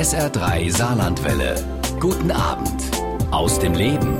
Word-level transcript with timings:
SR3 0.00 0.74
Saarlandwelle. 0.74 1.62
Guten 2.00 2.30
Abend 2.30 2.90
aus 3.30 3.58
dem 3.58 3.74
Leben. 3.74 4.16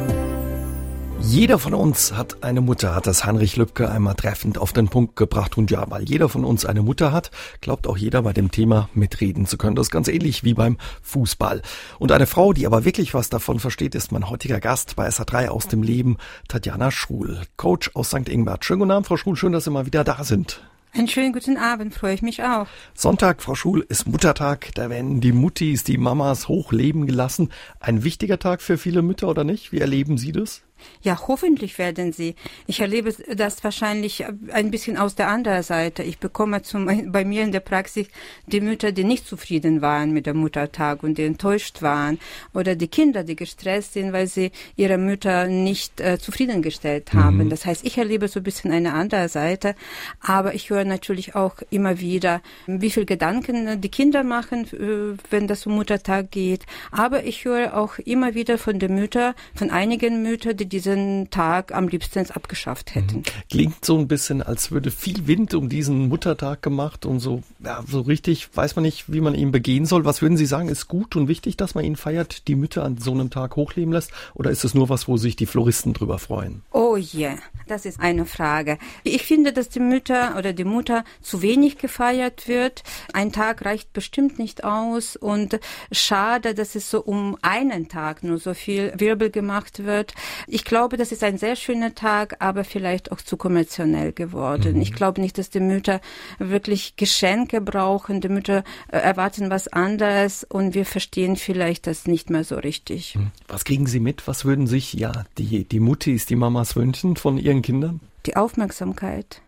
Jeder 1.22 1.58
von 1.58 1.72
uns 1.72 2.12
hat 2.12 2.44
eine 2.44 2.60
Mutter, 2.60 2.94
hat 2.94 3.06
das 3.06 3.24
Heinrich 3.24 3.56
Lübke 3.56 3.90
einmal 3.90 4.14
treffend 4.14 4.58
auf 4.58 4.74
den 4.74 4.90
Punkt 4.90 5.16
gebracht. 5.16 5.56
Und 5.56 5.70
ja, 5.70 5.90
weil 5.90 6.02
jeder 6.02 6.28
von 6.28 6.44
uns 6.44 6.66
eine 6.66 6.82
Mutter 6.82 7.12
hat, 7.12 7.30
glaubt 7.62 7.86
auch 7.86 7.96
jeder 7.96 8.20
bei 8.20 8.34
dem 8.34 8.50
Thema 8.50 8.90
mitreden 8.92 9.46
zu 9.46 9.56
können. 9.56 9.74
Das 9.74 9.86
ist 9.86 9.90
ganz 9.90 10.08
ähnlich 10.08 10.44
wie 10.44 10.52
beim 10.52 10.76
Fußball. 11.00 11.62
Und 11.98 12.12
eine 12.12 12.26
Frau, 12.26 12.52
die 12.52 12.66
aber 12.66 12.84
wirklich 12.84 13.14
was 13.14 13.30
davon 13.30 13.58
versteht, 13.58 13.94
ist 13.94 14.12
mein 14.12 14.28
heutiger 14.28 14.60
Gast 14.60 14.96
bei 14.96 15.08
SA3 15.08 15.48
aus 15.48 15.66
dem 15.66 15.82
Leben, 15.82 16.18
Tatjana 16.48 16.90
Schul, 16.90 17.40
Coach 17.56 17.92
aus 17.94 18.10
St. 18.10 18.28
Ingbert. 18.28 18.66
Schönen 18.66 18.80
guten 18.80 18.90
Abend, 18.90 19.06
Frau 19.06 19.16
Schul, 19.16 19.34
schön, 19.34 19.52
dass 19.52 19.64
Sie 19.64 19.70
mal 19.70 19.86
wieder 19.86 20.04
da 20.04 20.24
sind. 20.24 20.60
Einen 20.92 21.06
schönen 21.06 21.32
guten 21.32 21.56
Abend, 21.56 21.94
freue 21.94 22.14
ich 22.14 22.22
mich 22.22 22.42
auch. 22.42 22.66
Sonntag, 22.94 23.42
Frau 23.42 23.54
Schul, 23.54 23.86
ist 23.88 24.08
Muttertag. 24.08 24.70
Da 24.74 24.90
werden 24.90 25.20
die 25.20 25.32
Muttis, 25.32 25.84
die 25.84 25.98
Mamas 25.98 26.48
hochleben 26.48 27.06
gelassen. 27.06 27.50
Ein 27.78 28.02
wichtiger 28.02 28.40
Tag 28.40 28.60
für 28.60 28.76
viele 28.76 29.02
Mütter 29.02 29.28
oder 29.28 29.44
nicht? 29.44 29.70
Wie 29.70 29.78
erleben 29.78 30.18
Sie 30.18 30.32
das? 30.32 30.62
Ja, 31.02 31.18
hoffentlich 31.26 31.78
werden 31.78 32.12
sie. 32.12 32.34
Ich 32.66 32.80
erlebe 32.80 33.14
das 33.34 33.62
wahrscheinlich 33.64 34.24
ein 34.52 34.70
bisschen 34.70 34.96
aus 34.96 35.14
der 35.14 35.28
anderen 35.28 35.62
Seite. 35.62 36.02
Ich 36.02 36.18
bekomme 36.18 36.62
zum, 36.62 36.86
bei 37.10 37.24
mir 37.24 37.42
in 37.42 37.52
der 37.52 37.60
Praxis 37.60 38.08
die 38.46 38.60
Mütter, 38.60 38.92
die 38.92 39.04
nicht 39.04 39.26
zufrieden 39.26 39.82
waren 39.82 40.12
mit 40.12 40.26
dem 40.26 40.38
Muttertag 40.38 41.02
und 41.02 41.18
die 41.18 41.24
enttäuscht 41.24 41.82
waren. 41.82 42.18
Oder 42.54 42.74
die 42.76 42.88
Kinder, 42.88 43.24
die 43.24 43.36
gestresst 43.36 43.94
sind, 43.94 44.12
weil 44.12 44.26
sie 44.26 44.50
ihre 44.76 44.98
Mütter 44.98 45.46
nicht 45.46 46.00
äh, 46.00 46.18
zufriedengestellt 46.18 47.12
haben. 47.14 47.38
Mhm. 47.38 47.50
Das 47.50 47.66
heißt, 47.66 47.84
ich 47.84 47.98
erlebe 47.98 48.28
so 48.28 48.40
ein 48.40 48.44
bisschen 48.44 48.72
eine 48.72 48.92
andere 48.92 49.28
Seite. 49.28 49.74
Aber 50.20 50.54
ich 50.54 50.70
höre 50.70 50.84
natürlich 50.84 51.34
auch 51.34 51.56
immer 51.70 52.00
wieder, 52.00 52.40
wie 52.66 52.90
viel 52.90 53.06
Gedanken 53.06 53.80
die 53.80 53.88
Kinder 53.88 54.22
machen, 54.22 54.66
äh, 54.66 55.16
wenn 55.30 55.46
das 55.46 55.66
um 55.66 55.74
Muttertag 55.74 56.30
geht. 56.30 56.66
Aber 56.90 57.24
ich 57.24 57.44
höre 57.44 57.76
auch 57.76 57.98
immer 57.98 58.34
wieder 58.34 58.58
von 58.58 58.78
den 58.78 58.94
Müttern, 58.94 59.34
von 59.54 59.70
einigen 59.70 60.22
Müttern, 60.22 60.56
die 60.56 60.68
diesen 60.70 61.28
Tag 61.30 61.74
am 61.74 61.88
liebsten 61.88 62.30
abgeschafft 62.30 62.94
hätten. 62.94 63.18
Mhm. 63.18 63.24
Klingt 63.50 63.84
so 63.84 63.98
ein 63.98 64.08
bisschen, 64.08 64.42
als 64.42 64.70
würde 64.70 64.90
viel 64.90 65.26
Wind 65.26 65.54
um 65.54 65.68
diesen 65.68 66.08
Muttertag 66.08 66.62
gemacht 66.62 67.04
und 67.04 67.20
so, 67.20 67.42
ja, 67.62 67.82
so 67.86 68.00
richtig 68.00 68.48
weiß 68.54 68.76
man 68.76 68.84
nicht, 68.84 69.12
wie 69.12 69.20
man 69.20 69.34
ihn 69.34 69.52
begehen 69.52 69.86
soll. 69.86 70.04
Was 70.04 70.22
würden 70.22 70.36
Sie 70.36 70.46
sagen, 70.46 70.68
ist 70.68 70.88
gut 70.88 71.16
und 71.16 71.28
wichtig, 71.28 71.56
dass 71.56 71.74
man 71.74 71.84
ihn 71.84 71.96
feiert, 71.96 72.48
die 72.48 72.54
Mütter 72.54 72.84
an 72.84 72.98
so 72.98 73.12
einem 73.12 73.30
Tag 73.30 73.56
hochleben 73.56 73.92
lässt? 73.92 74.12
Oder 74.34 74.50
ist 74.50 74.64
es 74.64 74.74
nur 74.74 74.88
was, 74.88 75.08
wo 75.08 75.16
sich 75.16 75.36
die 75.36 75.46
Floristen 75.46 75.92
drüber 75.92 76.18
freuen? 76.18 76.62
Oh 76.72 76.96
yeah, 76.96 77.36
das 77.66 77.84
ist 77.84 78.00
eine 78.00 78.26
Frage. 78.26 78.78
Ich 79.04 79.22
finde, 79.22 79.52
dass 79.52 79.68
die 79.68 79.80
Mütter 79.80 80.36
oder 80.38 80.52
die 80.52 80.64
Mutter 80.64 81.04
zu 81.20 81.42
wenig 81.42 81.78
gefeiert 81.78 82.48
wird. 82.48 82.82
Ein 83.12 83.32
Tag 83.32 83.64
reicht 83.64 83.92
bestimmt 83.92 84.38
nicht 84.38 84.64
aus 84.64 85.16
und 85.16 85.58
schade, 85.92 86.54
dass 86.54 86.74
es 86.74 86.90
so 86.90 87.00
um 87.00 87.36
einen 87.42 87.88
Tag 87.88 88.22
nur 88.22 88.38
so 88.38 88.54
viel 88.54 88.92
Wirbel 88.96 89.30
gemacht 89.30 89.84
wird. 89.84 90.14
Ich 90.46 90.59
ich 90.60 90.64
glaube, 90.66 90.98
das 90.98 91.10
ist 91.10 91.24
ein 91.24 91.38
sehr 91.38 91.56
schöner 91.56 91.94
Tag, 91.94 92.36
aber 92.38 92.64
vielleicht 92.64 93.12
auch 93.12 93.22
zu 93.22 93.38
kommerziell 93.38 94.12
geworden. 94.12 94.74
Mhm. 94.74 94.82
Ich 94.82 94.92
glaube 94.92 95.18
nicht, 95.22 95.38
dass 95.38 95.48
die 95.48 95.58
Mütter 95.58 96.02
wirklich 96.38 96.96
Geschenke 96.96 97.62
brauchen. 97.62 98.20
Die 98.20 98.28
Mütter 98.28 98.62
äh, 98.88 98.98
erwarten 98.98 99.48
was 99.48 99.68
anderes 99.68 100.44
und 100.44 100.74
wir 100.74 100.84
verstehen 100.84 101.36
vielleicht 101.36 101.86
das 101.86 102.06
nicht 102.06 102.28
mehr 102.28 102.44
so 102.44 102.56
richtig. 102.56 103.16
Mhm. 103.16 103.30
Was 103.48 103.64
kriegen 103.64 103.86
Sie 103.86 104.00
mit? 104.00 104.28
Was 104.28 104.44
würden 104.44 104.66
sich 104.66 104.92
ja 104.92 105.24
die, 105.38 105.64
die 105.64 105.80
Muttis, 105.80 106.26
die 106.26 106.36
Mamas 106.36 106.76
wünschen 106.76 107.16
von 107.16 107.38
ihren 107.38 107.62
Kindern? 107.62 108.00
Die 108.26 108.36
Aufmerksamkeit, 108.36 109.40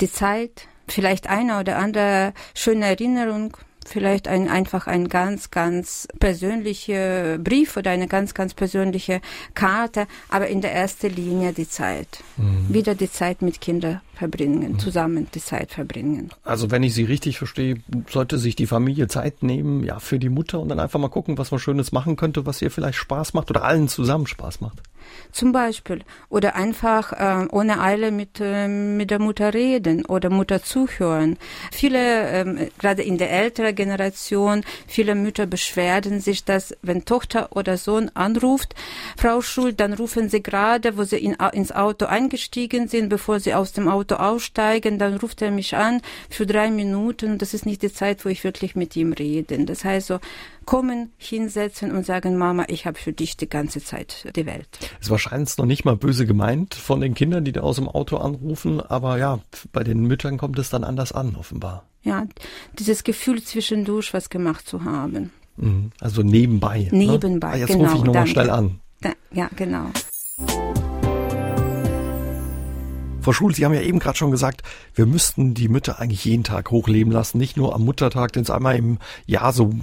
die 0.00 0.10
Zeit, 0.10 0.66
vielleicht 0.88 1.28
eine 1.28 1.60
oder 1.60 1.78
andere 1.78 2.34
schöne 2.54 2.86
Erinnerung 2.86 3.56
vielleicht 3.90 4.28
ein, 4.28 4.48
einfach 4.48 4.86
ein 4.86 5.08
ganz, 5.08 5.50
ganz 5.50 6.06
persönlicher 6.18 7.38
Brief 7.38 7.76
oder 7.76 7.90
eine 7.90 8.06
ganz, 8.06 8.34
ganz 8.34 8.54
persönliche 8.54 9.20
Karte, 9.54 10.06
aber 10.28 10.46
in 10.48 10.60
der 10.60 10.72
ersten 10.72 11.14
Linie 11.14 11.52
die 11.52 11.68
Zeit. 11.68 12.22
Mhm. 12.36 12.72
Wieder 12.72 12.94
die 12.94 13.10
Zeit 13.10 13.42
mit 13.42 13.60
Kindern 13.60 14.00
verbringen, 14.14 14.72
mhm. 14.72 14.78
zusammen 14.78 15.26
die 15.34 15.40
Zeit 15.40 15.72
verbringen. 15.72 16.30
Also 16.44 16.70
wenn 16.70 16.82
ich 16.82 16.94
Sie 16.94 17.04
richtig 17.04 17.38
verstehe, 17.38 17.76
sollte 18.08 18.38
sich 18.38 18.54
die 18.54 18.66
Familie 18.66 19.08
Zeit 19.08 19.42
nehmen, 19.42 19.82
ja, 19.82 19.98
für 19.98 20.18
die 20.18 20.28
Mutter 20.28 20.60
und 20.60 20.68
dann 20.68 20.78
einfach 20.78 21.00
mal 21.00 21.08
gucken, 21.08 21.38
was 21.38 21.50
man 21.50 21.58
Schönes 21.58 21.90
machen 21.90 22.16
könnte, 22.16 22.46
was 22.46 22.62
ihr 22.62 22.70
vielleicht 22.70 22.98
Spaß 22.98 23.34
macht 23.34 23.50
oder 23.50 23.64
allen 23.64 23.88
zusammen 23.88 24.26
Spaß 24.26 24.60
macht. 24.60 24.82
Zum 25.32 25.52
Beispiel. 25.52 26.00
Oder 26.28 26.56
einfach 26.56 27.12
äh, 27.12 27.46
ohne 27.50 27.80
Eile 27.80 28.10
mit, 28.10 28.40
äh, 28.40 28.68
mit 28.68 29.10
der 29.10 29.18
Mutter 29.18 29.54
reden 29.54 30.04
oder 30.04 30.30
Mutter 30.30 30.62
zuhören. 30.62 31.36
Viele, 31.72 32.28
ähm, 32.30 32.68
gerade 32.78 33.02
in 33.02 33.18
der 33.18 33.30
älteren 33.30 33.74
Generation, 33.74 34.62
viele 34.86 35.14
Mütter 35.14 35.46
beschwerden 35.46 36.20
sich, 36.20 36.44
dass 36.44 36.76
wenn 36.82 37.04
Tochter 37.04 37.56
oder 37.56 37.76
Sohn 37.76 38.10
anruft, 38.14 38.74
Frau 39.16 39.40
Schul, 39.40 39.72
dann 39.72 39.92
rufen 39.92 40.28
sie 40.28 40.42
gerade, 40.42 40.96
wo 40.96 41.04
sie 41.04 41.18
in, 41.18 41.36
ins 41.52 41.72
Auto 41.72 42.06
eingestiegen 42.06 42.88
sind, 42.88 43.08
bevor 43.08 43.40
sie 43.40 43.54
aus 43.54 43.72
dem 43.72 43.88
Auto 43.88 44.16
aussteigen, 44.16 44.98
dann 44.98 45.16
ruft 45.16 45.42
er 45.42 45.50
mich 45.50 45.76
an 45.76 46.02
für 46.28 46.46
drei 46.46 46.70
Minuten. 46.70 47.38
Das 47.38 47.54
ist 47.54 47.66
nicht 47.66 47.82
die 47.82 47.92
Zeit, 47.92 48.24
wo 48.24 48.28
ich 48.28 48.44
wirklich 48.44 48.76
mit 48.76 48.96
ihm 48.96 49.12
rede. 49.12 49.64
Das 49.64 49.84
heißt 49.84 50.08
so, 50.08 50.18
kommen, 50.70 51.12
hinsetzen 51.16 51.90
und 51.90 52.06
sagen, 52.06 52.36
Mama, 52.36 52.64
ich 52.68 52.86
habe 52.86 52.98
für 52.98 53.12
dich 53.12 53.36
die 53.36 53.48
ganze 53.48 53.82
Zeit 53.82 54.28
die 54.36 54.46
Welt. 54.46 54.68
Es 55.00 55.08
war 55.08 55.12
wahrscheinlich 55.12 55.56
noch 55.56 55.64
nicht 55.64 55.84
mal 55.84 55.96
böse 55.96 56.26
gemeint 56.26 56.74
von 56.74 57.00
den 57.00 57.14
Kindern, 57.14 57.44
die 57.44 57.52
da 57.52 57.62
aus 57.62 57.76
dem 57.76 57.88
Auto 57.88 58.18
anrufen, 58.18 58.80
aber 58.80 59.16
ja, 59.18 59.40
bei 59.72 59.82
den 59.82 60.04
Müttern 60.04 60.36
kommt 60.36 60.58
es 60.58 60.68
dann 60.68 60.84
anders 60.84 61.12
an, 61.12 61.36
offenbar. 61.36 61.84
Ja, 62.02 62.26
dieses 62.78 63.02
Gefühl 63.02 63.42
zwischendurch 63.42 64.12
was 64.12 64.28
gemacht 64.28 64.68
zu 64.68 64.84
haben. 64.84 65.30
Mhm. 65.56 65.92
Also 66.00 66.22
nebenbei. 66.22 66.88
Ne? 66.90 67.06
Nebenbei, 67.06 67.48
ne? 67.48 67.54
ah, 67.54 67.56
jetzt 67.56 67.68
genau. 67.72 67.84
rufe 67.84 67.96
ich 67.96 68.04
nochmal 68.04 68.26
schnell 68.26 68.50
an. 68.50 68.80
Da, 69.00 69.12
ja, 69.32 69.48
genau. 69.56 69.86
Frau 73.22 73.32
Schul, 73.32 73.54
Sie 73.54 73.64
haben 73.64 73.74
ja 73.74 73.82
eben 73.82 73.98
gerade 73.98 74.16
schon 74.16 74.30
gesagt, 74.30 74.62
wir 74.94 75.06
müssten 75.06 75.52
die 75.54 75.68
Mütter 75.68 75.98
eigentlich 75.98 76.24
jeden 76.24 76.44
Tag 76.44 76.70
hochleben 76.70 77.12
lassen, 77.12 77.38
nicht 77.38 77.56
nur 77.56 77.74
am 77.74 77.84
Muttertag, 77.84 78.32
den 78.32 78.42
es 78.42 78.50
einmal 78.50 78.76
im 78.76 78.98
Jahr 79.26 79.52
so 79.52 79.74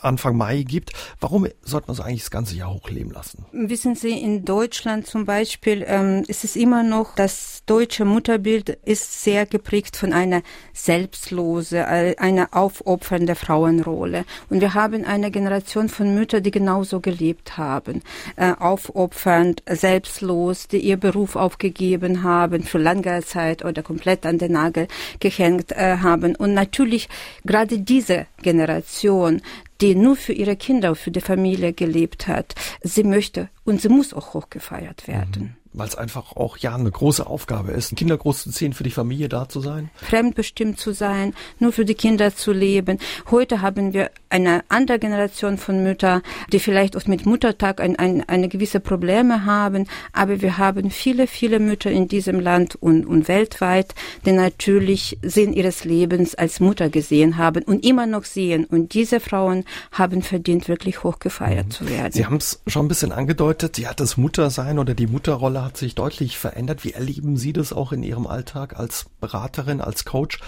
Anfang 0.00 0.36
Mai 0.36 0.62
gibt. 0.62 0.92
Warum 1.20 1.46
sollte 1.62 1.88
man 1.88 1.96
so 1.96 2.02
eigentlich 2.02 2.22
das 2.22 2.30
ganze 2.30 2.56
Jahr 2.56 2.72
hochleben 2.72 3.12
lassen? 3.12 3.44
Wissen 3.52 3.94
Sie, 3.94 4.18
in 4.18 4.44
Deutschland 4.44 5.06
zum 5.06 5.24
Beispiel 5.24 5.84
ähm, 5.86 6.24
ist 6.26 6.44
es 6.44 6.56
immer 6.56 6.82
noch, 6.82 7.14
das 7.14 7.62
deutsche 7.66 8.04
Mutterbild 8.04 8.70
ist 8.84 9.22
sehr 9.22 9.46
geprägt 9.46 9.96
von 9.96 10.12
einer 10.12 10.42
selbstlose, 10.72 11.78
äh, 11.78 12.16
einer 12.16 12.48
aufopfernden 12.52 13.36
Frauenrolle. 13.36 14.24
Und 14.50 14.60
wir 14.60 14.74
haben 14.74 15.04
eine 15.04 15.30
Generation 15.30 15.88
von 15.88 16.14
Müttern, 16.14 16.42
die 16.42 16.50
genauso 16.50 17.00
gelebt 17.00 17.56
haben. 17.58 18.02
Äh, 18.36 18.52
aufopfernd, 18.58 19.62
selbstlos, 19.68 20.68
die 20.68 20.78
ihr 20.78 20.96
Beruf 20.96 21.36
aufgegeben 21.36 22.22
haben, 22.22 22.62
für 22.62 22.78
lange 22.78 23.22
Zeit 23.22 23.64
oder 23.64 23.82
komplett 23.82 24.26
an 24.26 24.38
den 24.38 24.52
Nagel 24.52 24.88
gehängt 25.20 25.72
äh, 25.72 25.98
haben. 25.98 26.34
Und 26.36 26.54
natürlich 26.54 27.08
gerade 27.44 27.78
diese 27.78 28.26
Generation 28.42 29.41
die 29.80 29.94
nur 29.94 30.16
für 30.16 30.32
ihre 30.32 30.56
Kinder, 30.56 30.94
für 30.94 31.10
die 31.10 31.20
Familie 31.20 31.72
gelebt 31.72 32.28
hat. 32.28 32.54
Sie 32.82 33.04
möchte 33.04 33.48
und 33.64 33.80
sie 33.80 33.88
muss 33.88 34.12
auch 34.14 34.34
hochgefeiert 34.34 35.08
werden. 35.08 35.42
Mhm 35.42 35.62
weil 35.72 35.88
es 35.88 35.96
einfach 35.96 36.36
auch 36.36 36.56
ja 36.58 36.74
eine 36.74 36.90
große 36.90 37.26
Aufgabe 37.26 37.72
ist, 37.72 37.96
Kinder 37.96 38.16
großzuziehen, 38.16 38.72
für 38.72 38.84
die 38.84 38.90
Familie 38.90 39.28
da 39.28 39.48
zu 39.48 39.60
sein? 39.60 39.90
Fremdbestimmt 39.94 40.78
zu 40.78 40.92
sein, 40.92 41.34
nur 41.58 41.72
für 41.72 41.84
die 41.84 41.94
Kinder 41.94 42.34
zu 42.34 42.52
leben. 42.52 42.98
Heute 43.30 43.62
haben 43.62 43.92
wir 43.92 44.10
eine 44.32 44.62
andere 44.68 44.98
Generation 44.98 45.58
von 45.58 45.82
Müttern, 45.82 46.22
die 46.52 46.58
vielleicht 46.58 46.96
auch 46.96 47.06
mit 47.06 47.26
Muttertag 47.26 47.80
ein, 47.80 47.96
ein, 47.96 48.28
eine 48.28 48.48
gewisse 48.48 48.80
Probleme 48.80 49.44
haben, 49.44 49.86
aber 50.12 50.40
wir 50.40 50.58
haben 50.58 50.90
viele, 50.90 51.26
viele 51.26 51.60
Mütter 51.60 51.90
in 51.90 52.08
diesem 52.08 52.40
Land 52.40 52.76
und, 52.76 53.06
und 53.06 53.28
weltweit, 53.28 53.94
die 54.24 54.32
natürlich 54.32 55.18
Sinn 55.22 55.52
ihres 55.52 55.84
Lebens 55.84 56.34
als 56.34 56.60
Mutter 56.60 56.88
gesehen 56.88 57.36
haben 57.36 57.62
und 57.64 57.84
immer 57.84 58.06
noch 58.06 58.24
sehen. 58.24 58.64
Und 58.64 58.94
diese 58.94 59.20
Frauen 59.20 59.64
haben 59.92 60.22
verdient, 60.22 60.68
wirklich 60.68 61.04
hochgefeiert 61.04 61.66
mhm. 61.66 61.70
zu 61.70 61.88
werden. 61.88 62.12
Sie 62.12 62.26
haben 62.26 62.36
es 62.36 62.62
schon 62.66 62.86
ein 62.86 62.88
bisschen 62.88 63.12
angedeutet, 63.12 63.78
ja, 63.78 63.92
das 63.94 64.16
Muttersein 64.16 64.78
oder 64.78 64.94
die 64.94 65.06
Mutterrolle 65.06 65.64
hat 65.64 65.76
sich 65.76 65.94
deutlich 65.94 66.38
verändert. 66.38 66.84
Wie 66.84 66.92
erleben 66.92 67.36
Sie 67.36 67.52
das 67.52 67.72
auch 67.72 67.92
in 67.92 68.02
Ihrem 68.02 68.26
Alltag 68.26 68.78
als 68.78 69.06
Beraterin, 69.20 69.80
als 69.80 70.04
Coach? 70.04 70.40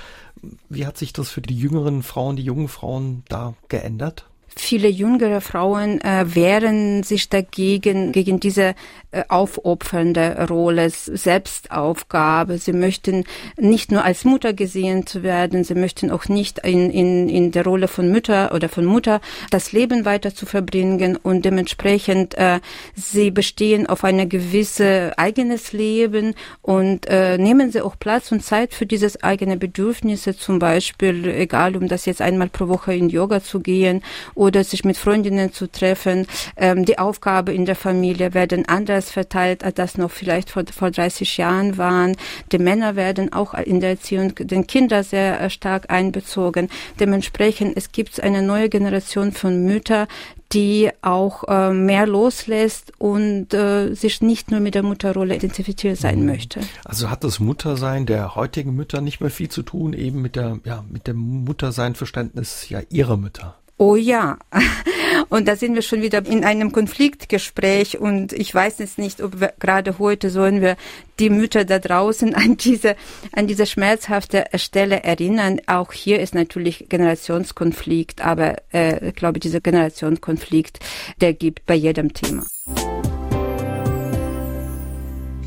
Wie 0.68 0.86
hat 0.86 0.98
sich 0.98 1.12
das 1.12 1.30
für 1.30 1.40
die 1.40 1.56
jüngeren 1.56 2.02
Frauen, 2.02 2.36
die 2.36 2.44
jungen 2.44 2.68
Frauen 2.68 3.24
da 3.28 3.54
geändert? 3.68 4.28
Viele 4.56 4.88
jüngere 4.88 5.40
Frauen 5.40 6.00
äh, 6.00 6.34
wehren 6.34 7.02
sich 7.02 7.28
dagegen, 7.28 8.12
gegen 8.12 8.38
diese 8.38 8.74
äh, 9.10 9.24
aufopfernde 9.28 10.46
Rolle, 10.48 10.90
Selbstaufgabe. 10.90 12.58
Sie 12.58 12.72
möchten 12.72 13.24
nicht 13.56 13.90
nur 13.90 14.04
als 14.04 14.24
Mutter 14.24 14.52
gesehen 14.52 15.06
zu 15.06 15.22
werden, 15.22 15.64
sie 15.64 15.74
möchten 15.74 16.10
auch 16.10 16.28
nicht 16.28 16.60
in, 16.60 16.90
in, 16.90 17.28
in 17.28 17.50
der 17.50 17.64
Rolle 17.64 17.88
von 17.88 18.10
Mütter 18.10 18.52
oder 18.54 18.68
von 18.68 18.84
Mutter 18.84 19.20
das 19.50 19.72
Leben 19.72 20.04
weiter 20.04 20.34
zu 20.34 20.46
verbringen 20.46 21.16
und 21.16 21.44
dementsprechend 21.44 22.34
äh, 22.36 22.60
sie 22.94 23.30
bestehen 23.30 23.86
auf 23.86 24.04
eine 24.04 24.26
gewisse 24.26 25.12
eigenes 25.16 25.72
Leben 25.72 26.34
und 26.62 27.06
äh, 27.06 27.38
nehmen 27.38 27.70
sie 27.70 27.80
auch 27.80 27.96
Platz 27.98 28.32
und 28.32 28.44
Zeit 28.44 28.74
für 28.74 28.86
dieses 28.86 29.22
eigene 29.22 29.56
Bedürfnisse, 29.56 30.36
zum 30.36 30.58
Beispiel, 30.58 31.28
egal 31.28 31.76
um 31.76 31.88
das 31.88 32.06
jetzt 32.06 32.20
einmal 32.20 32.48
pro 32.48 32.68
Woche 32.68 32.94
in 32.94 33.08
Yoga 33.08 33.42
zu 33.42 33.60
gehen 33.60 34.02
oder 34.44 34.64
sich 34.64 34.84
mit 34.84 34.96
Freundinnen 34.96 35.52
zu 35.52 35.70
treffen. 35.70 36.26
Ähm, 36.56 36.84
die 36.84 36.98
Aufgabe 36.98 37.52
in 37.52 37.64
der 37.64 37.76
Familie 37.76 38.34
werden 38.34 38.66
anders 38.66 39.10
verteilt, 39.10 39.64
als 39.64 39.74
das 39.74 39.98
noch 39.98 40.10
vielleicht 40.10 40.50
vor, 40.50 40.64
vor 40.72 40.90
30 40.90 41.36
Jahren 41.36 41.78
waren. 41.78 42.16
Die 42.52 42.58
Männer 42.58 42.96
werden 42.96 43.32
auch 43.32 43.54
in 43.54 43.80
der 43.80 43.90
Erziehung 43.90 44.34
den 44.36 44.66
Kinder 44.66 45.02
sehr 45.02 45.40
äh, 45.40 45.50
stark 45.50 45.90
einbezogen. 45.90 46.68
Dementsprechend, 47.00 47.76
es 47.76 47.92
gibt 47.92 48.20
eine 48.20 48.42
neue 48.42 48.68
Generation 48.68 49.32
von 49.32 49.64
Müttern, 49.64 50.06
die 50.52 50.90
auch 51.02 51.44
äh, 51.48 51.72
mehr 51.72 52.06
loslässt 52.06 52.92
und 52.98 53.52
äh, 53.52 53.94
sich 53.94 54.22
nicht 54.22 54.50
nur 54.50 54.60
mit 54.60 54.74
der 54.74 54.82
Mutterrolle 54.82 55.34
identifiziert 55.34 55.98
sein 55.98 56.20
mhm. 56.20 56.26
möchte. 56.26 56.60
Also 56.84 57.10
hat 57.10 57.24
das 57.24 57.40
Muttersein 57.40 58.06
der 58.06 58.36
heutigen 58.36 58.74
Mütter 58.74 59.00
nicht 59.00 59.20
mehr 59.20 59.30
viel 59.30 59.48
zu 59.48 59.62
tun, 59.62 59.92
eben 59.92 60.22
mit 60.22 60.36
der, 60.36 60.60
ja, 60.64 60.84
mit 60.88 61.08
dem 61.08 61.44
Muttersein-Verständnis 61.44 62.68
ja 62.68 62.80
ihrer 62.88 63.16
Mütter? 63.16 63.56
Oh 63.76 63.96
ja. 63.96 64.38
Und 65.28 65.48
da 65.48 65.56
sind 65.56 65.74
wir 65.74 65.82
schon 65.82 66.02
wieder 66.02 66.24
in 66.26 66.44
einem 66.44 66.72
Konfliktgespräch 66.72 67.98
und 67.98 68.32
ich 68.32 68.54
weiß 68.54 68.78
jetzt 68.78 68.98
nicht, 68.98 69.22
ob 69.22 69.40
wir 69.40 69.52
gerade 69.58 69.98
heute 69.98 70.28
sollen 70.30 70.60
wir 70.60 70.76
die 71.18 71.30
Mütter 71.30 71.64
da 71.64 71.78
draußen 71.78 72.34
an 72.34 72.56
diese, 72.56 72.96
an 73.32 73.46
diese 73.46 73.66
schmerzhafte 73.66 74.44
Stelle 74.54 75.02
erinnern. 75.02 75.60
Auch 75.66 75.92
hier 75.92 76.20
ist 76.20 76.34
natürlich 76.34 76.86
Generationskonflikt, 76.88 78.24
aber 78.24 78.56
äh, 78.72 79.08
ich 79.08 79.14
glaube, 79.14 79.40
dieser 79.40 79.60
Generationskonflikt, 79.60 80.80
der 81.20 81.32
gibt 81.32 81.64
bei 81.66 81.74
jedem 81.74 82.12
Thema. 82.12 82.44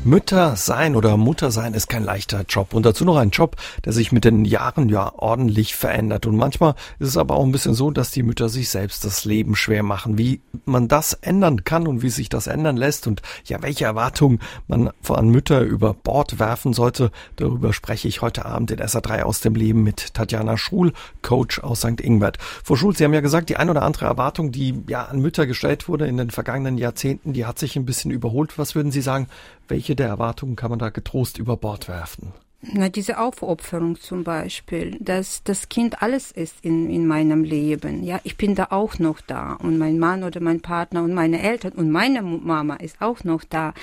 Mütter 0.08 0.56
sein 0.56 0.96
oder 0.96 1.18
Mutter 1.18 1.50
sein 1.50 1.74
ist 1.74 1.88
kein 1.88 2.02
leichter 2.02 2.46
Job 2.48 2.72
und 2.72 2.86
dazu 2.86 3.04
noch 3.04 3.18
ein 3.18 3.28
Job, 3.28 3.56
der 3.84 3.92
sich 3.92 4.10
mit 4.10 4.24
den 4.24 4.46
Jahren 4.46 4.88
ja 4.88 5.12
ordentlich 5.14 5.76
verändert 5.76 6.24
und 6.24 6.34
manchmal 6.34 6.76
ist 6.98 7.08
es 7.08 7.18
aber 7.18 7.36
auch 7.36 7.44
ein 7.44 7.52
bisschen 7.52 7.74
so, 7.74 7.90
dass 7.90 8.10
die 8.10 8.22
Mütter 8.22 8.48
sich 8.48 8.70
selbst 8.70 9.04
das 9.04 9.26
Leben 9.26 9.54
schwer 9.54 9.82
machen. 9.82 10.16
Wie 10.16 10.40
man 10.64 10.88
das 10.88 11.12
ändern 11.12 11.64
kann 11.64 11.86
und 11.86 12.00
wie 12.00 12.08
sich 12.08 12.30
das 12.30 12.46
ändern 12.46 12.78
lässt 12.78 13.06
und 13.06 13.20
ja, 13.44 13.62
welche 13.62 13.84
Erwartungen 13.84 14.38
man 14.66 14.90
an 15.06 15.28
Mütter 15.28 15.60
über 15.60 15.92
Bord 15.92 16.38
werfen 16.38 16.72
sollte, 16.72 17.10
darüber 17.36 17.74
spreche 17.74 18.08
ich 18.08 18.22
heute 18.22 18.46
Abend 18.46 18.70
in 18.70 18.78
SA3 18.78 19.24
aus 19.24 19.40
dem 19.40 19.54
Leben 19.54 19.82
mit 19.82 20.14
Tatjana 20.14 20.56
Schul, 20.56 20.94
Coach 21.20 21.58
aus 21.58 21.80
St. 21.80 22.00
Ingbert. 22.00 22.38
Frau 22.64 22.76
Schul, 22.76 22.96
Sie 22.96 23.04
haben 23.04 23.12
ja 23.12 23.20
gesagt, 23.20 23.50
die 23.50 23.58
ein 23.58 23.68
oder 23.68 23.82
andere 23.82 24.06
Erwartung, 24.06 24.52
die 24.52 24.82
ja 24.88 25.04
an 25.04 25.20
Mütter 25.20 25.46
gestellt 25.46 25.86
wurde 25.86 26.06
in 26.06 26.16
den 26.16 26.30
vergangenen 26.30 26.78
Jahrzehnten, 26.78 27.34
die 27.34 27.44
hat 27.44 27.58
sich 27.58 27.76
ein 27.76 27.84
bisschen 27.84 28.10
überholt. 28.10 28.56
Was 28.56 28.74
würden 28.74 28.90
Sie 28.90 29.02
sagen, 29.02 29.26
welche 29.68 29.96
der 29.96 30.08
Erwartungen 30.08 30.56
kann 30.56 30.70
man 30.70 30.78
da 30.78 30.90
getrost 30.90 31.38
über 31.38 31.56
Bord 31.56 31.88
werfen? 31.88 32.32
Na, 32.60 32.88
diese 32.88 33.20
Aufopferung 33.20 34.00
zum 34.00 34.24
Beispiel, 34.24 34.96
dass 34.98 35.44
das 35.44 35.68
Kind 35.68 36.02
alles 36.02 36.32
ist 36.32 36.56
in, 36.62 36.90
in 36.90 37.06
meinem 37.06 37.44
Leben. 37.44 38.02
Ja, 38.02 38.18
ich 38.24 38.36
bin 38.36 38.56
da 38.56 38.66
auch 38.70 38.98
noch 38.98 39.20
da 39.20 39.52
und 39.52 39.78
mein 39.78 40.00
Mann 40.00 40.24
oder 40.24 40.40
mein 40.40 40.60
Partner 40.60 41.04
und 41.04 41.14
meine 41.14 41.40
Eltern 41.40 41.74
und 41.74 41.92
meine 41.92 42.20
Mama 42.20 42.74
ist 42.74 43.00
auch 43.00 43.22
noch 43.22 43.44
da. 43.44 43.74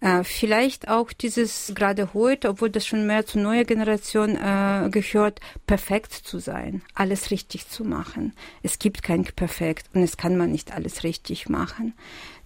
Äh, 0.00 0.24
vielleicht 0.24 0.88
auch 0.88 1.12
dieses 1.12 1.72
gerade 1.74 2.14
heute, 2.14 2.48
obwohl 2.48 2.70
das 2.70 2.86
schon 2.86 3.06
mehr 3.06 3.26
zur 3.26 3.42
neuen 3.42 3.66
Generation 3.66 4.30
äh, 4.30 4.88
gehört, 4.90 5.40
perfekt 5.66 6.14
zu 6.14 6.38
sein, 6.38 6.80
alles 6.94 7.30
richtig 7.32 7.68
zu 7.68 7.84
machen. 7.84 8.32
Es 8.62 8.78
gibt 8.78 9.02
kein 9.02 9.24
Perfekt 9.24 9.90
und 9.92 10.02
es 10.02 10.16
kann 10.16 10.38
man 10.38 10.50
nicht 10.50 10.72
alles 10.72 11.04
richtig 11.04 11.50
machen. 11.50 11.92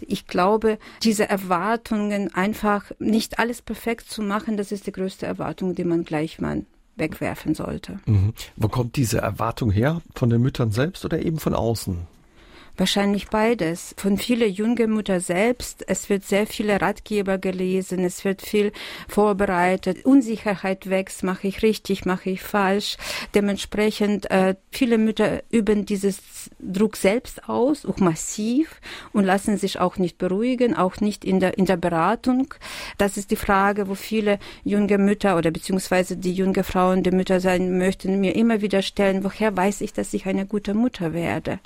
Ich 0.01 0.27
glaube, 0.27 0.79
diese 1.03 1.29
Erwartungen 1.29 2.35
einfach 2.35 2.91
nicht 2.99 3.39
alles 3.39 3.63
perfekt 3.63 4.11
zu 4.11 4.21
machen, 4.21 4.57
das 4.57 4.73
ist 4.73 4.87
die 4.87 4.93
größte 4.93 5.25
Erwartung, 5.27 5.76
die 5.77 5.85
man 5.85 6.05
gleich 6.05 6.41
mal 6.41 6.65
wegwerfen 6.97 7.55
sollte. 7.55 8.01
Mhm. 8.07 8.33
Wo 8.57 8.69
kommt 8.69 8.97
diese 8.97 9.19
Erwartung 9.19 9.71
her? 9.71 10.03
Von 10.15 10.31
den 10.31 10.43
Müttern 10.43 10.71
selbst 10.73 11.05
oder 11.05 11.25
eben 11.25 11.39
von 11.39 11.55
außen? 11.55 12.07
Wahrscheinlich 12.77 13.29
beides. 13.29 13.95
Von 13.97 14.19
vielen 14.19 14.53
jungen 14.53 14.93
Mütter 14.93 15.21
selbst. 15.21 15.85
Es 15.89 16.11
wird 16.11 16.25
sehr 16.25 16.47
viele 16.47 16.81
Ratgeber 16.81 17.39
gelesen. 17.39 18.05
Es 18.05 18.25
wird 18.25 18.43
viel 18.43 18.73
vorbereitet. 19.09 20.05
Unsicherheit 20.05 20.91
wächst. 20.91 21.23
Mache 21.23 21.49
ich 21.49 21.63
richtig? 21.63 22.05
Mache 22.05 22.31
ich 22.31 22.43
falsch? 22.43 22.99
Dementsprechend, 23.35 24.31
äh, 24.31 24.57
viele 24.71 24.99
Mütter 24.99 25.43
üben 25.51 25.87
dieses 25.87 26.21
Druck 26.61 26.97
selbst 26.97 27.49
aus, 27.49 27.87
auch 27.87 27.97
massiv 27.99 28.81
und 29.13 29.25
lassen 29.25 29.57
sich 29.57 29.79
auch 29.81 29.97
nicht 29.97 30.19
beruhigen, 30.19 30.77
auch 30.77 31.01
nicht 31.01 31.25
in 31.25 31.41
der, 31.41 31.57
in 31.57 31.65
der 31.65 31.77
Beratung. 31.77 32.53
Das 32.99 33.17
ist 33.17 33.31
die 33.31 33.37
Frage, 33.37 33.89
wo 33.89 33.95
viele 33.95 34.39
junge 34.65 34.99
Mütter 34.99 35.39
oder 35.39 35.51
beziehungsweise 35.51 36.17
die 36.17 36.35
junge 36.35 36.65
Frauen, 36.65 37.03
die 37.03 37.11
Mütter 37.11 37.41
sein 37.41 37.79
möchten, 37.79 38.21
mir 38.21 38.37
immer 38.37 38.61
wieder 38.61 38.83
stellen, 38.83 39.25
woher 39.25 39.57
weiß 39.57 39.81
ich, 39.81 39.93
dass 39.93 40.13
ich 40.13 40.27
eine 40.27 40.45
gute 40.45 40.75
Mutter 40.75 41.15
werde? 41.15 41.59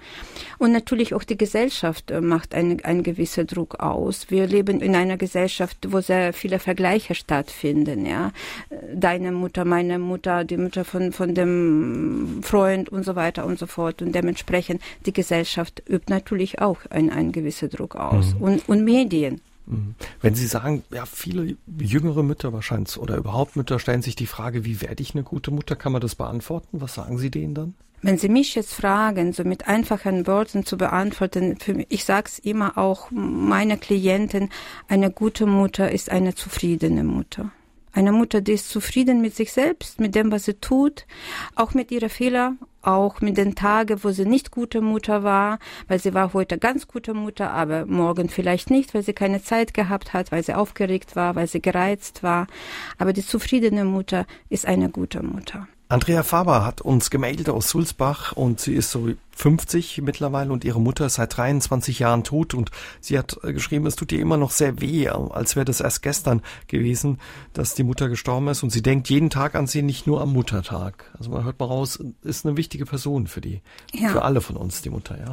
Und 0.58 0.72
natürlich 0.72 0.99
natürlich 1.00 1.14
auch 1.14 1.24
die 1.24 1.38
Gesellschaft 1.38 2.10
äh, 2.10 2.20
macht 2.20 2.54
einen, 2.54 2.84
einen 2.84 3.02
gewissen 3.02 3.46
Druck 3.46 3.80
aus. 3.80 4.30
Wir 4.30 4.46
leben 4.46 4.80
in 4.80 4.94
einer 4.94 5.16
Gesellschaft, 5.16 5.78
wo 5.88 6.00
sehr 6.00 6.34
viele 6.34 6.58
Vergleiche 6.58 7.14
stattfinden, 7.14 8.04
ja. 8.04 8.32
Deine 8.94 9.32
Mutter, 9.32 9.64
meine 9.64 9.98
Mutter, 9.98 10.44
die 10.44 10.58
Mutter 10.58 10.84
von, 10.84 11.12
von 11.12 11.34
dem 11.34 12.40
Freund 12.42 12.90
und 12.90 13.04
so 13.04 13.16
weiter 13.16 13.46
und 13.46 13.58
so 13.58 13.66
fort. 13.66 14.02
Und 14.02 14.14
dementsprechend 14.14 14.82
die 15.06 15.12
Gesellschaft 15.12 15.82
übt 15.88 16.10
natürlich 16.10 16.60
auch 16.60 16.78
einen, 16.90 17.10
einen 17.10 17.32
gewissen 17.32 17.70
Druck 17.70 17.96
aus. 17.96 18.34
Mhm. 18.34 18.42
Und, 18.42 18.68
und 18.68 18.84
Medien. 18.84 19.40
Mhm. 19.70 19.94
Wenn 20.20 20.34
Sie 20.34 20.46
sagen, 20.46 20.82
ja, 20.90 21.06
viele 21.06 21.56
jüngere 21.78 22.22
Mütter 22.22 22.52
wahrscheinlich 22.52 22.98
oder 22.98 23.16
überhaupt 23.16 23.56
Mütter 23.56 23.78
stellen 23.78 24.02
sich 24.02 24.16
die 24.16 24.26
Frage, 24.26 24.64
wie 24.64 24.80
werde 24.80 25.02
ich 25.02 25.14
eine 25.14 25.22
gute 25.22 25.50
Mutter? 25.50 25.76
Kann 25.76 25.92
man 25.92 26.00
das 26.00 26.14
beantworten? 26.14 26.80
Was 26.80 26.94
sagen 26.94 27.18
Sie 27.18 27.30
denen 27.30 27.54
dann? 27.54 27.74
Wenn 28.02 28.16
Sie 28.16 28.30
mich 28.30 28.54
jetzt 28.54 28.72
fragen, 28.72 29.34
so 29.34 29.44
mit 29.44 29.68
einfachen 29.68 30.26
Worten 30.26 30.64
zu 30.64 30.78
beantworten, 30.78 31.58
für 31.58 31.84
ich 31.90 32.04
sag's 32.04 32.38
immer 32.38 32.78
auch 32.78 33.10
meine 33.10 33.76
Klienten, 33.76 34.48
eine 34.88 35.10
gute 35.10 35.44
Mutter 35.44 35.90
ist 35.90 36.10
eine 36.10 36.34
zufriedene 36.34 37.04
Mutter. 37.04 37.52
Eine 37.92 38.12
Mutter, 38.12 38.40
die 38.40 38.52
ist 38.52 38.68
zufrieden 38.68 39.20
mit 39.20 39.34
sich 39.34 39.52
selbst, 39.52 40.00
mit 40.00 40.14
dem, 40.14 40.30
was 40.30 40.44
sie 40.44 40.54
tut, 40.54 41.06
auch 41.56 41.74
mit 41.74 41.90
ihrer 41.90 42.08
Fehler, 42.08 42.54
auch 42.82 43.20
mit 43.20 43.36
den 43.36 43.54
Tagen, 43.54 44.02
wo 44.04 44.10
sie 44.10 44.24
nicht 44.24 44.50
gute 44.50 44.80
Mutter 44.80 45.22
war, 45.22 45.58
weil 45.88 45.98
sie 45.98 46.14
war 46.14 46.32
heute 46.32 46.56
ganz 46.56 46.86
gute 46.86 47.14
Mutter, 47.14 47.50
aber 47.50 47.86
morgen 47.86 48.28
vielleicht 48.28 48.70
nicht, 48.70 48.94
weil 48.94 49.02
sie 49.02 49.12
keine 49.12 49.42
Zeit 49.42 49.74
gehabt 49.74 50.12
hat, 50.12 50.30
weil 50.32 50.42
sie 50.42 50.54
aufgeregt 50.54 51.16
war, 51.16 51.34
weil 51.34 51.46
sie 51.46 51.60
gereizt 51.60 52.22
war. 52.22 52.46
Aber 52.96 53.12
die 53.12 53.26
zufriedene 53.26 53.84
Mutter 53.84 54.26
ist 54.48 54.66
eine 54.66 54.88
gute 54.88 55.22
Mutter. 55.22 55.66
Andrea 55.90 56.22
Faber 56.22 56.64
hat 56.64 56.80
uns 56.80 57.10
gemeldet 57.10 57.48
aus 57.48 57.68
Sulzbach 57.68 58.30
und 58.30 58.60
sie 58.60 58.74
ist 58.74 58.92
so 58.92 59.08
50 59.32 60.00
mittlerweile 60.02 60.52
und 60.52 60.64
ihre 60.64 60.80
Mutter 60.80 61.06
ist 61.06 61.14
seit 61.14 61.36
23 61.36 61.98
Jahren 61.98 62.22
tot 62.22 62.54
und 62.54 62.70
sie 63.00 63.18
hat 63.18 63.40
äh, 63.42 63.52
geschrieben, 63.52 63.86
es 63.86 63.96
tut 63.96 64.12
ihr 64.12 64.20
immer 64.20 64.36
noch 64.36 64.52
sehr 64.52 64.80
weh, 64.80 65.08
als 65.08 65.56
wäre 65.56 65.64
das 65.64 65.80
erst 65.80 66.02
gestern 66.02 66.42
gewesen, 66.68 67.18
dass 67.54 67.74
die 67.74 67.82
Mutter 67.82 68.08
gestorben 68.08 68.46
ist 68.46 68.62
und 68.62 68.70
sie 68.70 68.82
denkt 68.82 69.10
jeden 69.10 69.30
Tag 69.30 69.56
an 69.56 69.66
sie, 69.66 69.82
nicht 69.82 70.06
nur 70.06 70.20
am 70.20 70.32
Muttertag. 70.32 71.10
Also 71.18 71.32
man 71.32 71.42
hört 71.42 71.58
mal 71.58 71.66
raus, 71.66 71.98
ist 72.22 72.46
eine 72.46 72.56
wichtige 72.56 72.86
Person 72.86 73.26
für 73.26 73.40
die, 73.40 73.60
ja. 73.92 74.10
für 74.10 74.22
alle 74.22 74.42
von 74.42 74.56
uns, 74.56 74.82
die 74.82 74.90
Mutter, 74.90 75.18
ja. 75.18 75.32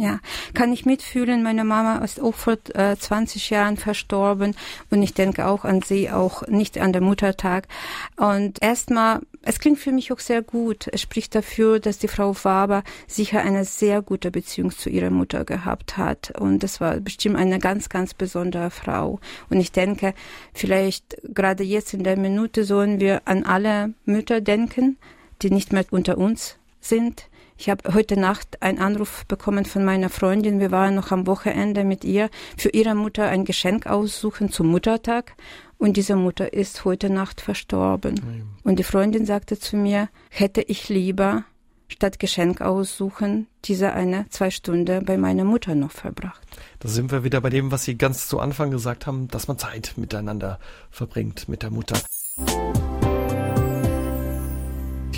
Ja, 0.00 0.20
kann 0.54 0.72
ich 0.72 0.86
mitfühlen. 0.86 1.42
Meine 1.42 1.64
Mama 1.64 1.96
ist 2.04 2.20
auch 2.20 2.36
vor 2.36 2.56
äh, 2.74 2.94
20 2.96 3.50
Jahren 3.50 3.76
verstorben 3.76 4.54
und 4.90 5.02
ich 5.02 5.12
denke 5.12 5.48
auch 5.48 5.64
an 5.64 5.82
sie, 5.82 6.08
auch 6.08 6.46
nicht 6.46 6.78
an 6.78 6.92
den 6.92 7.02
Muttertag. 7.02 7.66
Und 8.14 8.62
erstmal, 8.62 9.22
es 9.42 9.58
klingt 9.58 9.80
für 9.80 9.90
mich 9.90 10.12
auch 10.12 10.20
sehr 10.20 10.42
gut. 10.42 10.86
Es 10.92 11.00
spricht 11.00 11.34
dafür, 11.34 11.80
dass 11.80 11.98
die 11.98 12.06
Frau 12.06 12.32
Faber 12.32 12.84
sicher 13.08 13.40
eine 13.40 13.64
sehr 13.64 14.00
gute 14.00 14.30
Beziehung 14.30 14.70
zu 14.70 14.88
ihrer 14.88 15.10
Mutter 15.10 15.44
gehabt 15.44 15.96
hat. 15.96 16.32
Und 16.38 16.62
das 16.62 16.80
war 16.80 17.00
bestimmt 17.00 17.34
eine 17.34 17.58
ganz, 17.58 17.88
ganz 17.88 18.14
besondere 18.14 18.70
Frau. 18.70 19.18
Und 19.50 19.58
ich 19.58 19.72
denke, 19.72 20.14
vielleicht 20.54 21.16
gerade 21.24 21.64
jetzt 21.64 21.92
in 21.92 22.04
der 22.04 22.16
Minute 22.16 22.62
sollen 22.62 23.00
wir 23.00 23.22
an 23.24 23.42
alle 23.42 23.94
Mütter 24.04 24.40
denken, 24.40 24.96
die 25.42 25.50
nicht 25.50 25.72
mehr 25.72 25.86
unter 25.90 26.18
uns 26.18 26.57
sind 26.80 27.28
ich 27.60 27.68
habe 27.68 27.92
heute 27.92 28.18
Nacht 28.18 28.62
einen 28.62 28.78
Anruf 28.78 29.26
bekommen 29.26 29.64
von 29.64 29.84
meiner 29.84 30.10
Freundin. 30.10 30.60
Wir 30.60 30.70
waren 30.70 30.94
noch 30.94 31.10
am 31.10 31.26
Wochenende 31.26 31.82
mit 31.82 32.04
ihr 32.04 32.30
für 32.56 32.68
ihre 32.68 32.94
Mutter 32.94 33.26
ein 33.26 33.44
Geschenk 33.44 33.86
aussuchen 33.86 34.52
zum 34.52 34.68
Muttertag. 34.68 35.34
Und 35.76 35.96
diese 35.96 36.14
Mutter 36.14 36.52
ist 36.52 36.84
heute 36.84 37.10
Nacht 37.10 37.40
verstorben. 37.40 38.14
Mhm. 38.14 38.48
Und 38.62 38.78
die 38.78 38.84
Freundin 38.84 39.26
sagte 39.26 39.58
zu 39.58 39.76
mir, 39.76 40.08
hätte 40.30 40.62
ich 40.62 40.88
lieber 40.88 41.44
statt 41.88 42.20
Geschenk 42.20 42.60
aussuchen, 42.60 43.48
diese 43.64 43.92
eine, 43.92 44.26
zwei 44.28 44.50
Stunden 44.50 45.04
bei 45.04 45.18
meiner 45.18 45.44
Mutter 45.44 45.74
noch 45.74 45.90
verbracht. 45.90 46.40
Da 46.78 46.88
sind 46.88 47.10
wir 47.10 47.24
wieder 47.24 47.40
bei 47.40 47.50
dem, 47.50 47.72
was 47.72 47.82
Sie 47.82 47.98
ganz 47.98 48.28
zu 48.28 48.38
Anfang 48.38 48.70
gesagt 48.70 49.06
haben, 49.06 49.26
dass 49.28 49.48
man 49.48 49.58
Zeit 49.58 49.94
miteinander 49.96 50.60
verbringt 50.90 51.48
mit 51.48 51.62
der 51.62 51.70
Mutter. 51.70 51.98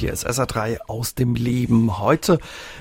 Hier 0.00 0.14
ist 0.14 0.26
SA3 0.26 0.78
aus 0.86 1.14
dem 1.14 1.34
Leben. 1.34 1.98
Heute 1.98 2.38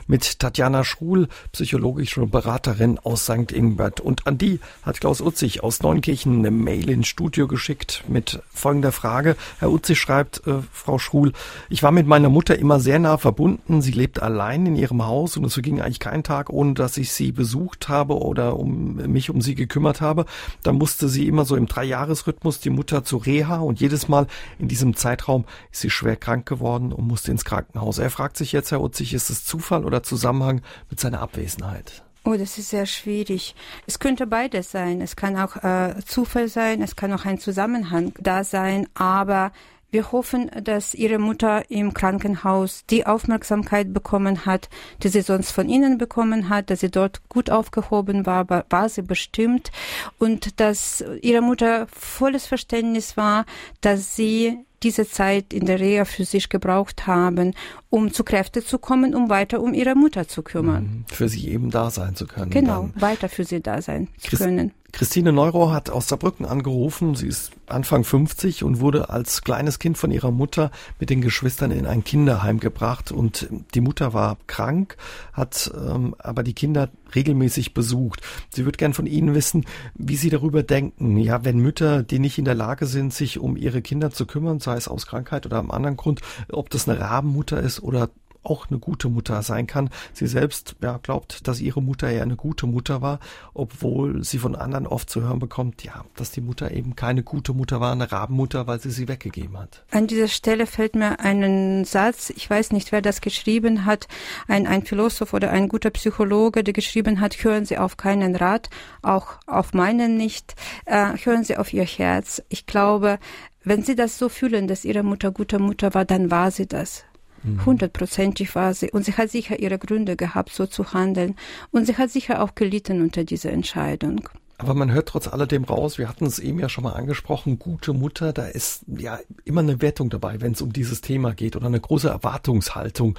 mit 0.07 0.39
Tatjana 0.39 0.85
Schruhl, 0.85 1.27
psychologische 1.51 2.25
Beraterin 2.25 2.97
aus 2.97 3.25
St. 3.25 3.51
Ingbert. 3.51 3.99
Und 3.99 4.25
an 4.25 4.37
die 4.37 4.61
hat 4.83 5.01
Klaus 5.01 5.19
Utzig 5.19 5.61
aus 5.61 5.81
Neunkirchen 5.81 6.39
eine 6.39 6.49
Mail 6.49 6.89
ins 6.89 7.09
Studio 7.09 7.49
geschickt 7.49 8.05
mit 8.07 8.41
folgender 8.53 8.93
Frage. 8.93 9.35
Herr 9.59 9.69
Utzig 9.69 9.99
schreibt, 9.99 10.47
äh, 10.47 10.59
Frau 10.71 10.97
Schruhl, 10.97 11.33
ich 11.69 11.83
war 11.83 11.91
mit 11.91 12.07
meiner 12.07 12.29
Mutter 12.29 12.57
immer 12.57 12.79
sehr 12.79 12.99
nah 12.99 13.17
verbunden. 13.17 13.81
Sie 13.81 13.91
lebt 13.91 14.21
allein 14.21 14.65
in 14.65 14.77
ihrem 14.77 15.05
Haus 15.05 15.35
und 15.35 15.43
es 15.43 15.61
ging 15.61 15.81
eigentlich 15.81 15.99
kein 15.99 16.23
Tag, 16.23 16.49
ohne 16.49 16.73
dass 16.73 16.95
ich 16.95 17.11
sie 17.11 17.33
besucht 17.33 17.89
habe 17.89 18.17
oder 18.17 18.57
um 18.57 18.95
mich 18.95 19.29
um 19.29 19.41
sie 19.41 19.55
gekümmert 19.55 19.99
habe. 19.99 20.25
Da 20.63 20.71
musste 20.71 21.09
sie 21.09 21.27
immer 21.27 21.43
so 21.43 21.57
im 21.57 21.65
Dreijahresrhythmus 21.65 22.61
die 22.61 22.69
Mutter 22.69 23.03
zu 23.03 23.17
Reha 23.17 23.57
und 23.57 23.81
jedes 23.81 24.07
Mal 24.07 24.27
in 24.57 24.69
diesem 24.69 24.95
Zeitraum 24.95 25.43
ist 25.69 25.81
sie 25.81 25.89
schwer 25.89 26.15
krank 26.15 26.45
geworden 26.45 26.93
und 26.93 27.08
musste 27.09 27.31
ins 27.31 27.43
Krankenhaus. 27.43 27.97
Er 27.97 28.09
fragt 28.09 28.37
sich 28.37 28.53
jetzt, 28.53 28.71
Herr 28.71 28.81
Utzig, 28.81 29.13
ist 29.13 29.29
es 29.29 29.43
Zufall 29.43 29.83
oder 29.83 30.01
Zusammenhang 30.03 30.61
mit 30.89 31.01
seiner 31.01 31.19
Abwesenheit? 31.19 32.03
Oh, 32.23 32.35
das 32.35 32.57
ist 32.57 32.69
sehr 32.69 32.85
schwierig. 32.85 33.55
Es 33.87 33.99
könnte 33.99 34.27
beides 34.27 34.71
sein. 34.71 35.01
Es 35.01 35.15
kann 35.15 35.37
auch 35.37 35.57
äh, 35.57 35.95
Zufall 36.05 36.47
sein, 36.47 36.81
es 36.81 36.95
kann 36.95 37.11
auch 37.11 37.25
ein 37.25 37.39
Zusammenhang 37.39 38.13
da 38.19 38.43
sein, 38.43 38.87
aber 38.93 39.51
wir 39.91 40.11
hoffen, 40.11 40.51
dass 40.63 40.93
Ihre 40.93 41.17
Mutter 41.17 41.71
im 41.71 41.95
Krankenhaus 41.95 42.85
die 42.89 43.07
Aufmerksamkeit 43.07 43.91
bekommen 43.91 44.45
hat, 44.45 44.69
die 45.01 45.07
sie 45.07 45.21
sonst 45.21 45.51
von 45.51 45.67
Ihnen 45.67 45.97
bekommen 45.97 46.49
hat, 46.49 46.69
dass 46.69 46.81
sie 46.81 46.91
dort 46.91 47.27
gut 47.27 47.49
aufgehoben 47.49 48.27
war, 48.27 48.47
war 48.47 48.89
sie 48.89 49.01
bestimmt 49.01 49.71
und 50.19 50.59
dass 50.59 51.03
Ihre 51.21 51.41
Mutter 51.41 51.87
volles 51.87 52.45
Verständnis 52.45 53.17
war, 53.17 53.45
dass 53.81 54.15
sie 54.15 54.59
diese 54.83 55.07
Zeit 55.07 55.53
in 55.53 55.65
der 55.65 55.79
Reha 55.79 56.05
für 56.05 56.25
sich 56.25 56.49
gebraucht 56.49 57.07
haben, 57.07 57.53
um 57.89 58.13
zu 58.13 58.23
Kräfte 58.23 58.63
zu 58.63 58.79
kommen, 58.79 59.15
um 59.15 59.29
weiter 59.29 59.61
um 59.61 59.73
ihre 59.73 59.95
Mutter 59.95 60.27
zu 60.27 60.43
kümmern. 60.43 60.83
Mhm. 60.83 61.05
Für 61.07 61.29
sie 61.29 61.49
eben 61.49 61.71
da 61.71 61.89
sein 61.89 62.15
zu 62.15 62.27
können. 62.27 62.51
Genau, 62.51 62.89
weiter 62.95 63.29
für 63.29 63.43
sie 63.43 63.61
da 63.61 63.81
sein 63.81 64.07
zu 64.17 64.29
Christ 64.29 64.43
können. 64.43 64.71
Christine 64.91 65.31
Neuro 65.31 65.71
hat 65.71 65.89
aus 65.89 66.07
Saarbrücken 66.07 66.45
angerufen. 66.45 67.15
Sie 67.15 67.27
ist 67.27 67.51
Anfang 67.67 68.03
50 68.03 68.63
und 68.63 68.79
wurde 68.79 69.09
als 69.09 69.43
kleines 69.43 69.79
Kind 69.79 69.97
von 69.97 70.11
ihrer 70.11 70.31
Mutter 70.31 70.71
mit 70.99 71.09
den 71.09 71.21
Geschwistern 71.21 71.71
in 71.71 71.85
ein 71.85 72.03
Kinderheim 72.03 72.59
gebracht. 72.59 73.11
Und 73.11 73.47
die 73.73 73.81
Mutter 73.81 74.13
war 74.13 74.37
krank, 74.47 74.97
hat 75.33 75.71
ähm, 75.75 76.15
aber 76.17 76.43
die 76.43 76.53
Kinder 76.53 76.89
regelmäßig 77.15 77.73
besucht. 77.73 78.21
Sie 78.49 78.65
würde 78.65 78.77
gern 78.77 78.93
von 78.93 79.05
Ihnen 79.05 79.33
wissen, 79.35 79.65
wie 79.95 80.15
Sie 80.15 80.29
darüber 80.29 80.63
denken. 80.63 81.17
Ja, 81.17 81.43
wenn 81.45 81.59
Mütter, 81.59 82.03
die 82.03 82.19
nicht 82.19 82.37
in 82.37 82.45
der 82.45 82.55
Lage 82.55 82.85
sind, 82.85 83.13
sich 83.13 83.39
um 83.39 83.55
ihre 83.55 83.81
Kinder 83.81 84.11
zu 84.11 84.25
kümmern, 84.25 84.59
sei 84.59 84.75
es 84.75 84.87
aus 84.87 85.05
Krankheit 85.05 85.45
oder 85.45 85.59
einem 85.59 85.71
anderen 85.71 85.97
Grund, 85.97 86.21
ob 86.51 86.69
das 86.69 86.87
eine 86.87 86.99
Rabenmutter 86.99 87.59
ist 87.59 87.81
oder 87.81 88.09
auch 88.43 88.69
eine 88.69 88.79
gute 88.79 89.09
Mutter 89.09 89.41
sein 89.41 89.67
kann. 89.67 89.89
Sie 90.13 90.27
selbst 90.27 90.75
ja, 90.81 90.97
glaubt, 91.01 91.47
dass 91.47 91.59
ihre 91.59 91.81
Mutter 91.81 92.09
ja 92.09 92.23
eine 92.23 92.35
gute 92.35 92.67
Mutter 92.67 93.01
war, 93.01 93.19
obwohl 93.53 94.23
sie 94.23 94.39
von 94.39 94.55
anderen 94.55 94.87
oft 94.87 95.09
zu 95.09 95.21
hören 95.21 95.39
bekommt, 95.39 95.83
ja, 95.83 96.05
dass 96.15 96.31
die 96.31 96.41
Mutter 96.41 96.71
eben 96.71 96.95
keine 96.95 97.23
gute 97.23 97.53
Mutter 97.53 97.79
war, 97.79 97.91
eine 97.91 98.11
Rabenmutter, 98.11 98.67
weil 98.67 98.79
sie 98.79 98.91
sie 98.91 99.07
weggegeben 99.07 99.57
hat. 99.57 99.83
An 99.91 100.07
dieser 100.07 100.27
Stelle 100.27 100.65
fällt 100.65 100.95
mir 100.95 101.19
ein 101.19 101.85
Satz, 101.85 102.29
ich 102.29 102.49
weiß 102.49 102.71
nicht, 102.71 102.91
wer 102.91 103.01
das 103.01 103.21
geschrieben 103.21 103.85
hat, 103.85 104.07
ein, 104.47 104.67
ein 104.67 104.83
Philosoph 104.83 105.33
oder 105.33 105.51
ein 105.51 105.67
guter 105.67 105.89
Psychologe, 105.89 106.63
der 106.63 106.73
geschrieben 106.73 107.19
hat, 107.19 107.43
hören 107.43 107.65
Sie 107.65 107.77
auf 107.77 107.97
keinen 107.97 108.35
Rat, 108.35 108.69
auch 109.01 109.37
auf 109.47 109.73
meinen 109.73 110.17
nicht, 110.17 110.55
äh, 110.85 111.13
hören 111.23 111.43
Sie 111.43 111.57
auf 111.57 111.73
Ihr 111.73 111.83
Herz. 111.85 112.41
Ich 112.49 112.65
glaube, 112.65 113.19
wenn 113.63 113.83
Sie 113.83 113.95
das 113.95 114.17
so 114.17 114.29
fühlen, 114.29 114.67
dass 114.67 114.85
Ihre 114.85 115.03
Mutter 115.03 115.31
gute 115.31 115.59
Mutter 115.59 115.93
war, 115.93 116.05
dann 116.05 116.31
war 116.31 116.51
sie 116.51 116.67
das. 116.67 117.03
Mhm. 117.43 117.65
Hundertprozentig 117.65 118.55
war 118.55 118.73
sie. 118.73 118.91
Und 118.91 119.05
sie 119.05 119.13
hat 119.13 119.29
sicher 119.29 119.59
ihre 119.59 119.77
Gründe 119.77 120.15
gehabt, 120.15 120.53
so 120.53 120.65
zu 120.65 120.93
handeln. 120.93 121.35
Und 121.71 121.85
sie 121.85 121.97
hat 121.97 122.09
sicher 122.09 122.41
auch 122.41 122.55
gelitten 122.55 123.01
unter 123.01 123.23
dieser 123.23 123.51
Entscheidung. 123.51 124.29
Aber 124.59 124.73
man 124.73 124.91
hört 124.91 125.07
trotz 125.07 125.29
alledem 125.29 125.63
raus, 125.63 125.97
wir 125.97 126.09
hatten 126.09 126.25
es 126.25 126.37
eben 126.37 126.59
ja 126.59 126.67
schon 126.67 126.83
mal 126.83 126.91
angesprochen, 126.91 127.59
gute 127.59 127.93
Mutter, 127.93 128.33
da 128.33 128.45
ist 128.45 128.81
ja 128.87 129.17
immer 129.45 129.61
eine 129.61 129.81
Wertung 129.81 130.09
dabei, 130.09 130.41
wenn 130.41 130.51
es 130.51 130.61
um 130.61 130.73
dieses 130.73 130.99
Thema 130.99 131.33
geht 131.33 131.55
oder 131.55 131.67
eine 131.67 131.79
große 131.79 132.09
Erwartungshaltung. 132.09 133.17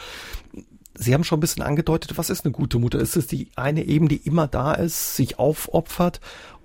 Sie 0.95 1.15
haben 1.15 1.25
schon 1.25 1.39
ein 1.39 1.41
bisschen 1.41 1.63
angedeutet, 1.63 2.19
was 2.19 2.29
ist 2.29 2.45
eine 2.45 2.53
gute 2.53 2.79
Mutter? 2.79 2.99
Ist 2.99 3.17
es 3.17 3.27
die 3.27 3.49
eine 3.57 3.85
eben, 3.85 4.07
die 4.09 4.19
immer 4.19 4.49
da 4.49 4.75
ist, 4.75 5.17
sich 5.17 5.39
aufopfert 5.39 6.21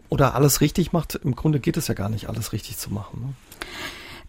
oder 0.09 0.35
alles 0.35 0.59
richtig 0.59 0.91
macht? 0.91 1.15
Im 1.15 1.38
Grunde 1.38 1.62
geht 1.62 1.77
es 1.77 1.88
ja 1.88 1.93
gar 1.93 2.09
nicht, 2.09 2.27
alles 2.27 2.51
richtig 2.51 2.77
zu 2.77 2.91
machen. 2.91 3.21
Ne? 3.21 3.33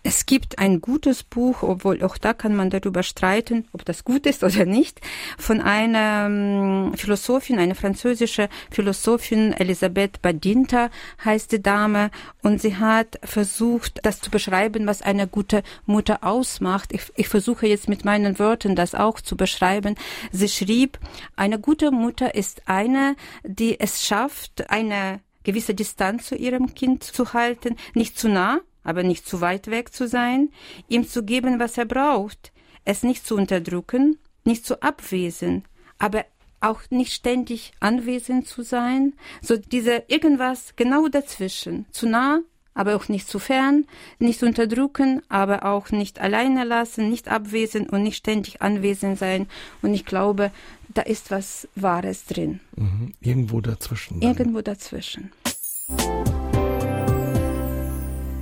Es 0.08 0.24
gibt 0.24 0.60
ein 0.60 0.80
gutes 0.80 1.24
Buch, 1.24 1.64
obwohl 1.64 2.00
auch 2.04 2.16
da 2.16 2.32
kann 2.32 2.54
man 2.54 2.70
darüber 2.70 3.02
streiten, 3.02 3.66
ob 3.72 3.84
das 3.84 4.04
gut 4.04 4.24
ist 4.24 4.44
oder 4.44 4.64
nicht, 4.64 5.00
von 5.36 5.60
einer 5.60 6.26
ähm, 6.26 6.92
Philosophin, 6.94 7.58
eine 7.58 7.74
französische 7.74 8.48
Philosophin, 8.70 9.52
Elisabeth 9.52 10.22
Badinter 10.22 10.90
heißt 11.24 11.50
die 11.50 11.60
Dame, 11.60 12.12
und 12.40 12.62
sie 12.62 12.76
hat 12.76 13.18
versucht, 13.24 13.98
das 14.04 14.20
zu 14.20 14.30
beschreiben, 14.30 14.86
was 14.86 15.02
eine 15.02 15.26
gute 15.26 15.64
Mutter 15.86 16.22
ausmacht. 16.22 16.92
Ich, 16.92 17.12
ich 17.16 17.26
versuche 17.26 17.66
jetzt 17.66 17.88
mit 17.88 18.04
meinen 18.04 18.38
Wörtern 18.38 18.76
das 18.76 18.94
auch 18.94 19.20
zu 19.20 19.36
beschreiben. 19.36 19.96
Sie 20.30 20.48
schrieb, 20.48 21.00
eine 21.34 21.58
gute 21.58 21.90
Mutter 21.90 22.36
ist 22.36 22.62
eine, 22.66 23.16
die 23.42 23.80
es 23.80 24.06
schafft, 24.06 24.70
eine 24.70 25.18
gewisse 25.42 25.74
Distanz 25.74 26.26
zu 26.26 26.36
ihrem 26.36 26.76
Kind 26.76 27.02
zu 27.02 27.32
halten, 27.32 27.74
nicht 27.94 28.16
zu 28.16 28.28
nah, 28.28 28.60
aber 28.86 29.02
nicht 29.02 29.28
zu 29.28 29.40
weit 29.40 29.66
weg 29.66 29.92
zu 29.92 30.06
sein, 30.08 30.50
ihm 30.88 31.06
zu 31.06 31.24
geben, 31.24 31.58
was 31.58 31.76
er 31.76 31.84
braucht, 31.84 32.52
es 32.84 33.02
nicht 33.02 33.26
zu 33.26 33.34
unterdrücken, 33.34 34.18
nicht 34.44 34.64
zu 34.64 34.80
abwesen, 34.80 35.64
aber 35.98 36.24
auch 36.60 36.82
nicht 36.90 37.12
ständig 37.12 37.72
anwesend 37.80 38.46
zu 38.46 38.62
sein, 38.62 39.12
so 39.42 39.56
diese 39.56 40.04
irgendwas 40.06 40.74
genau 40.76 41.08
dazwischen, 41.08 41.86
zu 41.90 42.08
nah, 42.08 42.40
aber 42.74 42.94
auch 42.94 43.08
nicht 43.08 43.28
zu 43.28 43.38
fern, 43.38 43.86
nicht 44.18 44.42
unterdrücken, 44.42 45.22
aber 45.28 45.64
auch 45.64 45.90
nicht 45.90 46.20
alleine 46.20 46.64
lassen, 46.64 47.10
nicht 47.10 47.28
abwesend 47.28 47.90
und 47.90 48.02
nicht 48.02 48.16
ständig 48.16 48.62
anwesend 48.62 49.18
sein. 49.18 49.48
Und 49.82 49.94
ich 49.94 50.04
glaube, 50.04 50.52
da 50.92 51.02
ist 51.02 51.30
was 51.30 51.68
Wahres 51.74 52.26
drin. 52.26 52.60
Mhm. 52.76 53.14
Irgendwo 53.20 53.60
dazwischen. 53.60 54.20
Dann. 54.20 54.30
Irgendwo 54.30 54.60
dazwischen. 54.60 55.32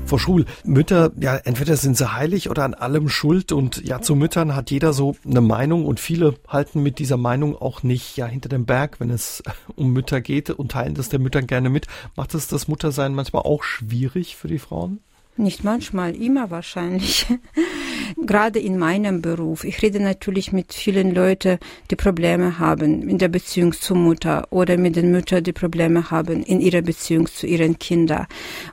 Frau 0.07 0.19
Schul, 0.19 0.45
Mütter, 0.65 1.13
ja, 1.19 1.37
entweder 1.37 1.77
sind 1.77 1.97
sie 1.97 2.13
heilig 2.13 2.51
oder 2.51 2.65
an 2.65 2.75
allem 2.75 3.09
schuld 3.09 3.53
und 3.53 3.83
ja, 3.85 4.03
zu 4.03 4.15
Müttern 4.15 4.55
hat 4.55 4.71
jeder 4.71 4.93
so 4.93 5.17
eine 5.27 5.41
Meinung 5.41 5.87
und 5.87 5.99
viele 5.99 6.35
halten 6.47 6.83
mit 6.83 6.99
dieser 6.99 7.17
Meinung 7.17 7.57
auch 7.57 7.83
nicht 7.83 8.17
ja 8.17 8.27
hinter 8.27 8.51
dem 8.51 8.67
Berg, 8.67 9.01
wenn 9.01 9.11
es 9.11 9.43
um 9.77 9.93
Mütter 9.93 10.21
geht 10.21 10.51
und 10.51 10.73
teilen 10.73 10.95
das 10.95 11.09
der 11.09 11.21
Müttern 11.21 11.47
gerne 11.47 11.71
mit. 11.71 11.87
Macht 12.17 12.35
es 12.35 12.49
das 12.49 12.69
Muttersein 12.69 13.15
manchmal 13.15 13.43
auch 13.43 13.63
schwierig 13.63 14.37
für 14.37 14.49
die 14.49 14.59
Frauen? 14.59 15.01
Nicht 15.37 15.65
manchmal, 15.65 16.15
immer 16.15 16.51
wahrscheinlich. 16.51 17.27
Gerade 18.17 18.61
in 18.61 18.79
meinem 18.79 19.21
Beruf. 19.21 19.65
Ich 19.65 19.83
rede 19.83 19.99
natürlich 19.99 20.53
mit 20.53 20.73
vielen 20.73 21.13
Leuten, 21.13 21.59
die 21.91 21.97
Probleme 21.97 22.61
haben 22.61 23.09
in 23.09 23.19
der 23.19 23.29
Beziehung 23.29 23.73
zur 23.73 23.97
Mutter 23.97 24.47
oder 24.51 24.77
mit 24.77 24.95
den 24.95 25.11
Müttern, 25.11 25.43
die 25.43 25.53
Probleme 25.53 26.13
haben 26.13 26.45
in 26.45 26.61
ihrer 26.61 26.83
Beziehung 26.83 27.27
zu 27.27 27.49
ihren 27.49 27.81
Kindern. 27.81 28.27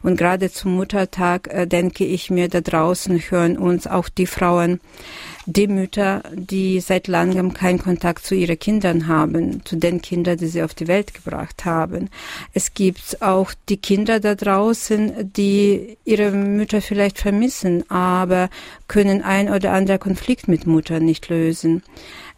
Und 0.04 0.18
gerade 0.18 0.52
zum 0.52 0.76
Muttertag 0.76 1.48
äh, 1.48 1.66
denke 1.66 2.06
ich 2.06 2.30
mir, 2.30 2.48
da 2.48 2.62
draußen 2.62 3.18
hören 3.18 3.58
uns 3.58 3.88
auch 3.88 4.08
die 4.08 4.28
Frauen, 4.28 4.80
die 5.46 5.68
Mütter, 5.68 6.24
die 6.34 6.80
seit 6.80 7.08
langem 7.08 7.54
keinen 7.54 7.80
Kontakt 7.80 8.26
zu 8.26 8.36
ihren 8.36 8.60
Kindern 8.60 9.08
haben, 9.08 9.66
zu 9.66 9.76
den 9.76 10.02
Kindern, 10.02 10.38
die 10.38 10.48
sie 10.48 10.64
auf 10.64 10.74
die 10.74 10.88
Welt 10.88 11.14
gebracht 11.14 11.66
haben. 11.66 12.10
Es 12.54 12.74
gibt 12.74 13.22
auch 13.22 13.52
die 13.70 13.78
Kinder 13.78 14.20
da 14.20 14.36
draußen, 14.36 15.32
die 15.34 15.98
ihre 16.06 16.32
Mütter 16.32 16.82
vielleicht 16.82 17.18
vermissen, 17.18 17.90
aber 17.90 18.50
können 18.88 19.24
ein 19.24 19.50
oder 19.50 19.74
andere 19.74 20.00
Konflikt 20.00 20.48
mit 20.48 20.68
Mutter 20.68 21.00
nicht 21.00 21.30
lösen. 21.30 21.84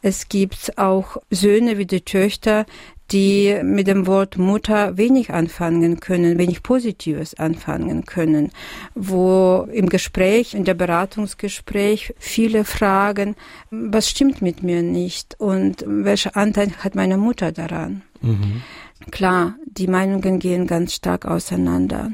Es 0.02 0.28
gibt 0.28 0.78
auch 0.78 1.18
Söhne 1.30 1.78
wie 1.78 1.86
die 1.86 2.02
Töchter, 2.02 2.66
die 3.12 3.60
mit 3.64 3.88
dem 3.88 4.08
Wort 4.08 4.38
Mutter 4.38 4.98
wenig 4.98 5.32
anfangen 5.32 6.00
können, 6.00 6.38
wenig 6.38 6.64
Positives 6.64 7.36
anfangen 7.36 8.06
können, 8.06 8.52
wo 8.96 9.68
im 9.72 9.90
Gespräch, 9.90 10.54
in 10.54 10.64
der 10.64 10.74
Beratungsgespräch 10.74 12.14
viele 12.18 12.66
fragen, 12.66 13.36
was 13.70 14.10
stimmt 14.10 14.42
mit 14.42 14.64
mir 14.64 14.82
nicht 14.82 15.40
und 15.40 15.84
welcher 15.86 16.36
Anteil 16.36 16.72
hat 16.80 16.96
meine 16.96 17.18
Mutter 17.18 17.52
daran? 17.52 18.02
Mhm. 18.22 18.64
Klar, 19.12 19.56
die 19.66 19.88
Meinungen 19.88 20.40
gehen 20.40 20.66
ganz 20.66 20.94
stark 20.94 21.26
auseinander. 21.26 22.12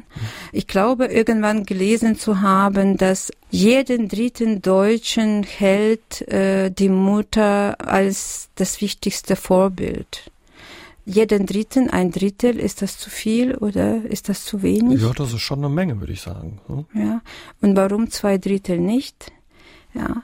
Ich 0.51 0.65
glaube, 0.65 1.05
irgendwann 1.05 1.63
gelesen 1.63 2.17
zu 2.17 2.41
haben, 2.41 2.97
dass 2.97 3.31
jeden 3.51 4.07
dritten 4.07 4.63
Deutschen 4.63 5.43
hält 5.43 6.27
äh, 6.27 6.71
die 6.71 6.89
Mutter 6.89 7.77
als 7.79 8.49
das 8.55 8.81
wichtigste 8.81 9.35
Vorbild 9.35 10.31
jeden 11.09 11.45
Dritten, 11.45 11.89
ein 11.89 12.11
Drittel, 12.11 12.59
ist 12.59 12.81
das 12.81 12.97
zu 12.97 13.09
viel 13.09 13.55
oder 13.55 14.05
ist 14.05 14.29
das 14.29 14.45
zu 14.45 14.61
wenig? 14.61 15.01
Ja, 15.01 15.11
das 15.11 15.33
ist 15.33 15.41
schon 15.41 15.59
eine 15.59 15.69
Menge, 15.69 15.99
würde 15.99 16.13
ich 16.13 16.21
sagen. 16.21 16.59
Ja. 16.93 17.21
Und 17.61 17.75
warum 17.75 18.09
zwei 18.11 18.37
Drittel 18.37 18.79
nicht? 18.79 19.31
Ja. 19.93 20.23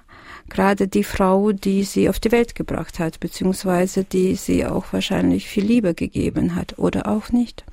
Gerade 0.50 0.88
die 0.88 1.04
Frau, 1.04 1.52
die 1.52 1.84
sie 1.84 2.08
auf 2.10 2.20
die 2.20 2.32
Welt 2.32 2.56
gebracht 2.56 3.00
hat, 3.00 3.20
beziehungsweise 3.20 4.04
die 4.04 4.36
sie 4.36 4.66
auch 4.66 4.86
wahrscheinlich 4.92 5.48
viel 5.48 5.66
Liebe 5.66 5.94
gegeben 5.94 6.56
hat 6.56 6.78
oder 6.78 7.08
auch 7.08 7.32
nicht. 7.32 7.66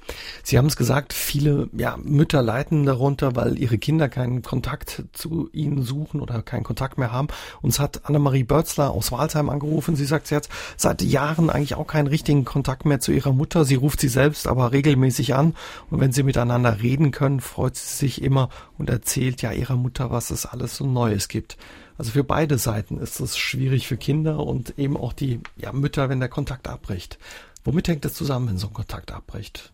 Sie 0.43 0.59
haben 0.59 0.67
es 0.67 0.77
gesagt, 0.77 1.13
viele 1.13 1.69
ja, 1.73 1.99
Mütter 2.03 2.43
leiden 2.43 2.85
darunter, 2.87 3.37
weil 3.37 3.59
ihre 3.59 3.79
Kinder 3.79 4.09
keinen 4.09 4.43
Kontakt 4.43 5.05
zu 5.13 5.49
ihnen 5.53 5.83
suchen 5.83 6.21
oder 6.21 6.43
keinen 6.43 6.65
Kontakt 6.65 6.99
mehr 6.99 7.13
haben. 7.13 7.29
Uns 7.61 7.79
hat 7.79 8.07
Annemarie 8.07 8.45
Börzler 8.45 8.91
aus 8.91 9.13
Walsheim 9.13 9.51
angerufen. 9.51 9.95
Sie 9.95 10.07
sagt, 10.07 10.27
sie 10.27 10.37
hat 10.37 10.49
seit 10.77 11.03
Jahren 11.03 11.51
eigentlich 11.51 11.75
auch 11.75 11.87
keinen 11.87 12.07
richtigen 12.07 12.45
Kontakt 12.45 12.85
mehr 12.85 13.01
zu 13.01 13.13
ihrer 13.13 13.33
Mutter. 13.33 13.65
Sie 13.65 13.75
ruft 13.75 14.01
sie 14.01 14.09
selbst 14.09 14.47
aber 14.47 14.73
regelmäßig 14.73 15.35
an 15.35 15.55
und 15.91 16.01
wenn 16.01 16.13
sie 16.13 16.23
miteinander 16.23 16.83
reden 16.83 17.11
können, 17.11 17.41
freut 17.41 17.77
sie 17.77 17.97
sich 17.97 18.23
immer 18.23 18.49
und 18.79 18.89
erzählt 18.91 19.43
ja 19.43 19.53
ihrer 19.53 19.77
Mutter, 19.77 20.11
was 20.11 20.31
es 20.31 20.47
alles 20.47 20.77
so 20.77 20.87
Neues 20.87 21.29
gibt. 21.29 21.57
Also 21.99 22.13
für 22.13 22.25
beide 22.25 22.59
Seiten 22.59 22.99
ist 22.99 23.21
es 23.21 23.37
schwierig 23.37 23.87
für 23.87 23.97
Kinder 23.97 24.41
und 24.41 24.79
eben 24.79 24.97
auch 24.97 25.13
die 25.13 25.41
ja, 25.57 25.73
Mütter, 25.73 26.09
wenn 26.09 26.21
der 26.21 26.29
Kontakt 26.29 26.69
abbricht. 26.69 27.19
Womit 27.65 27.89
hängt 27.89 28.05
es 28.05 28.15
zusammen, 28.15 28.49
wenn 28.49 28.59
so 28.59 28.69
ein 28.69 28.73
Kontakt 28.75 29.13
abbricht? 29.13 29.73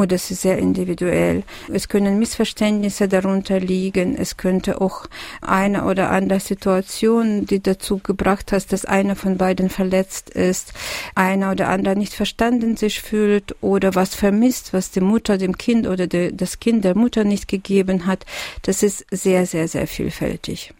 Oh, 0.00 0.06
das 0.06 0.30
ist 0.30 0.42
sehr 0.42 0.58
individuell. 0.58 1.42
Es 1.72 1.88
können 1.88 2.20
Missverständnisse 2.20 3.08
darunter 3.08 3.58
liegen. 3.58 4.16
Es 4.16 4.36
könnte 4.36 4.80
auch 4.80 5.06
eine 5.40 5.86
oder 5.86 6.10
andere 6.10 6.38
Situation, 6.38 7.46
die 7.46 7.60
dazu 7.60 7.98
gebracht 7.98 8.52
hat, 8.52 8.72
dass 8.72 8.84
einer 8.84 9.16
von 9.16 9.38
beiden 9.38 9.70
verletzt 9.70 10.30
ist, 10.30 10.72
einer 11.16 11.50
oder 11.50 11.68
andere 11.68 11.96
nicht 11.96 12.14
verstanden 12.14 12.76
sich 12.76 13.02
fühlt 13.02 13.56
oder 13.60 13.96
was 13.96 14.14
vermisst, 14.14 14.72
was 14.72 14.92
die 14.92 15.00
Mutter 15.00 15.36
dem 15.36 15.58
Kind 15.58 15.88
oder 15.88 16.06
de, 16.06 16.30
das 16.32 16.60
Kind 16.60 16.84
der 16.84 16.96
Mutter 16.96 17.24
nicht 17.24 17.48
gegeben 17.48 18.06
hat. 18.06 18.24
Das 18.62 18.84
ist 18.84 19.04
sehr, 19.10 19.46
sehr, 19.46 19.66
sehr 19.66 19.88
vielfältig. 19.88 20.74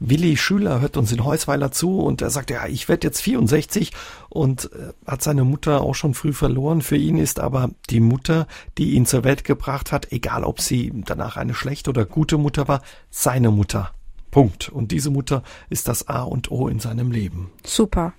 Willi 0.00 0.36
Schüler 0.36 0.80
hört 0.80 0.96
uns 0.96 1.12
in 1.12 1.24
Heusweiler 1.24 1.70
zu 1.70 2.00
und 2.00 2.22
er 2.22 2.30
sagt, 2.30 2.50
ja, 2.50 2.66
ich 2.66 2.88
werde 2.88 3.06
jetzt 3.06 3.20
64 3.20 3.92
und 4.28 4.70
äh, 4.72 4.92
hat 5.06 5.22
seine 5.22 5.44
Mutter 5.44 5.82
auch 5.82 5.94
schon 5.94 6.14
früh 6.14 6.32
verloren. 6.32 6.82
Für 6.82 6.96
ihn 6.96 7.18
ist 7.18 7.40
aber 7.40 7.70
die 7.90 8.00
Mutter, 8.00 8.46
die 8.76 8.92
ihn 8.92 9.06
zur 9.06 9.24
Welt 9.24 9.44
gebracht 9.44 9.92
hat, 9.92 10.12
egal 10.12 10.44
ob 10.44 10.60
sie 10.60 10.92
danach 11.06 11.36
eine 11.36 11.54
schlechte 11.54 11.90
oder 11.90 12.04
gute 12.04 12.38
Mutter 12.38 12.68
war, 12.68 12.82
seine 13.10 13.50
Mutter. 13.50 13.92
Punkt. 14.30 14.68
Und 14.68 14.92
diese 14.92 15.10
Mutter 15.10 15.42
ist 15.70 15.88
das 15.88 16.08
A 16.08 16.22
und 16.22 16.50
O 16.50 16.68
in 16.68 16.80
seinem 16.80 17.10
Leben. 17.10 17.50
Super. 17.64 18.12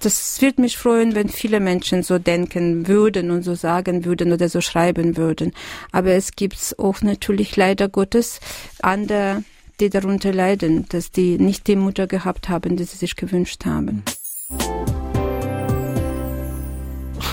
Das 0.00 0.42
wird 0.42 0.58
mich 0.58 0.76
freuen, 0.76 1.14
wenn 1.14 1.28
viele 1.28 1.58
Menschen 1.58 2.02
so 2.02 2.18
denken 2.18 2.86
würden 2.86 3.30
und 3.30 3.42
so 3.42 3.54
sagen 3.54 4.04
würden 4.04 4.32
oder 4.32 4.48
so 4.48 4.60
schreiben 4.60 5.16
würden. 5.16 5.52
Aber 5.90 6.10
es 6.10 6.32
gibt 6.32 6.74
auch 6.78 7.00
natürlich 7.00 7.56
leider 7.56 7.88
Gottes 7.88 8.40
andere 8.82 9.42
die 9.80 9.90
darunter 9.90 10.32
leiden, 10.32 10.88
dass 10.88 11.10
die 11.10 11.38
nicht 11.38 11.66
die 11.66 11.76
Mutter 11.76 12.06
gehabt 12.06 12.48
haben, 12.48 12.76
die 12.76 12.84
sie 12.84 12.96
sich 12.96 13.16
gewünscht 13.16 13.64
haben. 13.64 14.02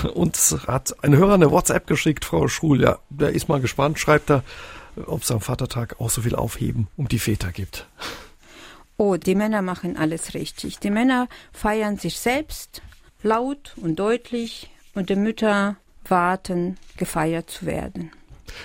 Uns 0.14 0.56
hat 0.66 1.02
ein 1.02 1.16
Hörer 1.16 1.34
eine 1.34 1.50
WhatsApp 1.50 1.86
geschickt, 1.86 2.24
Frau 2.24 2.48
Schul. 2.48 2.82
Ja, 2.82 2.98
der 3.10 3.30
ist 3.30 3.48
mal 3.48 3.60
gespannt, 3.60 3.98
schreibt 3.98 4.30
er, 4.30 4.42
ob 5.06 5.22
es 5.22 5.30
am 5.30 5.40
Vatertag 5.40 6.00
auch 6.00 6.10
so 6.10 6.22
viel 6.22 6.34
Aufheben 6.34 6.88
um 6.96 7.08
die 7.08 7.18
Väter 7.18 7.52
gibt. 7.52 7.86
Oh, 8.96 9.16
die 9.16 9.34
Männer 9.34 9.62
machen 9.62 9.96
alles 9.96 10.34
richtig. 10.34 10.78
Die 10.78 10.90
Männer 10.90 11.28
feiern 11.52 11.98
sich 11.98 12.20
selbst 12.20 12.82
laut 13.22 13.74
und 13.76 13.96
deutlich 13.96 14.70
und 14.94 15.10
die 15.10 15.16
Mütter 15.16 15.76
warten, 16.06 16.76
gefeiert 16.96 17.50
zu 17.50 17.66
werden. 17.66 18.12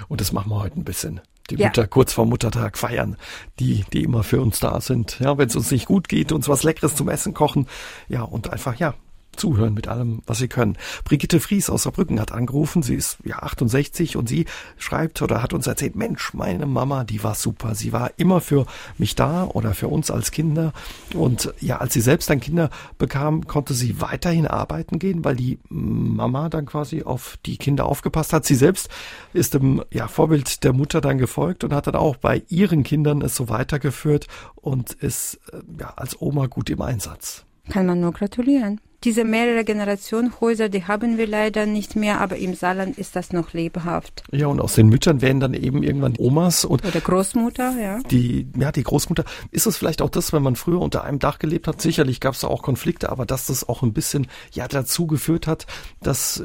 Und 0.08 0.22
das 0.22 0.32
machen 0.32 0.52
wir 0.52 0.62
heute 0.62 0.80
ein 0.80 0.84
bisschen 0.84 1.22
die 1.50 1.56
ja. 1.56 1.68
Mutter 1.68 1.88
kurz 1.88 2.14
vor 2.14 2.26
Muttertag 2.26 2.78
feiern, 2.78 3.18
die, 3.60 3.86
die 3.94 4.04
immer 4.04 4.24
für 4.24 4.42
uns 4.42 4.60
da 4.60 4.82
sind. 4.82 5.20
Ja, 5.20 5.38
wenn 5.38 5.48
es 5.48 5.56
uns 5.56 5.72
nicht 5.72 5.86
gut 5.86 6.10
geht, 6.10 6.32
uns 6.32 6.48
was 6.50 6.64
Leckeres 6.64 6.96
zum 6.96 7.10
Essen 7.10 7.34
kochen, 7.34 7.68
ja, 8.08 8.22
und 8.22 8.52
einfach, 8.52 8.76
ja, 8.76 8.94
zuhören 9.36 9.74
mit 9.74 9.88
allem, 9.88 10.22
was 10.26 10.40
sie 10.40 10.48
können. 10.48 10.78
Brigitte 11.04 11.40
Fries 11.40 11.70
aus 11.70 11.84
Saarbrücken 11.84 12.20
hat 12.20 12.32
angerufen. 12.32 12.84
Sie 12.84 12.96
ist 12.96 13.18
ja 13.24 13.40
68 13.40 14.18
und 14.18 14.30
sie 14.30 14.46
schreibt 14.78 15.22
oder 15.22 15.42
hat 15.42 15.54
uns 15.54 15.68
erzählt, 15.68 15.96
Mensch, 15.96 16.34
meine 16.34 16.66
Mama, 16.66 17.04
die 17.04 17.24
war 17.24 17.36
super. 17.36 17.76
Sie 17.76 17.94
war 17.94 18.12
immer 18.18 18.42
für 18.42 18.66
mich 18.98 19.16
da 19.16 19.46
oder 19.46 19.74
für 19.74 19.88
uns 19.88 20.12
als 20.12 20.32
Kinder. 20.32 20.74
Und 21.14 21.54
ja, 21.60 21.78
als 21.78 21.94
sie 21.94 22.02
selbst 22.02 22.30
dann 22.30 22.40
Kinder 22.40 22.70
bekam, 22.98 23.48
konnte 23.48 23.74
sie 23.74 24.02
weiterhin 24.02 24.48
arbeiten 24.48 25.00
gehen, 25.00 25.24
weil 25.24 25.36
die 25.36 25.60
Mama 25.70 26.50
dann 26.50 26.66
quasi 26.66 27.04
auf 27.04 27.38
die 27.46 27.58
Kinder 27.58 27.86
aufgepasst 27.86 28.34
hat. 28.34 28.46
Sie 28.46 28.56
selbst 28.56 28.90
ist 29.34 29.54
dem 29.54 29.84
ja, 29.92 30.08
Vorbild 30.08 30.64
der 30.64 30.74
Mutter 30.74 31.02
dann 31.02 31.18
gefolgt 31.18 31.64
und 31.64 31.74
hat 31.74 31.88
dann 31.88 31.96
auch 31.96 32.18
bei 32.18 32.44
ihren 32.50 32.84
Kindern 32.84 33.22
es 33.22 33.36
so 33.36 33.50
weitergeführt 33.50 34.28
und 34.56 34.92
ist 34.94 35.40
äh, 35.52 35.62
ja 35.80 35.94
als 35.96 36.22
Oma 36.22 36.48
gut 36.48 36.70
im 36.70 36.82
Einsatz. 36.82 37.46
Kann 37.70 37.86
man 37.86 38.00
nur 38.00 38.12
gratulieren. 38.12 38.82
Diese 39.04 39.24
mehrere 39.24 39.64
Generationen 39.64 40.34
Häuser, 40.42 40.68
die 40.68 40.86
haben 40.86 41.18
wir 41.18 41.28
leider 41.28 41.66
nicht 41.66 41.96
mehr, 41.96 42.20
aber 42.20 42.36
im 42.36 42.54
Saarland 42.54 42.98
ist 42.98 43.16
das 43.16 43.32
noch 43.32 43.54
lebhaft. 43.54 44.24
Ja, 44.32 44.48
und 44.48 44.60
aus 44.60 44.76
den 44.76 44.90
Müttern 44.90 45.22
werden 45.22 45.40
dann 45.40 45.54
eben 45.54 45.84
irgendwann 45.84 46.16
Omas 46.18 46.66
und 46.66 46.86
oder 46.86 47.00
Großmutter, 47.00 47.80
ja. 47.80 48.00
Die, 48.12 48.48
ja, 48.58 48.72
die 48.72 48.84
Großmutter. 48.84 49.24
Ist 49.52 49.68
es 49.68 49.78
vielleicht 49.78 50.02
auch 50.02 50.10
das, 50.10 50.34
wenn 50.34 50.44
man 50.44 50.56
früher 50.56 50.82
unter 50.82 51.04
einem 51.04 51.20
Dach 51.20 51.40
gelebt 51.40 51.68
hat? 51.68 51.82
Sicherlich 51.82 52.20
gab 52.20 52.34
es 52.34 52.42
da 52.42 52.48
auch 52.48 52.62
Konflikte, 52.62 53.10
aber 53.10 53.26
dass 53.26 53.48
das 53.48 53.68
auch 53.68 53.84
ein 53.84 53.94
bisschen 53.94 54.28
ja 54.52 54.68
dazu 54.68 55.08
geführt 55.08 55.48
hat, 55.48 55.66
dass 56.02 56.44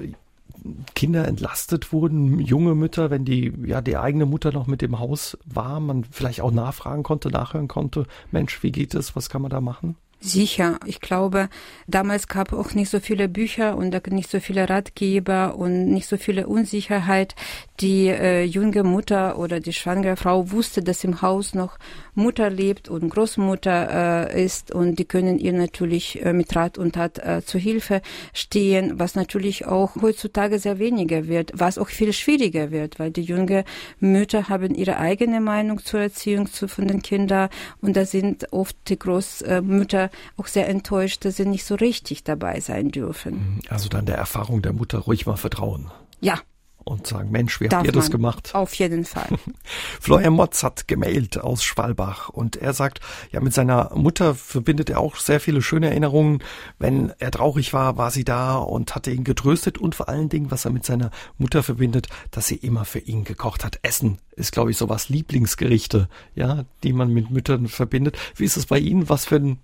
Kinder 0.95 1.29
entlastet 1.29 1.93
wurden, 1.93 2.39
junge 2.39 2.75
Mütter, 2.75 3.11
wenn 3.11 3.25
die, 3.25 3.53
ja, 3.67 3.81
die 3.81 3.97
eigene 3.97 4.27
Mutter 4.27 4.53
noch 4.53 4.67
mit 4.67 4.83
im 4.83 4.99
Haus 4.99 5.37
war, 5.45 5.81
man 5.81 6.05
vielleicht 6.05 6.41
auch 6.41 6.53
nachfragen 6.53 7.03
konnte, 7.03 7.29
nachhören 7.29 7.69
konnte, 7.69 8.07
Mensch, 8.31 8.63
wie 8.63 8.73
geht 8.73 8.95
es, 8.95 9.15
was 9.15 9.29
kann 9.29 9.43
man 9.43 9.51
da 9.51 9.61
machen? 9.61 9.97
Sicher. 10.27 10.81
Ich 10.87 11.03
glaube, 11.03 11.51
damals 11.87 12.29
gab 12.29 12.55
auch 12.55 12.73
nicht 12.73 12.89
so 12.89 12.99
viele 12.99 13.29
Bücher 13.29 13.77
und 13.77 13.95
nicht 14.11 14.31
so 14.31 14.41
viele 14.41 14.71
Ratgeber 14.71 15.57
und 15.57 15.93
nicht 15.93 16.09
so 16.09 16.17
viele 16.17 16.47
Unsicherheit. 16.47 17.35
Die 17.81 18.07
äh, 18.07 18.45
junge 18.45 18.85
Mutter 18.85 19.37
oder 19.37 19.59
die 19.59 19.73
schwangere 19.73 20.15
Frau 20.17 20.53
wusste, 20.53 20.81
dass 20.81 21.03
im 21.03 21.23
Haus 21.23 21.55
noch 21.55 21.77
Mutter 22.15 22.49
lebt 22.49 22.89
und 22.89 23.09
Großmutter 23.09 24.31
äh, 24.31 24.45
ist 24.45 24.71
und 24.71 25.01
die 25.01 25.05
können 25.05 25.41
ihr 25.41 25.53
natürlich 25.53 26.25
äh, 26.25 26.33
mit 26.33 26.55
Rat 26.55 26.79
und 26.79 26.95
Tat 26.95 27.19
äh, 27.19 27.43
zu 27.45 27.59
Hilfe 27.59 28.01
stehen, 28.33 29.01
was 29.01 29.17
natürlich 29.17 29.67
auch 29.67 29.97
heutzutage 30.01 30.61
sehr 30.61 30.79
weniger 30.79 31.27
wird, 31.27 31.51
was 31.53 31.77
auch 31.77 31.89
viel 31.89 32.13
schwieriger 32.13 32.71
wird, 32.71 33.01
weil 33.01 33.11
die 33.11 33.23
junge 33.23 33.65
Mütter 33.99 34.49
haben 34.49 34.77
ihre 34.77 34.99
eigene 34.99 35.41
Meinung 35.41 35.85
zur 35.85 36.01
Erziehung 36.01 36.47
zu, 36.47 36.69
von 36.69 36.87
den 36.87 37.03
Kindern 37.03 37.49
und 37.81 37.97
da 37.97 38.07
sind 38.07 38.53
oft 38.53 38.77
die 38.89 39.01
Großmütter 39.01 40.11
auch 40.37 40.47
sehr 40.47 40.69
enttäuscht, 40.69 41.25
dass 41.25 41.37
sie 41.37 41.47
nicht 41.47 41.65
so 41.65 41.75
richtig 41.75 42.23
dabei 42.23 42.61
sein 42.61 42.91
dürfen. 42.91 43.61
Also 43.69 43.89
dann 43.89 44.07
der 44.07 44.17
Erfahrung 44.17 44.63
der 44.63 44.73
Mutter 44.73 44.99
ruhig 44.99 45.27
mal 45.27 45.37
vertrauen. 45.37 45.91
Ja, 46.21 46.39
und 46.85 47.07
sagen, 47.07 47.31
Mensch, 47.31 47.61
wie 47.61 47.69
Darf 47.69 47.79
habt 47.79 47.87
ihr 47.87 47.93
das 47.93 48.11
gemacht? 48.11 48.55
Auf 48.55 48.75
jeden 48.75 49.05
Fall. 49.05 49.29
Florian 50.01 50.35
Motz 50.35 50.63
hat 50.63 50.87
gemailt 50.87 51.39
aus 51.39 51.65
Schwalbach 51.65 52.29
und 52.29 52.57
er 52.57 52.73
sagt, 52.73 53.01
ja, 53.33 53.41
mit 53.41 53.55
seiner 53.55 53.91
Mutter 53.95 54.35
verbindet 54.35 54.91
er 54.91 55.01
auch 55.01 55.17
sehr 55.17 55.41
viele 55.41 55.63
schöne 55.63 55.89
Erinnerungen. 55.89 56.43
Wenn 56.79 57.13
er 57.19 57.31
traurig 57.31 57.73
war, 57.73 57.97
war 57.97 58.11
sie 58.11 58.25
da 58.25 58.57
und 58.57 58.95
hatte 58.95 59.11
ihn 59.11 59.25
getröstet 59.25 59.79
und 59.79 59.95
vor 59.95 60.09
allen 60.09 60.29
Dingen, 60.29 60.51
was 60.51 60.65
er 60.65 60.71
mit 60.71 60.85
seiner 60.85 61.11
Mutter 61.39 61.63
verbindet, 61.63 62.09
dass 62.31 62.47
sie 62.47 62.57
immer 62.57 62.85
für 62.85 63.01
ihn 63.01 63.25
gekocht 63.25 63.65
hat. 63.65 63.79
Essen 63.83 64.19
ist, 64.37 64.53
glaube 64.53 64.71
ich, 64.71 64.77
sowas 64.77 65.09
Lieblingsgerichte, 65.09 66.09
ja, 66.35 66.65
die 66.83 66.93
man 66.93 67.11
mit 67.11 67.31
Müttern 67.31 67.69
verbindet. 67.69 68.19
Wie 68.37 68.45
ist 68.45 68.57
es 68.57 68.67
bei 68.67 68.79
Ihnen? 68.79 69.09
Was 69.09 69.25
für 69.27 69.37
ein 69.37 69.59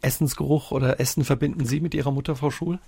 Essensgeruch 0.00 0.72
oder 0.72 1.00
Essen 1.00 1.24
verbinden 1.24 1.64
Sie 1.64 1.80
mit 1.80 1.94
Ihrer 1.94 2.10
Mutter, 2.10 2.36
Frau 2.36 2.50
Schul? 2.50 2.78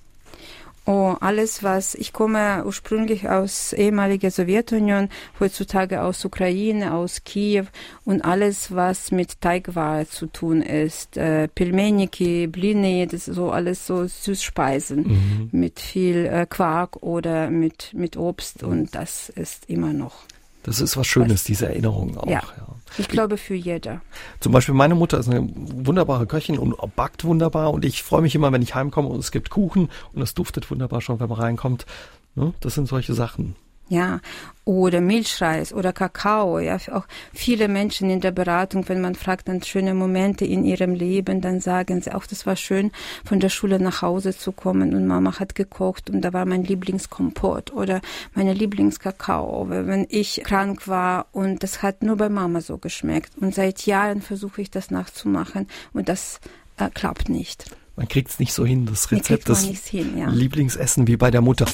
Oh, 0.88 1.16
alles, 1.20 1.62
was 1.62 1.94
ich 1.94 2.14
komme 2.14 2.64
ursprünglich 2.64 3.28
aus 3.28 3.74
ehemaliger 3.74 4.30
Sowjetunion, 4.30 5.10
heutzutage 5.38 6.00
aus 6.00 6.24
Ukraine, 6.24 6.94
aus 6.94 7.24
Kiew 7.24 7.66
und 8.06 8.24
alles, 8.24 8.74
was 8.74 9.10
mit 9.10 9.42
Teigware 9.42 10.08
zu 10.08 10.28
tun 10.28 10.62
ist, 10.62 11.18
äh, 11.18 11.46
Pilmeniki, 11.48 12.46
Blini, 12.46 13.06
das 13.06 13.28
ist 13.28 13.34
so 13.34 13.50
alles 13.50 13.86
so 13.86 14.06
Süßspeisen 14.06 15.02
mhm. 15.02 15.48
mit 15.52 15.78
viel 15.78 16.24
äh, 16.24 16.46
Quark 16.48 17.02
oder 17.02 17.50
mit 17.50 17.92
mit 17.92 18.16
Obst 18.16 18.62
und 18.62 18.94
das 18.94 19.28
ist 19.28 19.68
immer 19.68 19.92
noch 19.92 20.24
das 20.62 20.80
ist 20.80 20.96
was 20.96 21.06
Schönes, 21.06 21.44
diese 21.44 21.68
Erinnerung 21.68 22.16
auch. 22.18 22.26
Ja, 22.26 22.42
ja. 22.56 22.68
Ich 22.96 23.08
glaube 23.08 23.36
für 23.36 23.54
jeder. 23.54 24.00
Zum 24.40 24.52
Beispiel 24.52 24.74
meine 24.74 24.94
Mutter 24.94 25.18
ist 25.18 25.28
eine 25.28 25.48
wunderbare 25.54 26.26
Köchin 26.26 26.58
und 26.58 26.74
backt 26.96 27.24
wunderbar 27.24 27.72
und 27.72 27.84
ich 27.84 28.02
freue 28.02 28.22
mich 28.22 28.34
immer, 28.34 28.50
wenn 28.52 28.62
ich 28.62 28.74
heimkomme 28.74 29.08
und 29.08 29.18
es 29.18 29.30
gibt 29.30 29.50
Kuchen 29.50 29.88
und 30.12 30.22
es 30.22 30.34
duftet 30.34 30.70
wunderbar 30.70 31.00
schon, 31.00 31.20
wenn 31.20 31.28
man 31.28 31.38
reinkommt. 31.38 31.86
Ne? 32.34 32.54
Das 32.60 32.74
sind 32.74 32.88
solche 32.88 33.14
Sachen. 33.14 33.56
Ja, 33.88 34.20
oder 34.64 35.00
Milchreis 35.00 35.72
oder 35.72 35.94
Kakao. 35.94 36.58
Ja, 36.58 36.76
auch 36.92 37.06
viele 37.32 37.68
Menschen 37.68 38.10
in 38.10 38.20
der 38.20 38.32
Beratung, 38.32 38.86
wenn 38.88 39.00
man 39.00 39.14
fragt 39.14 39.48
dann 39.48 39.62
schöne 39.62 39.94
Momente 39.94 40.44
in 40.44 40.62
ihrem 40.62 40.92
Leben, 40.94 41.40
dann 41.40 41.60
sagen 41.60 42.02
sie 42.02 42.14
auch, 42.14 42.26
das 42.26 42.44
war 42.44 42.54
schön, 42.54 42.92
von 43.24 43.40
der 43.40 43.48
Schule 43.48 43.80
nach 43.80 44.02
Hause 44.02 44.36
zu 44.36 44.52
kommen 44.52 44.94
und 44.94 45.06
Mama 45.06 45.38
hat 45.38 45.54
gekocht 45.54 46.10
und 46.10 46.20
da 46.20 46.34
war 46.34 46.44
mein 46.44 46.64
Lieblingskompott 46.64 47.72
oder 47.72 48.02
meine 48.34 48.52
Lieblingskakao, 48.52 49.68
wenn 49.70 50.06
ich 50.10 50.42
krank 50.44 50.86
war 50.86 51.26
und 51.32 51.62
das 51.62 51.82
hat 51.82 52.02
nur 52.02 52.16
bei 52.16 52.28
Mama 52.28 52.60
so 52.60 52.76
geschmeckt. 52.76 53.38
Und 53.38 53.54
seit 53.54 53.86
Jahren 53.86 54.20
versuche 54.20 54.60
ich 54.60 54.70
das 54.70 54.90
nachzumachen 54.90 55.66
und 55.94 56.10
das 56.10 56.40
äh, 56.76 56.90
klappt 56.92 57.30
nicht. 57.30 57.64
Man 57.96 58.06
kriegt 58.06 58.28
es 58.28 58.38
nicht 58.38 58.52
so 58.52 58.66
hin, 58.66 58.84
das 58.86 59.10
Rezept 59.10 59.48
des 59.48 59.64
hin, 59.64 60.18
ja. 60.18 60.28
Lieblingsessen 60.28 61.06
wie 61.06 61.16
bei 61.16 61.30
der 61.30 61.40
Mutter 61.40 61.66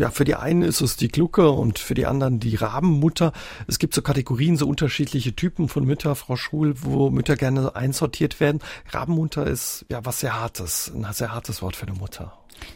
ja, 0.00 0.10
für 0.10 0.24
die 0.24 0.34
einen 0.34 0.62
ist 0.62 0.80
es 0.80 0.96
die 0.96 1.08
Glucke 1.08 1.50
und 1.50 1.78
für 1.78 1.92
die 1.92 2.06
anderen 2.06 2.40
die 2.40 2.56
Rabenmutter. 2.56 3.34
Es 3.66 3.78
gibt 3.78 3.92
so 3.92 4.00
Kategorien, 4.00 4.56
so 4.56 4.66
unterschiedliche 4.66 5.36
Typen 5.36 5.68
von 5.68 5.84
Mütter, 5.84 6.14
Frau 6.14 6.36
Schul, 6.36 6.74
wo 6.80 7.10
Mütter 7.10 7.36
gerne 7.36 7.76
einsortiert 7.76 8.40
werden. 8.40 8.60
Rabenmutter 8.88 9.46
ist 9.46 9.84
ja 9.90 10.02
was 10.02 10.20
sehr 10.20 10.40
hartes, 10.40 10.90
ein 10.94 11.06
sehr 11.12 11.34
hartes 11.34 11.60
Wort 11.60 11.76
für 11.76 11.86
eine 11.86 11.98
Mutter. 11.98 12.32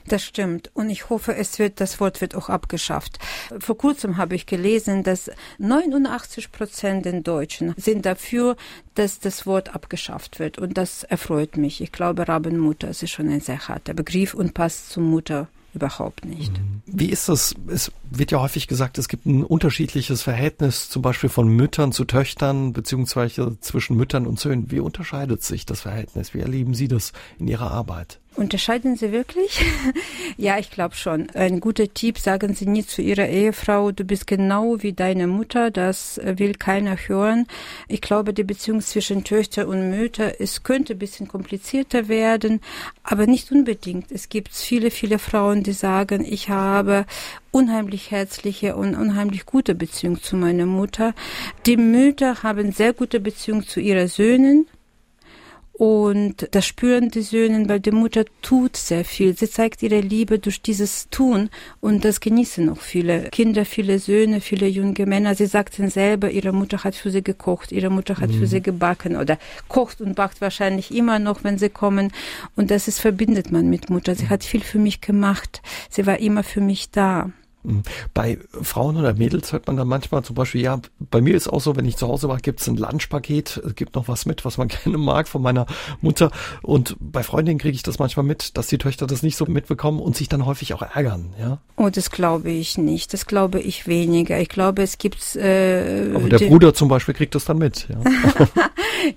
Das 0.07 0.23
stimmt. 0.23 0.71
Und 0.75 0.91
ich 0.91 1.09
hoffe, 1.09 1.35
es 1.35 1.59
wird, 1.59 1.81
das 1.81 1.99
Wort 1.99 2.21
wird 2.21 2.35
auch 2.35 2.51
abgeschafft. 2.51 3.19
Vor 3.59 3.79
kurzem 3.79 4.19
habe 4.19 4.35
ich 4.35 4.45
gelesen, 4.45 5.03
dass 5.03 5.31
89 5.57 6.53
Prozent 6.53 7.07
der 7.07 7.23
Deutschen 7.23 7.75
sind 7.79 8.05
dafür, 8.05 8.57
dass 8.97 9.19
das 9.19 9.47
Wort 9.47 9.75
abgeschafft 9.75 10.41
wird. 10.41 10.59
Und 10.59 10.77
das 10.77 11.05
erfreut 11.05 11.57
mich. 11.57 11.81
Ich 11.81 11.91
glaube, 11.91 12.29
Rabenmutter 12.29 12.91
ist 12.91 13.09
schon 13.09 13.31
ein 13.31 13.41
sehr 13.41 13.67
harter 13.67 13.95
Begriff 13.95 14.35
und 14.35 14.53
passt 14.53 14.91
zur 14.91 15.03
Mutter 15.03 15.49
überhaupt 15.75 16.25
nicht. 16.25 16.53
Mhm. 16.53 16.83
Wie 16.87 17.07
ist 17.11 17.29
das? 17.29 17.55
Es 17.67 17.93
wird 18.11 18.31
ja 18.31 18.41
häufig 18.41 18.69
gesagt, 18.69 18.99
es 18.99 19.09
gibt 19.09 19.27
ein 19.27 19.45
unterschiedliches 19.45 20.23
Verhältnis 20.23 20.89
zum 20.89 21.03
Beispiel 21.03 21.31
von 21.31 21.49
Müttern 21.49 21.93
zu 21.93 22.05
Töchtern 22.05 22.73
beziehungsweise 22.73 23.59
zwischen 23.61 23.97
Müttern 23.97 24.27
und 24.27 24.39
Söhnen. 24.39 24.71
Wie 24.71 24.81
unterscheidet 24.81 25.43
sich 25.43 25.67
das 25.67 25.81
Verhältnis? 25.81 26.35
Wie 26.35 26.41
erleben 26.41 26.75
Sie 26.75 26.89
das 26.89 27.13
in 27.39 27.49
Ihrer 27.49 27.71
Arbeit? 27.71 28.21
Unterscheiden 28.37 28.97
Sie 28.97 29.12
wirklich? 29.12 29.64
ja, 30.37 30.59
ich 30.59 30.70
glaube 30.73 30.97
schon. 30.97 31.31
Ein 31.31 31.61
guter 31.61 31.92
Tipp, 31.94 32.18
sagen 32.18 32.55
Sie 32.55 32.66
nie 32.66 32.85
zu 32.85 33.01
Ihrer 33.01 33.29
Ehefrau, 33.29 33.92
du 33.92 34.03
bist 34.03 34.27
genau 34.27 34.83
wie 34.83 34.92
deine 34.92 35.29
Mutter, 35.29 35.70
das 35.70 36.20
will 36.25 36.55
keiner 36.55 36.97
hören. 36.97 37.47
Ich 37.87 38.01
glaube, 38.01 38.35
die 38.35 38.42
Beziehung 38.42 38.81
zwischen 38.81 39.23
Töchter 39.23 39.68
und 39.68 39.88
Mütter, 39.88 40.40
es 40.40 40.64
könnte 40.64 40.94
ein 40.94 40.99
bisschen 40.99 41.29
komplizierter 41.29 42.09
werden, 42.09 42.61
aber 43.05 43.29
nicht 43.29 43.53
unbedingt. 43.53 44.11
Es 44.11 44.29
gibt 44.29 44.53
viele, 44.53 44.90
viele 44.90 45.20
Frauen, 45.20 45.62
die 45.62 45.73
sagen, 45.73 46.25
ich 46.29 46.49
habe 46.49 47.07
unheimlich 47.53 48.11
herzliche 48.11 48.75
und 48.75 48.97
unheimlich 48.97 49.47
gute 49.47 49.77
Beziehung 49.77 50.20
zu 50.20 50.35
meiner 50.37 50.66
Mutter. 50.66 51.14
Die 51.66 51.77
Mütter 51.77 52.42
haben 52.42 52.73
sehr 52.73 52.94
gute 52.94 53.20
Beziehung 53.20 53.64
zu 53.64 53.79
ihren 53.79 54.09
Söhnen 54.09 54.66
und 55.77 56.49
das 56.53 56.67
spüren 56.67 57.11
die 57.11 57.23
Söhne, 57.23 57.69
weil 57.69 57.81
die 57.81 57.91
Mutter 57.91 58.25
tut 58.43 58.77
sehr 58.77 59.05
viel. 59.05 59.37
Sie 59.37 59.51
zeigt 59.51 59.83
ihre 59.83 60.01
Liebe 60.01 60.39
durch 60.39 60.63
dieses 60.63 61.09
Tun 61.11 61.51
und 61.81 62.05
das 62.05 62.21
genießen 62.21 62.69
auch 62.69 62.79
viele 62.79 63.25
Kinder, 63.31 63.65
viele 63.65 63.99
Söhne, 63.99 64.41
viele 64.41 64.69
junge 64.69 65.05
Männer. 65.05 65.35
Sie 65.35 65.47
sagten 65.47 65.91
selber, 65.91 66.31
ihre 66.31 66.53
Mutter 66.53 66.85
hat 66.85 66.95
für 66.95 67.11
sie 67.11 67.25
gekocht, 67.25 67.73
ihre 67.73 67.91
Mutter 67.91 68.19
hat 68.19 68.31
mhm. 68.31 68.39
für 68.39 68.47
sie 68.47 68.63
gebacken 68.63 69.17
oder 69.17 69.37
kocht 69.67 70.01
und 70.01 70.15
backt 70.15 70.41
wahrscheinlich 70.41 70.95
immer 70.95 71.19
noch, 71.19 71.43
wenn 71.43 71.59
sie 71.59 71.71
kommen. 71.71 72.13
Und 72.55 72.71
das 72.71 72.87
ist 72.87 73.01
verbindet 73.01 73.51
man 73.51 73.69
mit 73.69 73.91
Mutter. 73.91 74.15
Sie 74.15 74.29
hat 74.29 74.45
viel 74.45 74.63
für 74.63 74.79
mich 74.79 75.01
gemacht. 75.01 75.61
Sie 75.91 76.07
war 76.07 76.21
immer 76.21 76.45
für 76.45 76.61
mich 76.61 76.93
da. 76.93 77.33
Bei 78.12 78.38
Frauen 78.62 78.96
oder 78.96 79.14
Mädels 79.14 79.53
hört 79.53 79.66
man 79.66 79.77
dann 79.77 79.88
manchmal 79.88 80.22
zum 80.22 80.37
Beispiel, 80.37 80.61
ja, 80.61 80.81
bei 80.98 81.20
mir 81.20 81.35
ist 81.35 81.48
auch 81.48 81.61
so, 81.61 81.77
wenn 81.77 81.87
ich 81.87 81.96
zu 81.96 82.09
Hause 82.09 82.29
war, 82.29 82.38
gibt 82.38 82.61
es 82.61 82.68
ein 82.68 82.77
Lunchpaket, 82.77 83.57
es 83.64 83.74
gibt 83.74 83.94
noch 83.94 84.09
was 84.09 84.27
mit, 84.27 84.44
was 84.44 84.59
man 84.59 84.68
gerne 84.85 84.98
mag 84.98 85.29
von 85.29 85.42
meiner 85.42 85.66
Mutter. 86.00 86.31
Und 86.62 86.96
bei 87.00 87.22
Freundinnen 87.22 87.59
kriege 87.59 87.74
ich 87.74 87.83
das 87.83 87.98
manchmal 87.98 88.24
mit, 88.24 88.57
dass 88.57 88.66
die 88.66 88.79
Töchter 88.79 89.07
das 89.07 89.22
nicht 89.22 89.37
so 89.37 89.46
mitbekommen 89.46 90.00
und 90.00 90.16
sich 90.16 90.29
dann 90.29 90.44
häufig 90.46 90.74
auch 90.74 90.83
ärgern, 90.83 91.35
ja. 91.38 91.59
Oh, 91.77 91.88
das 91.90 92.11
glaube 92.11 92.50
ich 92.50 92.79
nicht. 92.79 93.12
Das 93.12 93.27
glaube 93.27 93.61
ich 93.61 93.88
weniger. 93.88 94.38
Ich 94.40 94.48
glaube, 94.48 94.83
es 94.83 94.98
gibt. 94.98 95.35
Äh, 95.35 96.12
Aber 96.14 96.29
der 96.29 96.38
Bruder 96.38 96.72
zum 96.72 96.88
Beispiel 96.88 97.14
kriegt 97.14 97.35
das 97.35 97.46
dann 97.46 97.59
mit, 97.59 97.88
ja. 97.88 97.98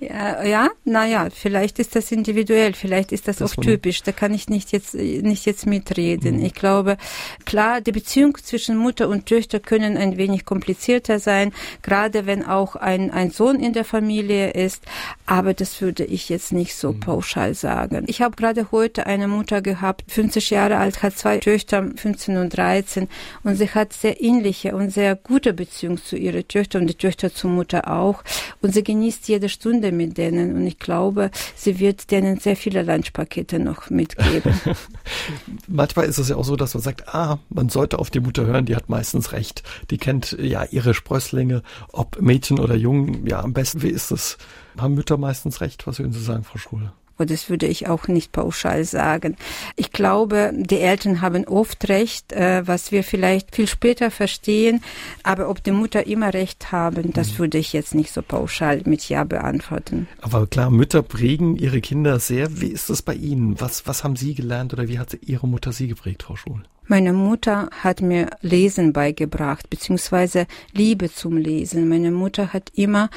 ja, 0.00 0.44
ja, 0.44 0.68
naja, 0.84 1.28
vielleicht 1.32 1.78
ist 1.78 1.94
das 1.94 2.10
individuell, 2.10 2.74
vielleicht 2.74 3.12
ist 3.12 3.28
das, 3.28 3.36
das 3.36 3.52
auch 3.52 3.62
typisch. 3.62 4.02
Da 4.02 4.10
kann 4.10 4.34
ich 4.34 4.48
nicht 4.48 4.72
jetzt 4.72 4.94
nicht 4.94 5.46
jetzt 5.46 5.66
mitreden. 5.66 6.38
Mhm. 6.38 6.46
Ich 6.46 6.54
glaube, 6.54 6.96
klar, 7.44 7.80
die 7.80 7.92
Beziehung 7.92 8.36
zwischen 8.42 8.76
Mutter 8.76 9.08
und 9.08 9.26
Töchter 9.26 9.60
können 9.60 9.96
ein 9.96 10.16
wenig 10.16 10.44
komplizierter 10.44 11.18
sein, 11.18 11.52
gerade 11.82 12.26
wenn 12.26 12.44
auch 12.44 12.76
ein, 12.76 13.10
ein 13.10 13.30
Sohn 13.30 13.60
in 13.60 13.72
der 13.72 13.84
Familie 13.84 14.50
ist. 14.50 14.84
Aber 15.26 15.54
das 15.54 15.80
würde 15.80 16.04
ich 16.04 16.28
jetzt 16.28 16.52
nicht 16.52 16.74
so 16.74 16.92
mhm. 16.92 17.00
pauschal 17.00 17.54
sagen. 17.54 18.04
Ich 18.06 18.22
habe 18.22 18.36
gerade 18.36 18.72
heute 18.72 19.06
eine 19.06 19.28
Mutter 19.28 19.62
gehabt, 19.62 20.04
50 20.08 20.50
Jahre 20.50 20.76
alt, 20.76 21.02
hat 21.02 21.16
zwei 21.16 21.38
Töchter, 21.38 21.86
15 21.96 22.36
und 22.36 22.56
13. 22.56 23.08
Und 23.42 23.56
sie 23.56 23.68
hat 23.70 23.92
sehr 23.92 24.22
ähnliche 24.22 24.74
und 24.74 24.90
sehr 24.90 25.16
gute 25.16 25.52
Beziehung 25.52 26.02
zu 26.02 26.16
ihrer 26.16 26.46
Töchter 26.46 26.78
und 26.78 26.86
die 26.86 26.94
Töchter 26.94 27.32
zur 27.32 27.50
Mutter 27.50 27.90
auch. 27.90 28.22
Und 28.62 28.74
sie 28.74 28.82
genießt 28.82 29.28
jede 29.28 29.48
Stunde 29.48 29.92
mit 29.92 30.18
denen. 30.18 30.54
Und 30.54 30.66
ich 30.66 30.78
glaube, 30.78 31.30
sie 31.54 31.78
wird 31.78 32.10
denen 32.10 32.38
sehr 32.38 32.56
viele 32.56 32.82
Lunchpakete 32.82 33.58
noch 33.58 33.90
mitgeben. 33.90 34.54
Manchmal 35.68 36.06
ist 36.06 36.18
es 36.18 36.28
ja 36.28 36.36
auch 36.36 36.44
so, 36.44 36.56
dass 36.56 36.74
man 36.74 36.82
sagt, 36.82 37.14
ah, 37.14 37.38
man 37.50 37.68
sollte 37.68 37.98
auf 37.98 38.10
die 38.10 38.20
Mutter 38.28 38.44
hören, 38.44 38.66
die 38.66 38.76
hat 38.76 38.90
meistens 38.90 39.32
recht. 39.32 39.62
Die 39.90 39.96
kennt 39.96 40.36
ja 40.38 40.64
ihre 40.64 40.92
Sprösslinge, 40.92 41.62
ob 41.92 42.20
Mädchen 42.20 42.58
oder 42.58 42.74
Jungen. 42.74 43.26
Ja, 43.26 43.40
am 43.40 43.54
besten, 43.54 43.82
wie 43.82 43.88
ist 43.88 44.10
es? 44.10 44.36
Haben 44.76 44.94
Mütter 44.94 45.16
meistens 45.16 45.62
recht? 45.62 45.86
Was 45.86 45.98
würden 45.98 46.12
Sie 46.12 46.22
sagen, 46.22 46.44
Frau 46.44 46.58
Schule? 46.58 46.92
Und 47.18 47.30
das 47.30 47.50
würde 47.50 47.66
ich 47.66 47.88
auch 47.88 48.08
nicht 48.08 48.32
pauschal 48.32 48.84
sagen. 48.84 49.36
Ich 49.76 49.92
glaube, 49.92 50.52
die 50.54 50.78
Eltern 50.78 51.20
haben 51.20 51.46
oft 51.46 51.88
recht, 51.88 52.32
äh, 52.32 52.66
was 52.66 52.92
wir 52.92 53.02
vielleicht 53.02 53.54
viel 53.54 53.66
später 53.66 54.10
verstehen. 54.10 54.82
Aber 55.24 55.50
ob 55.50 55.62
die 55.62 55.72
Mutter 55.72 56.06
immer 56.06 56.32
recht 56.32 56.72
haben, 56.72 57.12
das 57.12 57.32
mhm. 57.32 57.38
würde 57.38 57.58
ich 57.58 57.72
jetzt 57.72 57.94
nicht 57.94 58.12
so 58.12 58.22
pauschal 58.22 58.82
mit 58.84 59.08
Ja 59.08 59.24
beantworten. 59.24 60.06
Aber 60.20 60.46
klar, 60.46 60.70
Mütter 60.70 61.02
prägen 61.02 61.56
ihre 61.56 61.80
Kinder 61.80 62.20
sehr. 62.20 62.60
Wie 62.60 62.68
ist 62.68 62.88
das 62.88 63.02
bei 63.02 63.14
Ihnen? 63.14 63.60
Was, 63.60 63.86
was 63.86 64.04
haben 64.04 64.16
Sie 64.16 64.34
gelernt 64.34 64.72
oder 64.72 64.88
wie 64.88 64.98
hat 64.98 65.18
Ihre 65.26 65.48
Mutter 65.48 65.72
Sie 65.72 65.88
geprägt, 65.88 66.22
Frau 66.22 66.36
Schul? 66.36 66.62
Meine 66.86 67.12
Mutter 67.12 67.68
hat 67.82 68.00
mir 68.00 68.30
Lesen 68.40 68.94
beigebracht, 68.94 69.68
beziehungsweise 69.68 70.46
Liebe 70.72 71.12
zum 71.12 71.36
Lesen. 71.36 71.86
Meine 71.88 72.10
Mutter 72.10 72.54
hat 72.54 72.70
immer 72.74 73.10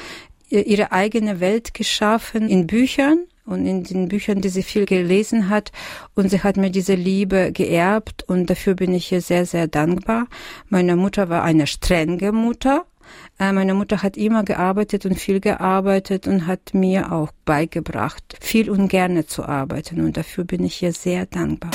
ihre 0.50 0.92
eigene 0.92 1.40
Welt 1.40 1.72
geschaffen 1.72 2.48
in 2.48 2.66
Büchern 2.66 3.24
und 3.44 3.66
in 3.66 3.84
den 3.84 4.08
Büchern, 4.08 4.40
die 4.40 4.48
sie 4.48 4.62
viel 4.62 4.86
gelesen 4.86 5.48
hat. 5.48 5.72
Und 6.14 6.30
sie 6.30 6.42
hat 6.42 6.56
mir 6.56 6.70
diese 6.70 6.94
Liebe 6.94 7.52
geerbt 7.52 8.24
und 8.28 8.48
dafür 8.50 8.74
bin 8.74 8.94
ich 8.94 9.10
ihr 9.12 9.20
sehr, 9.20 9.46
sehr 9.46 9.68
dankbar. 9.68 10.26
Meine 10.68 10.96
Mutter 10.96 11.28
war 11.28 11.42
eine 11.42 11.66
strenge 11.66 12.32
Mutter. 12.32 12.84
Äh, 13.38 13.52
meine 13.52 13.74
Mutter 13.74 14.02
hat 14.02 14.16
immer 14.16 14.44
gearbeitet 14.44 15.06
und 15.06 15.18
viel 15.18 15.40
gearbeitet 15.40 16.26
und 16.26 16.46
hat 16.46 16.74
mir 16.74 17.12
auch 17.12 17.30
beigebracht, 17.44 18.36
viel 18.40 18.70
und 18.70 18.88
gerne 18.88 19.26
zu 19.26 19.44
arbeiten. 19.44 20.00
Und 20.04 20.16
dafür 20.16 20.44
bin 20.44 20.64
ich 20.64 20.82
ihr 20.82 20.92
sehr 20.92 21.26
dankbar. 21.26 21.72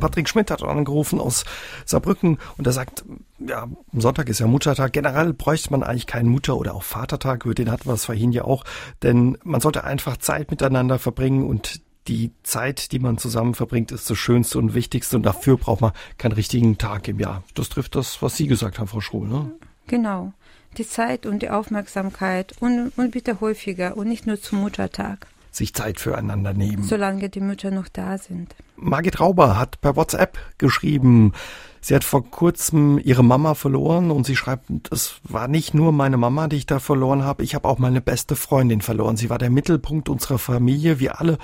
Patrick 0.00 0.28
Schmidt 0.28 0.50
hat 0.50 0.62
angerufen 0.62 1.20
aus 1.20 1.44
Saarbrücken 1.84 2.38
und 2.56 2.66
er 2.66 2.72
sagt, 2.72 3.04
ja, 3.38 3.68
Sonntag 3.92 4.28
ist 4.28 4.40
ja 4.40 4.46
Muttertag. 4.46 4.92
Generell 4.92 5.32
bräuchte 5.32 5.70
man 5.70 5.82
eigentlich 5.82 6.06
keinen 6.06 6.28
Mutter- 6.28 6.56
oder 6.56 6.74
auch 6.74 6.82
Vatertag, 6.82 7.44
über 7.44 7.54
den 7.54 7.70
hatten 7.70 7.88
wir 7.88 7.94
es 7.94 8.06
vorhin 8.06 8.32
ja 8.32 8.44
auch, 8.44 8.64
denn 9.02 9.38
man 9.44 9.60
sollte 9.60 9.84
einfach 9.84 10.16
Zeit 10.16 10.50
miteinander 10.50 10.98
verbringen 10.98 11.46
und 11.46 11.80
die 12.08 12.32
Zeit, 12.42 12.92
die 12.92 12.98
man 12.98 13.18
zusammen 13.18 13.54
verbringt, 13.54 13.92
ist 13.92 14.10
das 14.10 14.18
Schönste 14.18 14.58
und 14.58 14.74
Wichtigste 14.74 15.16
und 15.16 15.22
dafür 15.22 15.58
braucht 15.58 15.80
man 15.80 15.92
keinen 16.18 16.32
richtigen 16.32 16.78
Tag 16.78 17.06
im 17.08 17.20
Jahr. 17.20 17.44
Das 17.54 17.68
trifft 17.68 17.94
das, 17.94 18.22
was 18.22 18.36
Sie 18.36 18.46
gesagt 18.46 18.78
haben, 18.78 18.88
Frau 18.88 19.00
Schrohl, 19.00 19.28
ne? 19.28 19.52
Genau. 19.86 20.32
Die 20.78 20.86
Zeit 20.86 21.26
und 21.26 21.42
die 21.42 21.50
Aufmerksamkeit 21.50 22.54
und, 22.60 22.92
und 22.96 23.10
bitte 23.10 23.40
häufiger 23.40 23.96
und 23.96 24.08
nicht 24.08 24.26
nur 24.26 24.40
zum 24.40 24.60
Muttertag 24.60 25.26
sich 25.50 25.74
Zeit 25.74 26.00
füreinander 26.00 26.52
nehmen. 26.52 26.82
Solange 26.82 27.28
die 27.28 27.40
Mütter 27.40 27.70
noch 27.70 27.88
da 27.88 28.18
sind. 28.18 28.54
Margit 28.76 29.20
Rauber 29.20 29.58
hat 29.58 29.80
per 29.80 29.96
WhatsApp 29.96 30.38
geschrieben, 30.58 31.32
Sie 31.82 31.94
hat 31.94 32.04
vor 32.04 32.30
kurzem 32.30 32.98
ihre 33.02 33.24
Mama 33.24 33.54
verloren 33.54 34.10
und 34.10 34.26
sie 34.26 34.36
schreibt, 34.36 34.70
es 34.92 35.14
war 35.22 35.48
nicht 35.48 35.72
nur 35.72 35.92
meine 35.92 36.18
Mama, 36.18 36.46
die 36.46 36.56
ich 36.56 36.66
da 36.66 36.78
verloren 36.78 37.24
habe, 37.24 37.42
ich 37.42 37.54
habe 37.54 37.66
auch 37.66 37.78
meine 37.78 38.02
beste 38.02 38.36
Freundin 38.36 38.82
verloren. 38.82 39.16
Sie 39.16 39.30
war 39.30 39.38
der 39.38 39.48
Mittelpunkt 39.48 40.10
unserer 40.10 40.38
Familie. 40.38 41.00
Wir 41.00 41.20
alle 41.20 41.38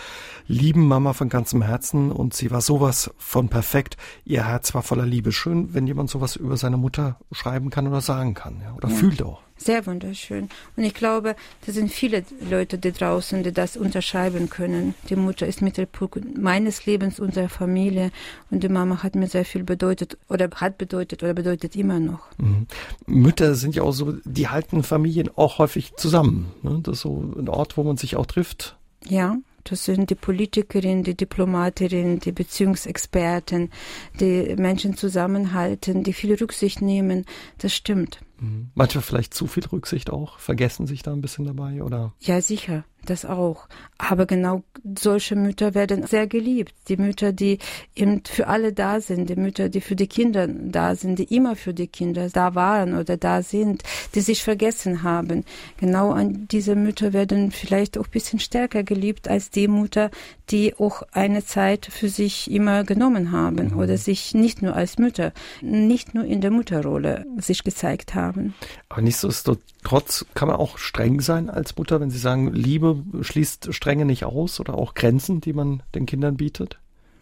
lieben 0.46 0.86
Mama 0.86 1.14
von 1.14 1.30
ganzem 1.30 1.62
Herzen 1.62 2.12
und 2.12 2.34
sie 2.34 2.50
war 2.50 2.60
sowas 2.60 3.10
von 3.16 3.48
perfekt. 3.48 3.96
Ihr 4.24 4.46
Herz 4.46 4.74
war 4.74 4.82
voller 4.82 5.06
Liebe. 5.06 5.32
Schön, 5.32 5.72
wenn 5.72 5.86
jemand 5.86 6.10
sowas 6.10 6.36
über 6.36 6.58
seine 6.58 6.76
Mutter 6.76 7.18
schreiben 7.32 7.70
kann 7.70 7.88
oder 7.88 8.02
sagen 8.02 8.34
kann 8.34 8.60
ja, 8.62 8.74
oder 8.74 8.90
ja. 8.90 8.94
fühlt 8.94 9.22
auch. 9.22 9.45
Sehr 9.58 9.86
wunderschön. 9.86 10.48
Und 10.76 10.84
ich 10.84 10.94
glaube, 10.94 11.34
da 11.64 11.72
sind 11.72 11.90
viele 11.90 12.24
Leute 12.48 12.78
da 12.78 12.90
draußen, 12.90 13.42
die 13.42 13.52
das 13.52 13.76
unterschreiben 13.76 14.50
können. 14.50 14.94
Die 15.08 15.16
Mutter 15.16 15.46
ist 15.46 15.62
Mittelpunkt 15.62 16.36
meines 16.36 16.84
Lebens 16.84 17.18
unserer 17.18 17.48
Familie 17.48 18.10
und 18.50 18.62
die 18.62 18.68
Mama 18.68 19.02
hat 19.02 19.14
mir 19.14 19.28
sehr 19.28 19.44
viel 19.46 19.64
bedeutet 19.64 20.18
oder 20.28 20.50
hat 20.56 20.76
bedeutet 20.76 21.22
oder 21.22 21.32
bedeutet 21.32 21.74
immer 21.74 21.98
noch. 21.98 22.20
Mhm. 22.36 22.66
Mütter 23.06 23.54
sind 23.54 23.74
ja 23.74 23.82
auch 23.82 23.92
so, 23.92 24.12
die 24.24 24.48
halten 24.48 24.82
Familien 24.82 25.30
auch 25.36 25.58
häufig 25.58 25.94
zusammen. 25.96 26.52
Ne? 26.62 26.80
Das 26.82 26.96
ist 26.96 27.00
so 27.02 27.32
ein 27.36 27.48
Ort, 27.48 27.76
wo 27.76 27.82
man 27.82 27.96
sich 27.96 28.16
auch 28.16 28.26
trifft. 28.26 28.76
Ja, 29.08 29.36
das 29.64 29.84
sind 29.84 30.10
die 30.10 30.14
Politikerinnen, 30.14 31.02
die 31.02 31.16
Diplomatinnen, 31.16 32.20
die 32.20 32.32
Beziehungsexperten, 32.32 33.70
die 34.20 34.54
Menschen 34.56 34.96
zusammenhalten, 34.96 36.02
die 36.04 36.12
viel 36.12 36.34
Rücksicht 36.34 36.82
nehmen. 36.82 37.24
Das 37.58 37.74
stimmt. 37.74 38.20
Manchmal 38.74 39.02
vielleicht 39.02 39.34
zu 39.34 39.46
viel 39.46 39.64
Rücksicht 39.66 40.10
auch, 40.10 40.38
vergessen 40.38 40.86
sich 40.86 41.02
da 41.02 41.12
ein 41.12 41.20
bisschen 41.20 41.46
dabei, 41.46 41.82
oder? 41.82 42.14
Ja, 42.20 42.40
sicher 42.40 42.84
das 43.06 43.24
auch. 43.24 43.68
Aber 43.98 44.26
genau 44.26 44.62
solche 44.98 45.36
Mütter 45.36 45.74
werden 45.74 46.06
sehr 46.06 46.26
geliebt. 46.26 46.74
Die 46.88 46.96
Mütter, 46.96 47.32
die 47.32 47.58
eben 47.94 48.22
für 48.24 48.46
alle 48.46 48.72
da 48.72 49.00
sind, 49.00 49.30
die 49.30 49.36
Mütter, 49.36 49.68
die 49.68 49.80
für 49.80 49.96
die 49.96 50.06
Kinder 50.06 50.46
da 50.46 50.94
sind, 50.94 51.18
die 51.18 51.34
immer 51.34 51.56
für 51.56 51.72
die 51.72 51.88
Kinder 51.88 52.28
da 52.30 52.54
waren 52.54 52.96
oder 52.96 53.16
da 53.16 53.42
sind, 53.42 53.82
die 54.14 54.20
sich 54.20 54.42
vergessen 54.42 55.02
haben. 55.02 55.44
Genau 55.78 56.12
an 56.12 56.46
diese 56.50 56.74
Mütter 56.74 57.12
werden 57.12 57.50
vielleicht 57.50 57.98
auch 57.98 58.04
ein 58.06 58.10
bisschen 58.10 58.38
stärker 58.38 58.82
geliebt 58.82 59.28
als 59.28 59.50
die 59.50 59.68
Mütter, 59.68 60.10
die 60.50 60.74
auch 60.78 61.02
eine 61.12 61.44
Zeit 61.44 61.86
für 61.86 62.08
sich 62.08 62.50
immer 62.50 62.84
genommen 62.84 63.32
haben 63.32 63.70
mhm. 63.70 63.78
oder 63.78 63.98
sich 63.98 64.34
nicht 64.34 64.62
nur 64.62 64.74
als 64.74 64.98
Mütter, 64.98 65.32
nicht 65.60 66.14
nur 66.14 66.24
in 66.24 66.40
der 66.40 66.50
Mutterrolle 66.50 67.24
sich 67.38 67.64
gezeigt 67.64 68.14
haben. 68.14 68.54
Aber 68.88 69.02
nichtsdestotrotz 69.02 70.24
kann 70.34 70.48
man 70.48 70.56
auch 70.56 70.78
streng 70.78 71.20
sein 71.20 71.50
als 71.50 71.76
Mutter, 71.76 72.00
wenn 72.00 72.10
Sie 72.10 72.18
sagen, 72.18 72.52
Liebe 72.52 72.95
schließt 73.20 73.74
Strenge 73.74 74.04
nicht 74.04 74.24
aus 74.24 74.60
oder 74.60 74.74
auch 74.74 74.94
Grenzen, 74.94 75.40
die 75.40 75.52
man 75.52 75.82
den 75.94 76.06
Kindern 76.06 76.36
bietet? 76.36 76.78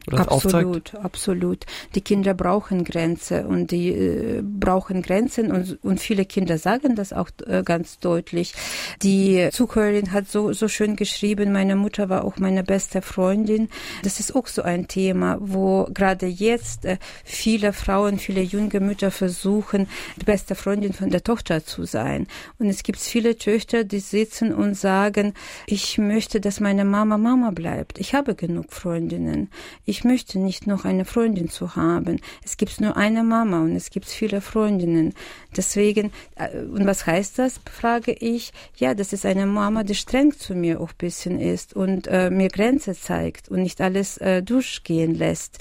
Oder 0.07 0.31
absolut, 0.31 0.95
absolut. 0.97 1.65
Die 1.95 2.01
Kinder 2.01 2.35
brauchen 2.35 2.85
Grenzen 2.85 3.47
und 3.47 3.71
die 3.71 3.89
äh, 3.89 4.43
brauchen 4.43 5.03
Grenzen 5.03 5.51
und, 5.51 5.79
und 5.83 6.01
viele 6.01 6.25
Kinder 6.25 6.59
sagen 6.59 6.95
das 6.95 7.13
auch 7.13 7.31
äh, 7.47 7.63
ganz 7.63 7.99
deutlich. 7.99 8.55
Die 9.03 9.49
Zuhörerin 9.51 10.13
hat 10.13 10.29
so, 10.29 10.53
so 10.53 10.69
schön 10.69 10.97
geschrieben, 10.97 11.53
meine 11.53 11.77
Mutter 11.77 12.09
war 12.09 12.25
auch 12.25 12.37
meine 12.37 12.65
beste 12.65 13.03
Freundin. 13.03 13.69
Das 14.03 14.21
ist 14.21 14.35
auch 14.35 14.47
so 14.47 14.63
ein 14.63 14.89
Thema, 14.89 15.39
wo 15.41 15.85
gerade 15.93 16.27
jetzt 16.27 16.85
äh, 16.85 16.99
viele 17.25 17.73
Frauen, 17.73 18.19
viele 18.19 18.43
junge 18.43 18.81
Mütter 18.81 19.11
versuchen, 19.11 19.89
die 20.17 20.25
beste 20.25 20.55
Freundin 20.55 20.93
von 20.93 21.11
der 21.11 21.25
Tochter 21.25 21.65
zu 21.65 21.85
sein. 21.85 22.27
Und 22.59 22.69
es 22.69 22.83
gibt 22.83 22.99
viele 22.99 23.37
Töchter, 23.37 23.85
die 23.85 24.01
sitzen 24.01 24.53
und 24.53 24.75
sagen, 24.75 25.35
ich 25.67 25.99
möchte, 25.99 26.41
dass 26.41 26.61
meine 26.61 26.85
Mama 26.85 27.17
Mama 27.17 27.51
bleibt. 27.51 27.99
Ich 27.99 28.15
habe 28.15 28.35
genug 28.35 28.73
Freundinnen. 28.73 29.49
Ich 29.85 29.94
ich 29.95 30.03
möchte 30.03 30.41
nicht 30.41 30.67
noch 30.67 30.85
eine 30.85 31.05
Freundin 31.05 31.49
zu 31.49 31.77
haben. 31.77 32.19
Es 32.45 32.57
gibt 32.57 32.81
nur 32.81 32.97
eine 32.97 33.23
Mama 33.23 33.61
und 33.61 33.77
es 33.77 33.91
gibt 33.91 34.07
viele 34.07 34.41
Freundinnen. 34.41 35.15
Deswegen, 35.57 36.11
äh, 36.35 36.63
und 36.63 36.85
was 36.85 37.07
heißt 37.07 37.39
das, 37.39 37.61
frage 37.71 38.11
ich. 38.11 38.53
Ja, 38.77 38.95
das 38.95 39.13
ist 39.13 39.25
eine 39.25 39.47
Mama, 39.47 39.85
die 39.85 39.95
streng 39.95 40.33
zu 40.33 40.57
mir 40.57 40.81
auch 40.81 40.91
ein 40.91 40.99
bisschen 40.99 41.39
ist 41.39 41.77
und 41.77 42.09
äh, 42.09 42.29
mir 42.29 42.49
Grenze 42.49 42.95
zeigt 42.95 43.49
und 43.49 43.63
nicht 43.63 43.81
alles 43.81 44.19
äh, 44.19 44.43
durchgehen 44.43 45.15
lässt, 45.15 45.59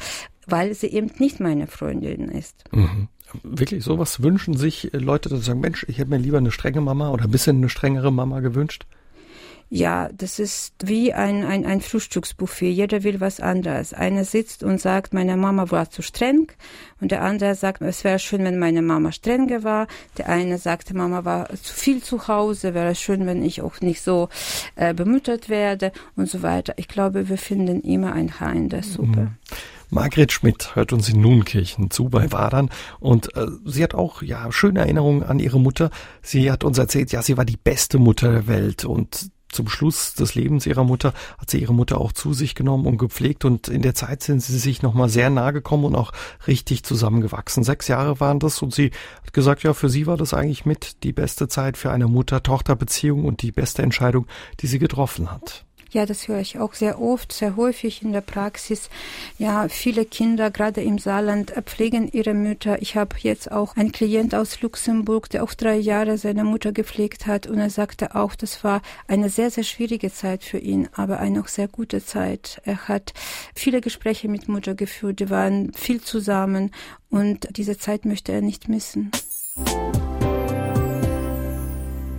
weil 0.48 0.74
sie 0.74 0.88
eben 0.88 1.12
nicht 1.20 1.40
meine 1.40 1.68
Freundin 1.68 2.30
ist. 2.30 2.64
Mhm 2.72 3.10
wirklich 3.42 3.84
sowas 3.84 4.22
wünschen 4.22 4.56
sich 4.56 4.92
Leute, 4.94 5.28
dass 5.28 5.40
sie 5.40 5.46
sagen, 5.46 5.60
Mensch, 5.60 5.88
ich 5.90 5.98
hätte 5.98 6.12
mir 6.12 6.18
lieber 6.18 6.38
eine 6.38 6.52
strenge 6.52 6.82
Mama 6.82 7.10
oder 7.10 7.24
ein 7.24 7.32
bisschen 7.32 7.58
eine 7.58 7.70
strengere 7.70 8.14
Mama 8.14 8.42
gewünscht? 8.42 8.86
Ja, 9.76 10.08
das 10.16 10.38
ist 10.38 10.76
wie 10.86 11.14
ein, 11.14 11.44
ein, 11.44 11.66
ein 11.66 11.82
Frühstücksbuffet. 11.82 12.72
Jeder 12.72 13.04
will 13.04 13.20
was 13.20 13.40
anderes. 13.40 13.92
Einer 13.92 14.24
sitzt 14.24 14.62
und 14.62 14.80
sagt, 14.80 15.16
meine 15.16 15.36
Mama 15.36 15.72
war 15.72 15.90
zu 15.90 16.04
streng. 16.04 16.52
Und 17.02 17.10
der 17.10 17.24
andere 17.24 17.56
sagt, 17.56 17.82
es 17.82 18.04
wäre 18.04 18.20
schön, 18.20 18.44
wenn 18.44 18.60
meine 18.60 18.84
Mama 18.84 19.12
strenger 19.12 19.64
war. 19.64 19.88
Der 20.20 20.30
eine 20.30 20.60
sagte, 20.60 20.96
Mama 20.96 21.26
war 21.26 21.50
zu 21.56 21.74
viel 21.74 22.04
zu 22.04 22.28
Hause. 22.28 22.76
Wäre 22.76 22.94
schön, 22.94 23.26
wenn 23.26 23.42
ich 23.42 23.64
auch 23.64 23.82
nicht 23.82 24.04
so 24.04 24.30
äh, 24.76 24.94
bemüttert 24.94 25.50
werde 25.50 25.92
und 26.16 26.30
so 26.30 26.44
weiter. 26.44 26.74
Ich 26.78 26.88
glaube, 26.88 27.28
wir 27.28 27.40
finden 27.40 27.82
immer 27.82 28.14
ein 28.14 28.40
Haar 28.40 28.54
in 28.54 28.70
der 28.70 28.84
Suppe. 28.84 29.22
Mhm. 29.22 29.38
Margret 29.90 30.32
Schmidt 30.32 30.76
hört 30.76 30.94
uns 30.94 31.10
in 31.10 31.20
Nunkirchen 31.20 31.90
zu 31.90 32.10
bei 32.10 32.32
Wadern 32.32 32.70
und 33.00 33.36
äh, 33.36 33.48
sie 33.66 33.84
hat 33.84 33.96
auch 33.96 34.22
ja 34.22 34.52
schöne 34.52 34.82
Erinnerungen 34.82 35.24
an 35.24 35.40
ihre 35.40 35.60
Mutter. 35.60 35.90
Sie 36.22 36.52
hat 36.52 36.64
uns 36.64 36.78
erzählt, 36.78 37.12
ja, 37.12 37.24
sie 37.24 37.38
war 37.38 37.46
die 37.46 37.58
beste 37.58 37.98
Mutter 37.98 38.32
der 38.32 38.48
Welt 38.48 38.86
und 38.86 39.32
zum 39.54 39.70
Schluss 39.70 40.14
des 40.14 40.36
Lebens 40.36 40.66
ihrer 40.66 40.84
Mutter 40.84 41.14
hat 41.38 41.50
sie 41.50 41.60
ihre 41.60 41.74
Mutter 41.74 42.00
auch 42.00 42.12
zu 42.12 42.34
sich 42.34 42.56
genommen 42.56 42.86
und 42.86 42.98
gepflegt 42.98 43.46
und 43.46 43.68
in 43.68 43.82
der 43.82 43.96
Zeit 43.96 44.24
sind 44.24 44.42
sie 44.42 44.58
sich 44.58 44.82
nochmal 44.82 45.10
sehr 45.10 45.30
nahe 45.30 45.54
gekommen 45.54 45.86
und 45.86 45.96
auch 45.96 46.12
richtig 46.48 46.84
zusammengewachsen. 46.84 47.64
Sechs 47.64 47.88
Jahre 47.88 48.20
waren 48.20 48.40
das 48.40 48.62
und 48.62 48.74
sie 48.74 48.92
hat 49.24 49.34
gesagt, 49.34 49.64
ja, 49.64 49.74
für 49.74 49.90
sie 49.90 50.08
war 50.08 50.18
das 50.18 50.34
eigentlich 50.34 50.66
mit 50.66 51.04
die 51.04 51.14
beste 51.14 51.48
Zeit 51.48 51.78
für 51.78 51.92
eine 51.92 52.08
Mutter-Tochter-Beziehung 52.08 53.26
und 53.26 53.42
die 53.42 53.52
beste 53.52 53.82
Entscheidung, 53.82 54.28
die 54.60 54.68
sie 54.68 54.80
getroffen 54.80 55.32
hat. 55.32 55.66
Ja, 55.94 56.08
das 56.08 56.28
höre 56.28 56.40
ich 56.40 56.58
auch 56.58 56.74
sehr 56.74 57.00
oft, 57.00 57.32
sehr 57.32 57.56
häufig 57.56 58.02
in 58.02 58.14
der 58.14 58.22
Praxis. 58.22 58.90
Ja, 59.38 59.68
viele 59.70 60.06
Kinder, 60.06 60.50
gerade 60.50 60.82
im 60.82 60.98
Saarland, 60.98 61.52
pflegen 61.66 62.10
ihre 62.12 62.34
Mütter. 62.34 62.82
Ich 62.82 62.96
habe 62.96 63.16
jetzt 63.20 63.52
auch 63.52 63.76
einen 63.76 63.92
Klient 63.92 64.34
aus 64.34 64.60
Luxemburg, 64.62 65.30
der 65.30 65.44
auch 65.44 65.54
drei 65.54 65.76
Jahre 65.76 66.18
seine 66.18 66.46
Mutter 66.46 66.72
gepflegt 66.72 67.28
hat 67.28 67.46
und 67.46 67.60
er 67.60 67.70
sagte 67.70 68.16
auch, 68.16 68.34
das 68.34 68.64
war 68.64 68.82
eine 69.08 69.30
sehr, 69.30 69.52
sehr 69.52 69.64
schwierige 69.64 70.12
Zeit 70.12 70.44
für 70.44 70.58
ihn, 70.58 70.90
aber 70.94 71.20
eine 71.20 71.42
auch 71.42 71.48
sehr 71.48 71.68
gute 71.68 72.04
Zeit. 72.04 72.60
Er 72.66 72.88
hat 72.88 73.14
viele 73.54 73.80
Gespräche 73.80 74.28
mit 74.28 74.48
Mutter 74.48 74.74
geführt, 74.74 75.20
die 75.20 75.30
waren 75.30 75.74
viel 75.74 76.02
zusammen 76.02 76.72
und 77.12 77.56
diese 77.56 77.78
Zeit 77.78 78.06
möchte 78.06 78.32
er 78.32 78.42
nicht 78.42 78.68
missen. 78.68 79.12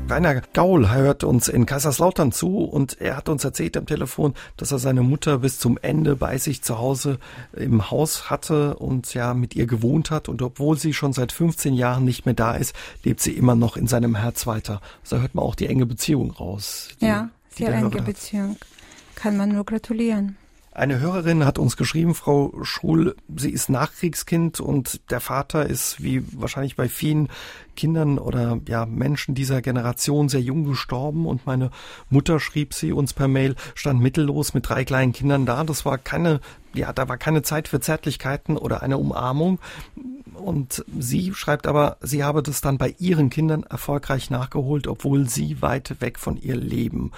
Rainer 0.07 0.43
Gaul 0.53 0.90
hört 0.90 1.25
uns 1.25 1.49
in 1.49 1.64
Kaiserslautern 1.64 2.31
zu 2.31 2.59
und 2.59 3.01
er 3.01 3.17
hat 3.17 3.31
uns 3.31 3.43
erzählt 3.43 3.75
am 3.77 3.87
Telefon, 3.87 4.35
dass 4.59 4.71
er 4.71 4.79
seine 4.79 5.01
Mutter 5.01 5.38
bis 5.38 5.59
zum 5.59 5.79
Ende 5.81 6.14
bei 6.14 6.37
sich 6.37 6.62
zu 6.62 6.79
Hause 6.79 7.19
im 7.55 7.90
Haus 7.90 8.29
hatte 8.29 8.77
und 8.77 9.14
ja 9.14 9.33
mit 9.33 9.57
ihr 9.57 9.67
gewohnt 9.67 10.11
hat 10.11 10.29
und 10.29 10.43
obwohl 10.43 10.77
sie 10.77 10.93
schon 10.93 11.14
seit 11.14 11.33
15 11.33 11.73
Jahren 11.73 12.05
nicht 12.05 12.27
mehr 12.27 12.35
da 12.35 12.55
ist, 12.55 12.77
lebt 13.03 13.21
sie 13.21 13.33
immer 13.33 13.55
noch 13.55 13.79
in 13.79 13.87
seinem 13.87 14.14
Herz 14.14 14.47
weiter. 14.47 14.83
Da 15.09 15.21
hört 15.21 15.35
man 15.35 15.45
auch 15.45 15.55
die 15.55 15.69
enge 15.69 15.87
Beziehung 15.87 16.33
raus. 16.33 16.90
Die, 17.01 17.07
ja, 17.07 17.31
sehr 17.49 17.73
enge 17.73 18.03
Beziehung. 18.03 18.57
Kann 19.14 19.38
man 19.38 19.51
nur 19.51 19.64
gratulieren. 19.64 20.37
Eine 20.77 20.99
Hörerin 20.99 21.45
hat 21.45 21.61
uns 21.61 21.77
geschrieben, 21.77 22.17
Frau 22.17 22.53
Schul, 22.63 23.15
sie 23.37 23.51
ist 23.51 23.69
Nachkriegskind 23.69 24.59
und 24.59 25.09
der 25.13 25.21
Vater 25.21 25.67
ist, 25.67 26.03
wie 26.03 26.25
wahrscheinlich 26.33 26.75
bei 26.75 26.89
vielen 26.89 27.29
Kindern 27.77 28.19
oder 28.19 28.59
ja 28.67 28.85
Menschen 28.85 29.37
dieser 29.37 29.63
Generation 29.63 30.29
sehr 30.29 30.41
jung 30.41 30.65
gestorben 30.65 31.27
und 31.27 31.47
meine 31.47 31.71
Mutter 32.11 32.41
schrieb 32.41 32.75
sie 32.75 32.93
uns 32.93 33.13
per 33.13 33.29
Mail, 33.29 33.55
stand 33.77 34.01
mittellos 34.01 34.53
mit 34.53 34.69
drei 34.69 34.85
kleinen 34.85 35.13
Kindern 35.13 35.47
da. 35.47 35.63
Das 35.63 35.85
war 35.85 35.97
keine, 35.97 36.41
ja, 36.73 36.93
da 36.93 37.09
war 37.09 37.19
keine 37.19 37.43
Zeit 37.43 37.69
für 37.69 37.79
Zärtlichkeiten 37.79 38.57
oder 38.57 38.83
eine 38.83 38.99
Umarmung. 38.99 39.61
Und 40.35 40.85
sie 40.99 41.33
schreibt 41.35 41.69
aber, 41.69 41.99
sie 42.01 42.25
habe 42.25 42.43
das 42.43 42.61
dann 42.61 42.79
bei 42.79 42.97
ihren 42.99 43.31
Kindern 43.31 43.63
erfolgreich 43.63 44.29
nachgeholt, 44.29 44.89
obwohl 44.89 45.29
sie 45.29 45.63
weit 45.63 46.01
weg 46.01 46.19
von 46.19 46.37
ihr 46.37 46.57
leben 46.57 47.13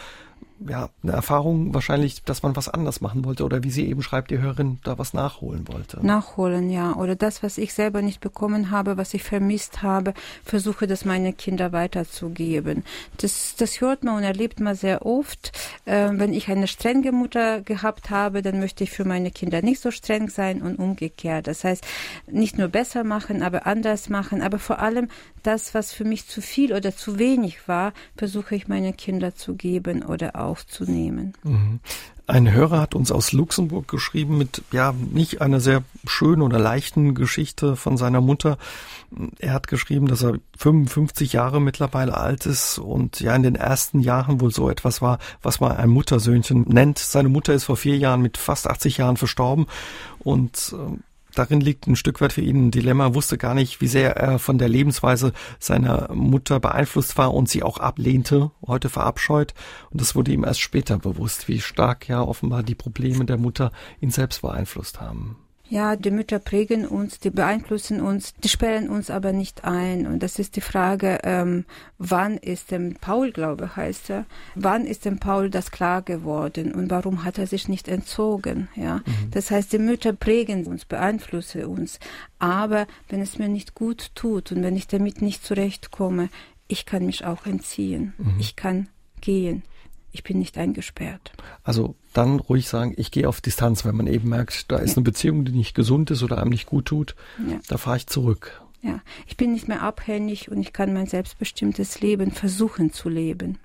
ja, 0.66 0.88
eine 1.03 1.12
Erfahrung 1.12 1.75
wahrscheinlich, 1.75 2.23
dass 2.23 2.42
man 2.42 2.57
was 2.57 2.69
anders 2.69 3.01
machen 3.01 3.25
wollte 3.25 3.45
oder 3.45 3.62
wie 3.62 3.71
sie 3.71 3.87
eben 3.88 4.03
schreibt, 4.03 4.31
die 4.31 4.38
Hörerin 4.38 4.79
da 4.85 4.99
was 4.99 5.12
nachholen 5.12 5.69
wollte. 5.69 6.05
Nachholen, 6.05 6.71
ja. 6.71 6.95
Oder 6.95 7.14
das, 7.14 7.42
was 7.42 7.59
ich 7.59 7.75
selber 7.75 8.01
nicht 8.01 8.21
bekommen 8.21 8.71
habe, 8.71 8.97
was 8.97 9.12
ich 9.14 9.23
vermisst 9.23 9.83
habe, 9.83 10.14
versuche 10.45 10.87
das 10.87 11.05
meine 11.05 11.33
Kinder 11.33 11.73
weiterzugeben. 11.73 12.85
Das, 13.19 13.55
das 13.57 13.81
hört 13.81 14.05
man 14.05 14.16
und 14.16 14.23
erlebt 14.23 14.61
man 14.61 14.75
sehr 14.75 15.05
oft. 15.05 15.53
Äh, 15.85 16.11
wenn 16.12 16.33
ich 16.33 16.49
eine 16.49 16.69
strenge 16.69 17.12
Mutter 17.12 17.61
gehabt 17.61 18.11
habe, 18.11 18.40
dann 18.42 18.59
möchte 18.59 18.85
ich 18.85 18.90
für 18.90 19.05
meine 19.05 19.31
Kinder 19.31 19.62
nicht 19.62 19.81
so 19.81 19.90
streng 19.90 20.31
sein 20.31 20.62
und 20.62 20.79
umgekehrt. 20.79 21.47
Das 21.49 21.64
heißt, 21.64 21.85
nicht 22.27 22.57
nur 22.57 22.69
besser 22.69 23.05
machen, 23.05 23.42
aber 23.42 23.66
anders 23.66 24.09
machen, 24.09 24.42
aber 24.42 24.59
vor 24.59 24.79
allem 24.79 25.09
das, 25.42 25.75
was 25.75 25.92
für 25.92 26.05
mich 26.05 26.27
zu 26.27 26.40
viel 26.40 26.73
oder 26.73 26.95
zu 26.97 27.19
wenig 27.19 27.69
war, 27.69 27.92
versuche 28.16 28.57
ich 28.57 28.69
meine 28.69 28.92
Kinder 28.92 29.35
zu 29.35 29.55
geben 29.55 30.03
oder 30.03 30.37
auch 30.37 30.45
aufzunehmen. 30.46 31.35
Mhm. 31.42 31.80
Ein 32.28 32.52
Hörer 32.52 32.80
hat 32.80 32.96
uns 32.96 33.12
aus 33.12 33.30
Luxemburg 33.32 33.87
geschrieben 33.87 34.37
mit, 34.37 34.62
ja, 34.72 34.92
nicht 34.92 35.40
einer 35.40 35.61
sehr 35.61 35.85
schönen 36.06 36.42
oder 36.42 36.59
leichten 36.59 37.14
Geschichte 37.14 37.76
von 37.76 37.96
seiner 37.96 38.20
Mutter. 38.20 38.59
Er 39.38 39.52
hat 39.52 39.68
geschrieben, 39.68 40.09
dass 40.09 40.24
er 40.24 40.38
55 40.59 41.35
Jahre 41.35 41.61
mittlerweile 41.61 42.16
alt 42.16 42.44
ist 42.44 42.78
und 42.78 43.20
ja 43.20 43.32
in 43.37 43.44
den 43.44 43.54
ersten 43.54 44.00
Jahren 44.00 44.40
wohl 44.40 44.50
so 44.50 44.68
etwas 44.68 45.00
war, 45.00 45.18
was 45.40 45.61
man 45.61 45.76
ein 45.76 45.88
Muttersöhnchen 45.88 46.62
nennt. 46.62 46.98
Seine 46.98 47.28
Mutter 47.28 47.54
ist 47.54 47.64
vor 47.64 47.76
vier 47.76 47.96
Jahren 47.96 48.22
mit 48.22 48.38
fast 48.38 48.66
80 48.66 48.96
Jahren 48.96 49.16
verstorben 49.16 49.66
und 50.18 50.74
äh, 50.76 50.98
darin 51.38 51.61
liegt 51.61 51.87
ein 51.87 51.96
Stück 51.96 52.20
weit 52.20 52.33
für 52.33 52.40
ihn 52.40 52.66
ein 52.66 52.70
Dilemma, 52.70 53.14
wusste 53.14 53.38
gar 53.38 53.55
nicht, 53.55 53.81
wie 53.81 53.87
sehr 53.87 54.16
er 54.16 54.38
von 54.38 54.59
der 54.59 54.68
Lebensweise 54.68 55.33
seiner 55.59 56.12
Mutter 56.12 56.61
beeinflusst 56.61 57.16
war 57.18 57.35
und 57.35 57.49
sie 57.49 57.62
auch 57.62 57.79
ablehnte, 57.79 58.51
heute 58.66 58.88
verabscheut. 58.88 59.55
Und 59.90 60.01
das 60.01 60.14
wurde 60.14 60.33
ihm 60.33 60.44
erst 60.44 60.61
später 60.61 60.99
bewusst, 60.99 61.49
wie 61.49 61.61
stark 61.61 62.09
ja 62.09 62.22
offenbar 62.22 62.62
die 62.62 62.75
Probleme 62.75 63.25
der 63.25 63.38
Mutter 63.38 63.72
ihn 64.01 64.11
selbst 64.11 64.42
beeinflusst 64.42 65.01
haben. 65.01 65.37
Ja, 65.68 65.96
die 65.96 66.11
Mütter 66.11 66.38
prägen 66.38 66.87
uns, 66.87 67.18
die 67.18 67.31
beeinflussen 67.31 68.00
uns, 68.00 68.35
die 68.35 68.48
sperren 68.48 68.88
uns 68.88 69.11
aber 69.11 69.33
nicht 69.33 69.64
ein. 69.64 70.07
Und 70.07 70.22
das 70.22 70.38
ist 70.38 70.57
die 70.57 70.61
Frage, 70.61 71.18
ähm, 71.24 71.64
wann 71.98 72.37
ist 72.37 72.70
dem 72.70 72.94
Paul, 72.94 73.33
glaube 73.33 73.74
heißt 73.74 74.11
er, 74.11 74.26
wann 74.55 74.87
ist 74.87 75.05
dem 75.05 75.18
Paul 75.18 75.50
das 75.50 75.70
klar 75.72 76.02
geworden 76.02 76.72
und 76.72 76.90
warum 76.90 77.24
hat 77.24 77.38
er 77.38 77.46
sich 77.46 77.68
nicht 77.68 77.88
entzogen? 77.88 78.68
Ja, 78.76 78.96
mhm. 78.98 79.31
das 79.33 79.50
heißt, 79.50 79.72
die 79.72 79.79
Mütter 79.79 80.12
prägen 80.12 80.66
uns, 80.66 80.85
beeinflussen 80.85 81.64
uns. 81.64 81.98
Aber 82.38 82.87
wenn 83.09 83.20
es 83.20 83.38
mir 83.38 83.48
nicht 83.48 83.74
gut 83.74 84.12
tut 84.14 84.52
und 84.52 84.62
wenn 84.62 84.76
ich 84.76 84.87
damit 84.87 85.20
nicht 85.20 85.44
zurechtkomme, 85.44 86.29
ich 86.68 86.87
kann 86.87 87.07
mich 87.07 87.24
auch 87.24 87.46
entziehen. 87.46 88.14
Mhm. 88.18 88.37
Ich 88.38 88.55
kann 88.55 88.88
gehen 89.20 89.62
ich 90.16 90.22
bin 90.22 90.38
nicht 90.38 90.57
eingesperrt. 90.57 91.33
Also 91.62 91.94
dann 92.16 92.40
ruhig 92.40 92.68
sagen, 92.68 92.94
ich 92.96 93.11
gehe 93.11 93.29
auf 93.29 93.40
Distanz, 93.40 93.85
wenn 93.85 93.96
man 93.96 94.07
eben 94.07 94.29
merkt, 94.29 94.70
da 94.70 94.79
ist 94.79 94.96
eine 94.96 95.05
Beziehung, 95.05 95.44
die 95.44 95.52
nicht 95.52 95.74
gesund 95.74 96.11
ist 96.11 96.22
oder 96.22 96.38
einem 96.38 96.50
nicht 96.50 96.66
gut 96.66 96.87
tut, 96.87 97.14
ja. 97.48 97.59
da 97.68 97.79
fahre 97.79 97.98
ich 97.98 98.07
zurück. 98.07 98.62
Ja, 98.83 99.00
ich 99.26 99.37
bin 99.37 99.52
nicht 99.52 99.68
mehr 99.68 99.83
abhängig 99.83 100.50
und 100.50 100.61
ich 100.61 100.72
kann 100.72 100.92
mein 100.92 101.07
selbstbestimmtes 101.07 102.00
Leben 102.00 102.31
versuchen 102.31 102.92
zu 102.92 103.09
leben. 103.09 103.59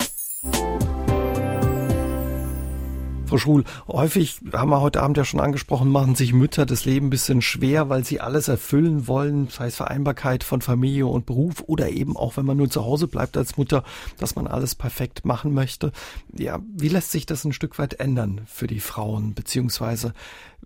Frau 3.31 3.37
Schul, 3.37 3.63
häufig 3.87 4.41
haben 4.51 4.71
wir 4.71 4.81
heute 4.81 5.01
Abend 5.01 5.15
ja 5.15 5.23
schon 5.23 5.39
angesprochen, 5.39 5.89
machen 5.89 6.15
sich 6.15 6.33
Mütter 6.33 6.65
das 6.65 6.83
Leben 6.83 7.07
ein 7.07 7.11
bisschen 7.11 7.41
schwer, 7.41 7.87
weil 7.87 8.03
sie 8.03 8.19
alles 8.19 8.49
erfüllen 8.49 9.07
wollen, 9.07 9.47
sei 9.47 9.67
es 9.67 9.77
Vereinbarkeit 9.77 10.43
von 10.43 10.59
Familie 10.59 11.07
und 11.07 11.25
Beruf 11.25 11.63
oder 11.65 11.87
eben 11.91 12.17
auch, 12.17 12.35
wenn 12.35 12.45
man 12.45 12.57
nur 12.57 12.69
zu 12.69 12.83
Hause 12.83 13.07
bleibt 13.07 13.37
als 13.37 13.55
Mutter, 13.55 13.85
dass 14.17 14.35
man 14.35 14.47
alles 14.47 14.75
perfekt 14.75 15.23
machen 15.23 15.53
möchte. 15.53 15.93
Ja, 16.37 16.59
wie 16.75 16.89
lässt 16.89 17.11
sich 17.11 17.25
das 17.25 17.45
ein 17.45 17.53
Stück 17.53 17.79
weit 17.79 18.01
ändern 18.01 18.41
für 18.47 18.67
die 18.67 18.81
Frauen, 18.81 19.33
beziehungsweise 19.33 20.13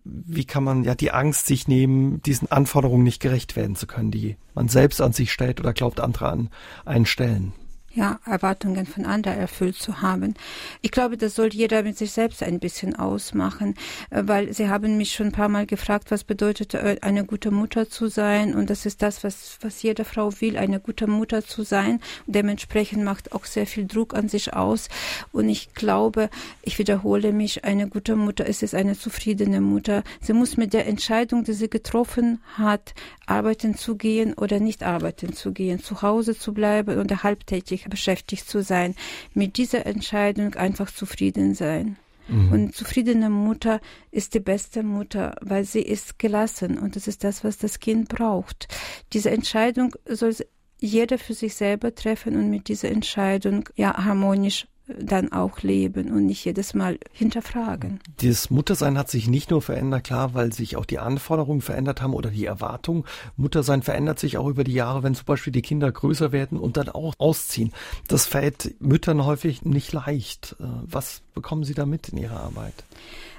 wie 0.03 0.45
kann 0.45 0.63
man 0.63 0.83
ja 0.85 0.95
die 0.95 1.11
Angst 1.11 1.45
sich 1.45 1.67
nehmen, 1.67 2.19
diesen 2.23 2.51
Anforderungen 2.51 3.03
nicht 3.03 3.21
gerecht 3.21 3.55
werden 3.55 3.75
zu 3.75 3.85
können, 3.85 4.09
die 4.09 4.37
man 4.55 4.69
selbst 4.69 5.01
an 5.01 5.13
sich 5.13 5.31
stellt 5.31 5.59
oder 5.59 5.73
glaubt, 5.73 5.99
andere 5.99 6.29
an 6.29 6.49
einen 6.83 7.05
stellen? 7.05 7.53
Ja, 7.95 8.19
Erwartungen 8.25 8.85
von 8.85 9.05
anderen 9.05 9.39
erfüllt 9.39 9.77
zu 9.77 10.01
haben. 10.01 10.33
Ich 10.81 10.91
glaube, 10.91 11.17
das 11.17 11.33
soll 11.33 11.53
jeder 11.53 11.81
mit 11.83 11.97
sich 11.97 12.11
selbst 12.11 12.43
ein 12.43 12.59
bisschen 12.59 12.95
ausmachen, 12.95 13.75
äh, 14.09 14.23
weil 14.25 14.53
sie 14.53 14.69
haben 14.69 14.97
mich 14.97 15.13
schon 15.13 15.27
ein 15.27 15.31
paar 15.31 15.47
Mal 15.49 15.65
gefragt, 15.65 16.11
was 16.11 16.25
bedeutet 16.25 16.73
äh, 16.73 16.97
eine 17.01 17.25
gute 17.25 17.51
Mutter 17.51 17.89
zu 17.89 18.07
sein 18.07 18.53
und 18.53 18.69
das 18.69 18.85
ist 18.85 19.01
das, 19.01 19.23
was, 19.23 19.57
was 19.61 19.81
jede 19.81 20.03
Frau 20.03 20.31
will, 20.41 20.57
eine 20.57 20.81
gute 20.81 21.07
Mutter 21.07 21.45
zu 21.45 21.63
sein. 21.63 22.01
Dementsprechend 22.27 23.03
macht 23.03 23.31
auch 23.31 23.45
sehr 23.45 23.65
viel 23.65 23.87
Druck 23.87 24.13
an 24.13 24.27
sich 24.27 24.53
aus 24.53 24.89
und 25.31 25.47
ich 25.47 25.73
glaube, 25.73 26.29
ich 26.63 26.77
wiederhole 26.77 27.31
mich, 27.31 27.63
eine 27.63 27.87
gute 27.87 28.17
Mutter 28.17 28.45
ist 28.45 28.61
es 28.61 28.73
eine 28.73 28.97
zufriedene 28.97 29.61
Mutter. 29.61 30.03
Sie 30.19 30.33
muss 30.33 30.57
mit 30.57 30.73
der 30.73 30.85
Entscheidung, 30.85 31.45
die 31.45 31.53
sie 31.53 31.69
getroffen 31.69 32.41
hat, 32.57 32.93
arbeiten 33.25 33.75
zu 33.75 33.95
gehen 33.95 34.33
oder 34.33 34.59
nicht 34.59 34.83
arbeiten 34.83 35.33
zu 35.33 35.53
gehen, 35.53 35.79
zu 35.79 36.01
Hause 36.01 36.37
zu 36.37 36.53
bleiben 36.53 36.99
oder 36.99 37.23
halbtätig 37.23 37.84
beschäftigt 37.89 38.47
zu 38.47 38.63
sein, 38.63 38.95
mit 39.33 39.57
dieser 39.57 39.85
Entscheidung 39.85 40.55
einfach 40.55 40.91
zufrieden 40.91 41.53
sein. 41.53 41.97
Mhm. 42.27 42.51
Und 42.51 42.75
zufriedene 42.75 43.29
Mutter 43.29 43.81
ist 44.11 44.33
die 44.33 44.39
beste 44.39 44.83
Mutter, 44.83 45.35
weil 45.41 45.63
sie 45.63 45.81
ist 45.81 46.17
gelassen 46.19 46.77
und 46.77 46.95
das 46.95 47.07
ist 47.07 47.23
das, 47.23 47.43
was 47.43 47.57
das 47.57 47.79
Kind 47.79 48.09
braucht. 48.09 48.67
Diese 49.13 49.29
Entscheidung 49.29 49.95
soll 50.07 50.35
jeder 50.79 51.17
für 51.17 51.33
sich 51.33 51.55
selber 51.55 51.93
treffen 51.93 52.35
und 52.35 52.49
mit 52.49 52.67
dieser 52.67 52.89
Entscheidung 52.89 53.69
ja 53.75 54.05
harmonisch 54.05 54.67
dann 54.87 55.31
auch 55.31 55.61
leben 55.61 56.11
und 56.11 56.27
nicht 56.27 56.45
jedes 56.45 56.73
Mal 56.73 56.99
hinterfragen. 57.11 57.99
Das 58.21 58.49
Muttersein 58.49 58.97
hat 58.97 59.09
sich 59.09 59.27
nicht 59.27 59.49
nur 59.49 59.61
verändert, 59.61 60.03
klar, 60.03 60.33
weil 60.33 60.53
sich 60.53 60.77
auch 60.77 60.85
die 60.85 60.99
Anforderungen 60.99 61.61
verändert 61.61 62.01
haben 62.01 62.13
oder 62.13 62.29
die 62.29 62.45
Erwartungen. 62.45 63.03
Muttersein 63.35 63.81
verändert 63.81 64.19
sich 64.19 64.37
auch 64.37 64.47
über 64.47 64.63
die 64.63 64.73
Jahre, 64.73 65.03
wenn 65.03 65.15
zum 65.15 65.25
Beispiel 65.25 65.53
die 65.53 65.63
Kinder 65.63 65.91
größer 65.91 66.31
werden 66.31 66.59
und 66.59 66.77
dann 66.77 66.89
auch 66.89 67.13
ausziehen. 67.17 67.73
Das 68.07 68.27
fällt 68.27 68.79
Müttern 68.79 69.25
häufig 69.25 69.63
nicht 69.63 69.91
leicht. 69.91 70.55
Äh, 70.59 70.65
was 70.83 71.21
bekommen 71.33 71.63
Sie 71.63 71.73
da 71.73 71.85
mit 71.85 72.09
in 72.09 72.19
Ihrer 72.19 72.39
Arbeit? 72.39 72.75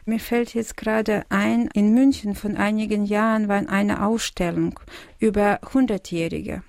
Mir 0.04 0.20
fällt 0.20 0.54
jetzt 0.54 0.76
gerade 0.76 1.24
ein, 1.30 1.68
in 1.74 1.92
München 1.92 2.36
von 2.36 2.56
einigen 2.56 3.06
Jahren 3.06 3.48
war 3.48 3.68
eine 3.68 4.06
Ausstellung 4.06 4.78
über 5.18 5.58
Hundertjährige, 5.74 6.62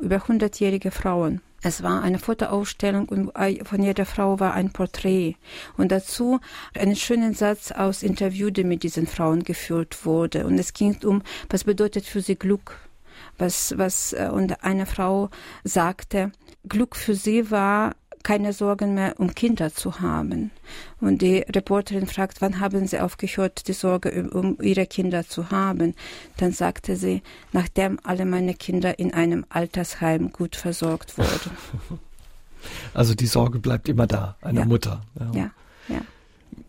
über 0.00 0.26
hundertjährige 0.28 0.92
Frauen. 0.92 1.40
Es 1.62 1.82
war 1.82 2.02
eine 2.02 2.18
Fotoausstellung 2.18 3.08
und 3.08 3.32
von 3.64 3.82
jeder 3.82 4.06
Frau 4.06 4.38
war 4.38 4.54
ein 4.54 4.72
Porträt. 4.72 5.36
Und 5.76 5.90
dazu 5.90 6.40
einen 6.74 6.96
schönen 6.96 7.34
Satz 7.34 7.72
aus 7.72 8.02
Interview, 8.02 8.50
der 8.50 8.64
mit 8.64 8.82
diesen 8.82 9.06
Frauen 9.06 9.42
geführt 9.42 10.04
wurde. 10.04 10.46
Und 10.46 10.58
es 10.58 10.74
ging 10.74 10.96
um, 11.04 11.22
was 11.48 11.64
bedeutet 11.64 12.04
für 12.04 12.20
sie 12.20 12.36
Glück? 12.36 12.78
Was, 13.38 13.76
was, 13.78 14.12
äh, 14.12 14.28
und 14.32 14.62
eine 14.62 14.86
Frau 14.86 15.30
sagte, 15.64 16.32
Glück 16.68 16.96
für 16.96 17.14
sie 17.14 17.50
war, 17.50 17.94
keine 18.26 18.52
Sorgen 18.52 18.94
mehr 18.94 19.14
um 19.20 19.36
Kinder 19.36 19.72
zu 19.72 20.00
haben. 20.00 20.50
Und 21.00 21.22
die 21.22 21.44
Reporterin 21.48 22.08
fragt, 22.08 22.40
wann 22.40 22.58
haben 22.58 22.88
Sie 22.88 22.98
aufgehört, 22.98 23.68
die 23.68 23.72
Sorge 23.72 24.28
um 24.30 24.58
Ihre 24.60 24.84
Kinder 24.86 25.28
zu 25.28 25.52
haben? 25.52 25.94
Dann 26.36 26.50
sagte 26.50 26.96
sie, 26.96 27.22
nachdem 27.52 28.00
alle 28.02 28.26
meine 28.26 28.54
Kinder 28.54 28.98
in 28.98 29.14
einem 29.14 29.46
Altersheim 29.48 30.32
gut 30.32 30.56
versorgt 30.56 31.16
wurden. 31.18 31.50
Also 32.94 33.14
die 33.14 33.26
Sorge 33.26 33.60
bleibt 33.60 33.88
immer 33.88 34.08
da, 34.08 34.34
einer 34.40 34.62
ja. 34.62 34.66
Mutter. 34.66 35.02
Ja. 35.20 35.30
ja, 35.32 35.50
ja. 35.86 36.00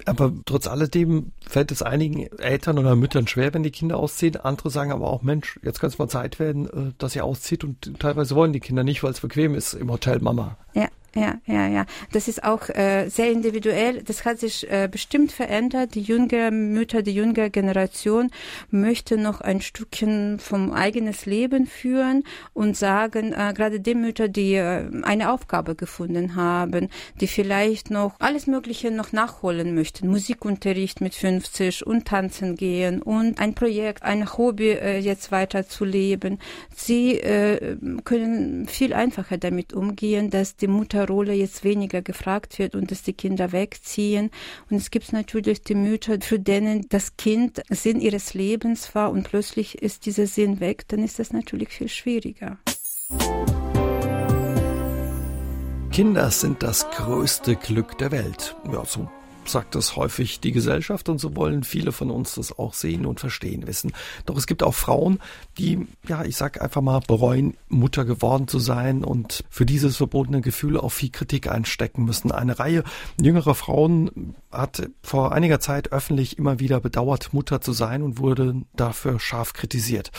Aber 0.06 0.32
trotz 0.46 0.68
alledem 0.68 1.32
fällt 1.44 1.72
es 1.72 1.82
einigen 1.82 2.28
Eltern 2.38 2.78
oder 2.78 2.96
Müttern 2.96 3.28
schwer, 3.28 3.52
wenn 3.56 3.64
die 3.64 3.72
Kinder 3.72 3.98
ausziehen. 3.98 4.36
Andere 4.36 4.70
sagen 4.70 4.92
aber 4.92 5.10
auch, 5.10 5.24
Mensch, 5.24 5.60
jetzt 5.64 5.80
kann 5.80 5.90
es 5.90 5.98
mal 5.98 6.08
Zeit 6.08 6.38
werden, 6.38 6.68
äh, 6.68 6.94
dass 7.00 7.16
ihr 7.16 7.26
auszieht. 7.26 7.64
Und 7.64 8.00
teilweise 8.00 8.36
wollen 8.36 8.54
die 8.54 8.60
Kinder 8.60 8.84
nicht, 8.84 9.02
weil 9.02 9.10
es 9.10 9.22
bequem 9.22 9.56
ist 9.56 9.74
im 9.74 9.90
Hotel 9.90 10.20
Mama. 10.20 10.56
Ja, 10.76 10.88
ja, 11.16 11.36
ja, 11.46 11.68
ja. 11.68 11.86
Das 12.12 12.28
ist 12.28 12.44
auch 12.44 12.70
äh, 12.70 13.10
sehr 13.10 13.32
individuell. 13.32 14.04
Das 14.04 14.26
hat 14.26 14.40
sich 14.40 14.70
äh, 14.70 14.88
bestimmt 14.92 15.32
verändert. 15.32 15.96
Die 15.96 16.02
jüngere 16.02 16.52
Mütter, 16.52 17.02
die 17.02 17.14
jüngere 17.14 17.50
Generation 17.50 18.30
möchte 18.70 19.18
noch 19.18 19.42
ein 19.42 19.62
Stückchen 19.62 20.38
vom 20.40 20.72
eigenes 20.72 21.26
Leben 21.26 21.66
führen 21.66 22.24
und 22.54 22.78
sagen, 22.78 23.34
äh, 23.34 23.54
gerade 23.56 23.80
die 23.80 23.96
Mütter, 23.96 24.28
die 24.28 24.56
äh, 24.56 24.90
eine 25.04 25.32
Aufgabe 25.32 25.76
gefunden 25.76 26.36
haben, 26.36 26.90
die 27.20 27.28
vielleicht 27.28 27.90
noch 27.90 28.16
alles 28.20 28.46
Mögliche 28.46 28.92
noch 28.92 29.12
nachholen 29.12 29.74
möchten, 29.74 30.10
Musikunterricht 30.10 31.02
mit 31.02 31.16
50 31.16 31.88
und 31.88 32.06
tanzen 32.06 32.56
gehen 32.56 33.02
und 33.02 33.40
ein 33.40 33.56
Projekt, 33.56 34.04
ein 34.04 34.38
Hobby 34.38 34.72
äh, 34.72 35.00
jetzt 35.00 35.32
weiter 35.32 35.68
zu 35.68 35.84
leben. 35.84 36.38
Sie 36.76 37.14
äh, 37.20 37.78
können 38.04 38.68
viel 38.68 38.94
einfacher 38.94 39.38
damit 39.38 39.74
umgehen, 39.74 40.30
dass 40.30 40.56
die 40.56 40.68
Mutter 40.68 41.07
Rolle 41.08 41.34
jetzt 41.34 41.64
weniger 41.64 42.02
gefragt 42.02 42.60
wird 42.60 42.76
und 42.76 42.92
dass 42.92 43.04
die 43.04 43.14
Kinder 43.14 43.52
wegziehen. 43.52 44.32
Und 44.70 44.78
es 44.78 44.92
gibt 44.92 45.14
natürlich 45.14 45.62
die 45.62 45.76
Mütter, 45.76 46.20
für 46.22 46.40
denen 46.40 46.88
das 46.90 47.18
Kind 47.18 47.62
Sinn 47.70 48.02
ihres 48.02 48.34
Lebens 48.34 48.94
war 48.96 49.12
und 49.12 49.24
plötzlich 49.24 49.82
ist 49.82 50.06
dieser 50.06 50.28
Sinn 50.28 50.60
weg, 50.60 50.88
dann 50.88 51.04
ist 51.04 51.20
das 51.20 51.32
natürlich 51.32 51.70
viel 51.70 51.90
schwieriger. 51.90 52.58
Kinder 55.92 56.30
sind 56.30 56.62
das 56.62 56.90
größte 56.92 57.56
Glück 57.56 57.98
der 57.98 58.12
Welt. 58.12 58.56
Ja, 58.72 58.86
so 58.86 59.10
sagt 59.50 59.76
das 59.76 59.96
häufig 59.96 60.40
die 60.40 60.52
Gesellschaft 60.52 61.10
und 61.10 61.20
so 61.20 61.36
wollen 61.36 61.64
viele 61.64 61.92
von 61.92 62.12
uns 62.12 62.36
das 62.36 62.58
auch 62.58 62.74
sehen 62.74 63.06
und 63.06 63.20
verstehen 63.20 63.68
wissen. 63.68 63.94
Doch 64.26 64.38
es 64.38 64.48
gibt 64.48 64.64
auch 64.64 64.74
Frauen, 64.74 65.20
die, 65.58 65.88
ja, 66.08 66.24
ich 66.24 66.36
sag 66.36 66.62
einfach 66.62 66.82
mal, 66.82 67.00
bereuen, 67.00 67.56
Mutter 67.70 68.06
geworden 68.06 68.48
zu 68.48 68.60
sein 68.60 69.04
und 69.04 69.44
für 69.50 69.66
dieses 69.66 69.98
verbotene 69.98 70.42
Gefühl 70.42 70.78
auch 70.78 70.92
viel 70.92 71.10
Kritik 71.10 71.52
einstecken 71.52 72.06
müssen. 72.06 72.32
Eine 72.32 72.60
Reihe 72.60 72.84
jüngerer 73.22 73.56
Frauen 73.56 74.36
hat 74.52 74.90
vor 75.02 75.32
einiger 75.32 75.60
Zeit 75.60 75.92
öffentlich 75.92 76.38
immer 76.38 76.60
wieder 76.60 76.80
bedauert, 76.80 77.34
Mutter 77.34 77.62
zu 77.62 77.74
sein 77.74 78.02
und 78.02 78.20
wurde 78.20 78.62
dafür 78.76 79.20
scharf 79.20 79.54
kritisiert. 79.54 80.12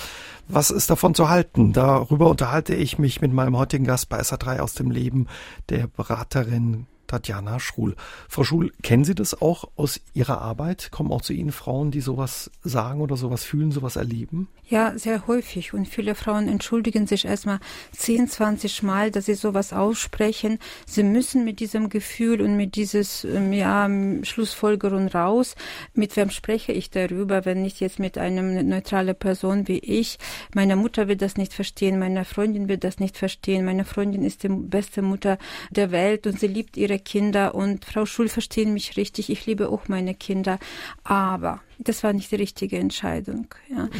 Was 0.48 0.70
ist 0.70 0.90
davon 0.90 1.14
zu 1.14 1.28
halten? 1.28 1.72
Darüber 1.72 2.28
unterhalte 2.28 2.74
ich 2.74 2.98
mich 2.98 3.20
mit 3.20 3.32
meinem 3.32 3.56
heutigen 3.56 3.84
Gast 3.84 4.08
bei 4.08 4.20
SA3 4.20 4.60
aus 4.60 4.74
dem 4.74 4.90
Leben 4.90 5.26
der 5.68 5.86
Beraterin 5.86 6.86
Tatjana 7.08 7.58
Schruhl. 7.58 7.96
Frau 8.28 8.44
Schruhl, 8.44 8.72
kennen 8.82 9.04
Sie 9.04 9.14
das 9.14 9.40
auch 9.40 9.64
aus 9.76 10.00
Ihrer 10.14 10.40
Arbeit? 10.40 10.90
Kommen 10.92 11.10
auch 11.10 11.22
zu 11.22 11.32
Ihnen 11.32 11.50
Frauen, 11.50 11.90
die 11.90 12.00
sowas 12.00 12.50
sagen 12.62 13.00
oder 13.00 13.16
sowas 13.16 13.42
fühlen, 13.42 13.72
sowas 13.72 13.96
erleben? 13.96 14.46
Ja, 14.68 14.98
sehr 14.98 15.26
häufig. 15.26 15.72
Und 15.72 15.88
viele 15.88 16.14
Frauen 16.14 16.46
entschuldigen 16.46 17.06
sich 17.06 17.24
erstmal 17.24 17.58
10, 17.92 18.28
20 18.28 18.82
Mal, 18.82 19.10
dass 19.10 19.24
sie 19.24 19.34
sowas 19.34 19.72
aussprechen. 19.72 20.58
Sie 20.86 21.02
müssen 21.02 21.44
mit 21.44 21.60
diesem 21.60 21.88
Gefühl 21.88 22.42
und 22.42 22.56
mit 22.56 22.76
dieses, 22.76 23.24
ähm, 23.24 23.54
ja, 23.54 23.88
Schlussfolgerung 24.22 25.08
raus. 25.08 25.54
Mit 25.94 26.16
wem 26.16 26.28
spreche 26.28 26.72
ich 26.72 26.90
darüber, 26.90 27.46
wenn 27.46 27.62
nicht 27.62 27.80
jetzt 27.80 27.98
mit 27.98 28.18
einer 28.18 28.42
neutralen 28.42 29.16
Person 29.16 29.68
wie 29.68 29.78
ich? 29.78 30.18
Meine 30.54 30.76
Mutter 30.76 31.08
wird 31.08 31.22
das 31.22 31.38
nicht 31.38 31.54
verstehen, 31.54 31.98
meine 31.98 32.26
Freundin 32.26 32.68
wird 32.68 32.84
das 32.84 32.98
nicht 32.98 33.16
verstehen. 33.16 33.64
Meine 33.64 33.86
Freundin 33.86 34.22
ist 34.22 34.42
die 34.42 34.48
beste 34.48 35.00
Mutter 35.00 35.38
der 35.70 35.90
Welt 35.90 36.26
und 36.26 36.38
sie 36.38 36.46
liebt 36.46 36.76
ihre 36.76 36.97
Kinder. 36.98 37.54
Und 37.54 37.84
Frau 37.84 38.06
Schul 38.06 38.28
verstehen 38.28 38.72
mich 38.72 38.96
richtig. 38.96 39.30
Ich 39.30 39.46
liebe 39.46 39.68
auch 39.68 39.88
meine 39.88 40.14
Kinder. 40.14 40.58
Aber 41.04 41.60
das 41.78 42.02
war 42.04 42.12
nicht 42.12 42.30
die 42.30 42.36
richtige 42.36 42.78
Entscheidung. 42.78 43.46
Ja. 43.68 43.84
Mhm. 43.84 43.90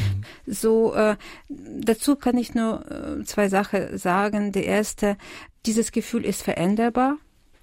So 0.45 0.93
äh, 0.93 1.15
dazu 1.47 2.15
kann 2.15 2.37
ich 2.37 2.53
nur 2.53 2.85
äh, 2.89 3.23
zwei 3.23 3.49
Sachen 3.49 3.97
sagen. 3.97 4.51
Die 4.51 4.63
erste, 4.63 5.17
dieses 5.65 5.91
Gefühl 5.91 6.25
ist 6.25 6.41
veränderbar. 6.41 7.17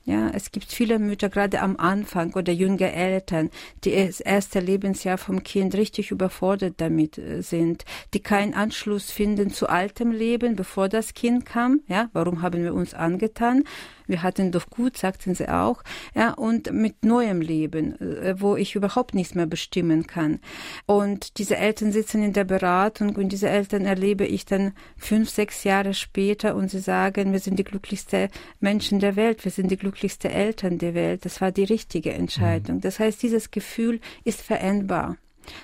Ja, 0.07 0.31
es 0.33 0.53
gibt 0.53 0.71
viele 0.71 1.01
Mütter, 1.01 1.29
gerade 1.29 1.61
am 1.61 1.77
Anfang 1.79 2.33
oder 2.35 2.53
junge 2.53 2.93
Eltern, 2.93 3.51
die 3.83 3.91
das 3.91 4.21
erste 4.21 4.61
Lebensjahr 4.61 5.19
vom 5.19 5.43
Kind 5.43 5.75
richtig 5.75 6.13
überfordert 6.13 6.75
damit 6.77 7.19
äh, 7.19 7.43
sind, 7.43 7.85
die 8.15 8.21
keinen 8.21 8.55
Anschluss 8.55 9.11
finden 9.11 9.51
zu 9.51 9.69
altem 9.69 10.13
Leben, 10.13 10.55
bevor 10.55 10.89
das 10.89 11.13
Kind 11.13 11.45
kam. 11.45 11.81
Ja, 11.89 12.09
warum 12.13 12.41
haben 12.41 12.63
wir 12.63 12.73
uns 12.73 12.95
angetan? 12.95 13.65
Wir 14.07 14.23
hatten 14.23 14.53
doch 14.53 14.71
gut, 14.71 14.97
sagten 14.97 15.35
sie 15.35 15.49
auch, 15.49 15.83
ja, 16.15 16.33
und 16.33 16.73
mit 16.73 17.05
neuem 17.05 17.41
Leben, 17.41 18.01
äh, 18.01 18.41
wo 18.41 18.57
ich 18.57 18.75
überhaupt 18.75 19.15
nichts 19.15 19.35
mehr 19.35 19.47
bestimmen 19.47 20.07
kann. 20.07 20.41
Und 20.87 21.39
diese 21.39 21.57
Eltern 21.57 21.93
sitzen 21.93 22.23
in 22.23 22.33
der 22.33 22.45
Beratung 22.45 23.17
und 23.17 23.31
diese 23.31 23.49
Eltern 23.49 23.85
erlebe 23.85 24.27
ich 24.27 24.45
dann 24.45 24.73
fünf, 24.97 25.31
sechs 25.31 25.65
Jahre 25.65 25.95
später 25.95 26.55
und 26.55 26.71
sie 26.71 26.81
sagen, 26.81 27.33
wir 27.33 27.41
sind 27.41 27.59
die 27.59 27.65
glücklichste 27.65 28.29
Menschen 28.61 29.01
der 29.01 29.17
Welt, 29.17 29.45
wir 29.45 29.53
sind 29.53 29.71
die 29.71 29.77
glücklichste 29.77 30.31
Eltern 30.31 30.79
der 30.79 30.95
Welt. 30.95 31.25
Das 31.25 31.41
war 31.41 31.53
die 31.53 31.65
richtige 31.65 32.13
Entscheidung. 32.13 32.77
Mhm. 32.77 32.81
Das 32.81 32.99
heißt, 32.99 33.23
dieses 33.23 33.51
Gefühl 33.51 34.01
ist 34.25 34.43
veränderbar. 34.43 35.17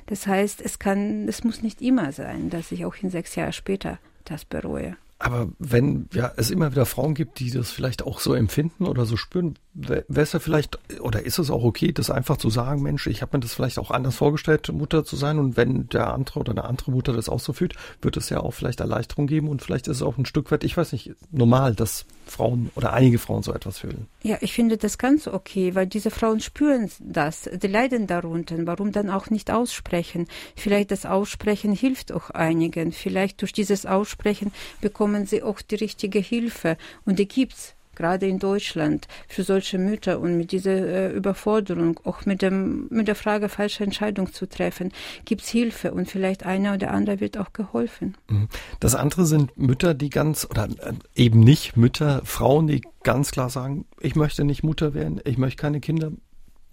Das 0.07 0.27
heißt, 0.27 0.61
es 0.63 0.79
kann, 0.79 1.29
es 1.29 1.45
muss 1.45 1.63
nicht 1.63 1.83
immer 1.83 2.13
sein, 2.13 2.51
dass 2.51 2.73
ich 2.73 2.85
auch 2.85 2.95
in 3.03 3.11
sechs 3.11 3.35
Jahre 3.35 3.53
später 3.53 3.99
das 4.25 4.45
bereue. 4.45 4.97
Aber 5.23 5.53
wenn 5.61 6.09
ja, 6.13 6.33
es 6.37 6.51
immer 6.51 6.73
wieder 6.73 6.85
Frauen 6.85 7.15
gibt, 7.15 7.39
die 7.39 7.53
das 7.53 7.71
vielleicht 7.71 8.03
auch 8.03 8.19
so 8.19 8.35
empfinden 8.35 8.87
oder 8.87 9.07
so 9.07 9.17
spüren, 9.17 9.55
wäre 9.75 10.05
es 10.09 10.33
ja 10.33 10.39
vielleicht, 10.39 10.79
oder 11.01 11.25
ist 11.25 11.39
es 11.39 11.51
auch 11.51 11.65
okay, 11.65 11.93
das 11.93 12.11
einfach 12.11 12.37
zu 12.37 12.51
sagen, 12.51 12.83
Mensch, 12.83 13.07
ich 13.07 13.23
habe 13.23 13.37
mir 13.37 13.41
das 13.41 13.55
vielleicht 13.55 13.79
auch 13.79 13.91
anders 13.91 14.17
vorgestellt, 14.17 14.71
Mutter 14.73 15.05
zu 15.05 15.17
sein 15.17 15.39
und 15.39 15.57
wenn 15.57 15.89
der 15.89 16.13
andere 16.13 16.41
oder 16.41 16.53
eine 16.53 16.65
andere 16.65 16.91
Mutter 16.91 17.13
das 17.13 17.29
auch 17.29 17.41
so 17.41 17.53
fühlt, 17.53 17.75
wird 18.03 18.17
es 18.17 18.29
ja 18.29 18.41
auch 18.41 18.53
vielleicht 18.53 18.81
Erleichterung 18.81 19.27
geben 19.27 19.49
und 19.49 19.63
vielleicht 19.63 19.89
ist 19.89 19.97
es 19.97 20.03
auch 20.03 20.19
ein 20.19 20.27
Stück 20.27 20.51
weit, 20.51 20.65
ich 20.65 20.77
weiß 20.77 20.93
nicht, 20.93 21.13
normal, 21.31 21.75
dass 21.75 22.05
Frauen 22.27 22.71
oder 22.75 22.93
einige 22.93 23.19
Frauen 23.19 23.43
so 23.43 23.53
etwas 23.53 23.79
fühlen. 23.79 24.07
Ja, 24.23 24.37
ich 24.41 24.53
finde 24.53 24.77
das 24.77 24.99
ganz 24.99 25.27
okay, 25.27 25.75
weil 25.75 25.87
diese 25.87 26.11
Frauen 26.11 26.41
spüren 26.41 26.91
das, 27.01 27.49
die 27.53 27.67
leiden 27.67 28.07
darunter. 28.07 28.57
Warum 28.67 28.93
dann 28.93 29.11
auch 29.11 29.31
nicht 29.31 29.51
aussprechen? 29.51 30.29
Vielleicht 30.57 30.91
das 30.91 31.05
Aussprechen 31.05 31.73
hilft 31.73 32.13
auch 32.13 32.31
einigen. 32.31 32.93
Vielleicht 32.93 33.41
durch 33.41 33.53
dieses 33.53 33.87
Aussprechen 33.87 34.53
bekommen 34.81 35.27
sie 35.27 35.43
auch 35.43 35.61
die 35.61 35.77
richtige 35.77 36.21
Hilfe 36.21 36.77
und 37.05 37.19
die 37.19 37.29
gibt's 37.29 37.75
gerade 38.03 38.27
in 38.27 38.41
Deutschland, 38.41 39.07
für 39.29 39.45
solche 39.45 39.79
Mütter 39.79 40.19
und 40.19 40.37
mit 40.37 40.51
dieser 40.51 40.73
äh, 40.73 41.13
Überforderung, 41.13 42.01
auch 42.03 42.27
mit, 42.27 42.43
dem, 42.43 42.89
mit 42.91 43.07
der 43.07 43.15
Frage, 43.15 43.49
falsche 43.49 43.85
Entscheidung 43.85 44.33
zu 44.33 44.49
treffen, 44.49 44.93
gibt 45.25 45.43
es 45.43 45.49
Hilfe 45.49 45.93
und 45.93 46.11
vielleicht 46.11 46.45
einer 46.45 46.75
oder 46.75 46.91
andere 46.91 47.21
wird 47.21 47.39
auch 47.39 47.53
geholfen. 47.53 48.17
Mhm. 48.29 48.49
Das 48.81 48.97
andere 48.97 49.25
sind 49.25 49.57
Mütter, 49.57 49.95
die 49.95 50.11
ganz, 50.11 50.49
oder 50.51 50.65
äh, 50.65 50.95
eben 51.15 51.41
nicht 51.41 51.77
Mütter, 51.77 52.23
Frauen, 52.25 52.67
die 52.67 52.83
ganz 53.05 53.31
klar 53.31 53.51
sagen, 53.51 53.85
ich 54.01 54.17
möchte 54.17 54.43
nicht 54.43 54.65
Mutter 54.65 54.95
werden, 54.95 55.21
ich 55.25 55.39
möchte 55.39 55.61
keine 55.61 55.81
Kinder 55.81 56.11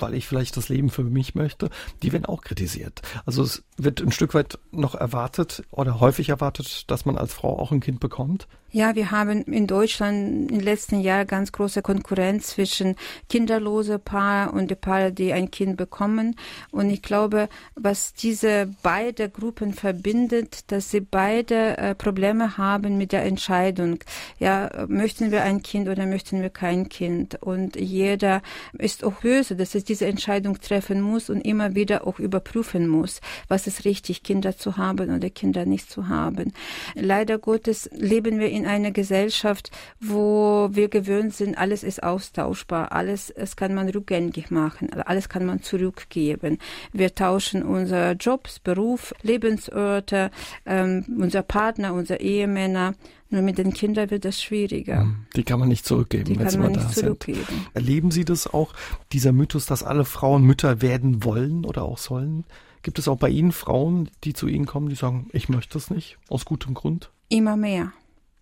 weil 0.02 0.14
ich 0.14 0.28
vielleicht 0.28 0.56
das 0.56 0.70
Leben 0.70 0.90
für 0.90 1.04
mich 1.04 1.36
möchte, 1.36 1.70
die 2.04 2.14
werden 2.14 2.26
auch 2.26 2.40
kritisiert. 2.42 3.02
Also 3.26 3.44
es 3.44 3.64
wird 3.84 4.02
ein 4.02 4.12
Stück 4.12 4.34
weit 4.34 4.60
noch 4.72 4.96
erwartet 4.96 5.64
oder 5.72 6.00
häufig 6.00 6.30
erwartet, 6.30 6.90
dass 6.92 7.06
man 7.06 7.18
als 7.18 7.34
Frau 7.34 7.58
auch 7.58 7.72
ein 7.72 7.80
Kind 7.80 8.00
bekommt. 8.00 8.48
Ja, 8.72 8.94
wir 8.94 9.10
haben 9.10 9.42
in 9.46 9.66
Deutschland 9.66 10.52
im 10.52 10.60
letzten 10.60 11.00
Jahr 11.00 11.26
ganz 11.26 11.52
große 11.52 11.82
Konkurrenz 11.82 12.50
zwischen 12.50 12.96
kinderlose 13.28 13.98
Paar 13.98 14.54
und 14.54 14.70
die 14.70 14.76
Paare, 14.76 15.12
die 15.12 15.34
ein 15.34 15.50
Kind 15.50 15.76
bekommen. 15.76 16.36
Und 16.70 16.92
ich 16.92 17.02
glaube, 17.02 17.50
was 17.74 18.14
diese 18.14 18.70
beide 18.84 19.28
Gruppen 19.28 19.74
verbindet, 19.74 20.72
dass 20.72 20.92
sie 20.92 21.02
beide 21.02 21.78
äh, 21.80 21.96
Probleme 21.96 22.60
haben 22.60 23.00
mit 23.00 23.12
der 23.12 23.24
Entscheidung. 23.24 24.04
Ja, 24.38 24.70
möchten 24.88 25.32
wir 25.32 25.42
ein 25.44 25.64
Kind 25.64 25.90
oder 25.90 26.06
möchten 26.06 26.44
wir 26.44 26.52
kein 26.52 26.90
Kind? 26.90 27.42
Und 27.42 27.76
jeder 27.76 28.44
ist 28.74 29.04
auch 29.04 29.22
böse, 29.22 29.56
dass 29.56 29.74
es 29.74 29.84
diese 29.84 30.06
Entscheidung 30.06 30.60
treffen 30.62 31.02
muss 31.02 31.32
und 31.32 31.42
immer 31.42 31.74
wieder 31.74 32.06
auch 32.06 32.20
überprüfen 32.20 32.88
muss, 32.88 33.20
was 33.48 33.66
ist 33.70 33.86
richtig, 33.86 34.22
Kinder 34.22 34.56
zu 34.56 34.78
haben 34.78 35.16
oder 35.16 35.30
Kinder 35.30 35.66
nicht 35.66 35.90
zu 35.90 36.08
haben. 36.08 36.54
Leider 36.96 37.40
Gottes 37.40 37.90
leben 37.94 38.40
wir 38.40 38.50
in 38.50 38.60
in 38.60 38.66
einer 38.66 38.92
Gesellschaft, 38.92 39.72
wo 40.02 40.70
wir 40.72 40.90
gewöhnt 40.90 41.34
sind, 41.34 41.58
alles 41.58 41.84
ist 41.84 42.04
austauschbar, 42.04 42.92
alles 42.92 43.30
es 43.30 43.56
kann 43.56 43.74
man 43.74 43.88
rückgängig 43.90 44.52
machen, 44.52 44.90
alles 45.06 45.30
kann 45.30 45.46
man 45.46 45.62
zurückgeben. 45.62 46.58
Wir 46.92 47.16
tauschen 47.16 47.64
unsere 47.64 48.12
Jobs, 48.20 48.60
Beruf, 48.60 49.14
Lebensorte, 49.22 50.30
ähm, 50.66 51.06
unser 51.18 51.42
Partner, 51.42 51.94
unsere 51.94 52.20
Ehemänner. 52.20 52.96
Nur 53.32 53.44
mit 53.44 53.60
den 53.60 53.74
Kindern 53.74 54.10
wird 54.10 54.26
das 54.26 54.42
schwieriger. 54.42 55.02
Hm, 55.02 55.26
die 55.36 55.44
kann 55.44 55.60
man 55.60 55.70
nicht 55.70 55.86
zurückgeben, 55.86 56.26
Die 56.26 56.40
wenn 56.40 56.50
sie 56.50 56.58
mal 56.58 56.74
da 56.74 56.90
zurückgeben. 56.90 57.46
sind. 57.48 57.70
Erleben 57.76 58.12
Sie 58.12 58.26
das 58.26 58.52
auch, 58.52 58.74
dieser 59.14 59.32
Mythos, 59.32 59.68
dass 59.68 59.84
alle 59.84 60.04
Frauen 60.04 60.44
Mütter 60.44 60.82
werden 60.82 61.24
wollen 61.24 61.64
oder 61.64 61.84
auch 61.84 62.00
sollen? 62.00 62.44
Gibt 62.82 63.00
es 63.00 63.08
auch 63.08 63.18
bei 63.18 63.30
Ihnen 63.30 63.52
Frauen, 63.52 64.10
die 64.24 64.34
zu 64.34 64.48
Ihnen 64.48 64.66
kommen, 64.66 64.90
die 64.90 64.96
sagen, 64.96 65.30
ich 65.34 65.50
möchte 65.50 65.74
das 65.74 65.90
nicht, 65.90 66.18
aus 66.30 66.46
gutem 66.46 66.74
Grund? 66.74 67.12
Immer 67.30 67.58
mehr 67.58 67.92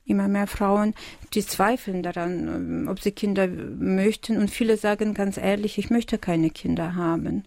immer 0.08 0.28
mehr 0.28 0.47
Frauen, 0.47 0.93
die 1.34 1.45
zweifeln 1.45 2.03
daran, 2.03 2.47
ähm, 2.47 2.88
ob 2.88 2.99
sie 2.99 3.12
Kinder 3.12 3.47
möchten. 3.47 4.38
Und 4.38 4.49
viele 4.49 4.78
sagen 4.78 5.14
ganz 5.14 5.38
ehrlich, 5.38 5.78
ich 5.78 5.89
möchte 5.89 6.18
keine 6.18 6.49
Kinder 6.49 6.95
haben. 6.95 7.43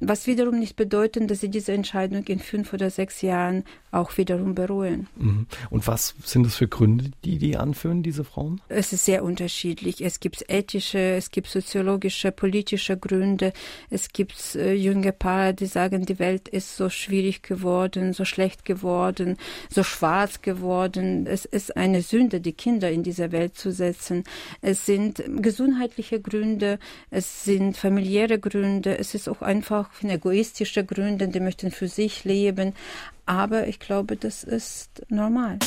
Was 0.00 0.26
wiederum 0.26 0.58
nicht 0.58 0.76
bedeutet, 0.76 1.30
dass 1.30 1.40
sie 1.40 1.48
diese 1.48 1.72
Entscheidung 1.72 2.24
in 2.24 2.38
fünf 2.38 2.72
oder 2.72 2.90
sechs 2.90 3.22
Jahren 3.22 3.64
auch 3.92 4.16
wiederum 4.16 4.54
bereuen. 4.54 5.08
Mhm. 5.16 5.46
Und 5.70 5.86
was 5.86 6.14
sind 6.24 6.44
das 6.44 6.56
für 6.56 6.68
Gründe, 6.68 7.10
die 7.24 7.38
die 7.38 7.56
anführen, 7.56 8.02
diese 8.02 8.24
Frauen? 8.24 8.60
Es 8.68 8.92
ist 8.92 9.04
sehr 9.04 9.24
unterschiedlich. 9.24 10.04
Es 10.04 10.20
gibt 10.20 10.44
ethische, 10.48 10.98
es 10.98 11.30
gibt 11.30 11.48
soziologische, 11.48 12.32
politische 12.32 12.96
Gründe. 12.96 13.52
Es 13.90 14.12
gibt 14.12 14.54
äh, 14.54 14.74
junge 14.74 15.12
Paare, 15.12 15.54
die 15.54 15.66
sagen, 15.66 16.06
die 16.06 16.18
Welt 16.18 16.48
ist 16.48 16.76
so 16.76 16.88
schwierig 16.88 17.42
geworden, 17.42 18.12
so 18.12 18.24
schlecht 18.24 18.64
geworden, 18.64 19.36
so 19.68 19.82
schwarz 19.82 20.42
geworden. 20.42 21.26
Es 21.26 21.44
ist 21.44 21.76
eine 21.76 21.99
eine 22.00 22.02
Sünde, 22.02 22.40
die 22.40 22.52
Kinder 22.52 22.90
in 22.90 23.02
dieser 23.02 23.30
Welt 23.30 23.56
zu 23.56 23.72
setzen. 23.72 24.24
Es 24.62 24.86
sind 24.86 25.22
gesundheitliche 25.42 26.20
Gründe, 26.20 26.78
es 27.10 27.44
sind 27.44 27.76
familiäre 27.76 28.38
Gründe, 28.38 28.98
es 28.98 29.14
ist 29.14 29.28
auch 29.28 29.42
einfach 29.42 29.90
egoistische 30.02 30.84
Gründe, 30.84 31.28
die 31.28 31.40
möchten 31.40 31.70
für 31.70 31.88
sich 31.88 32.24
leben. 32.24 32.74
Aber 33.26 33.68
ich 33.68 33.78
glaube, 33.80 34.16
das 34.16 34.44
ist 34.44 35.02
normal. 35.08 35.58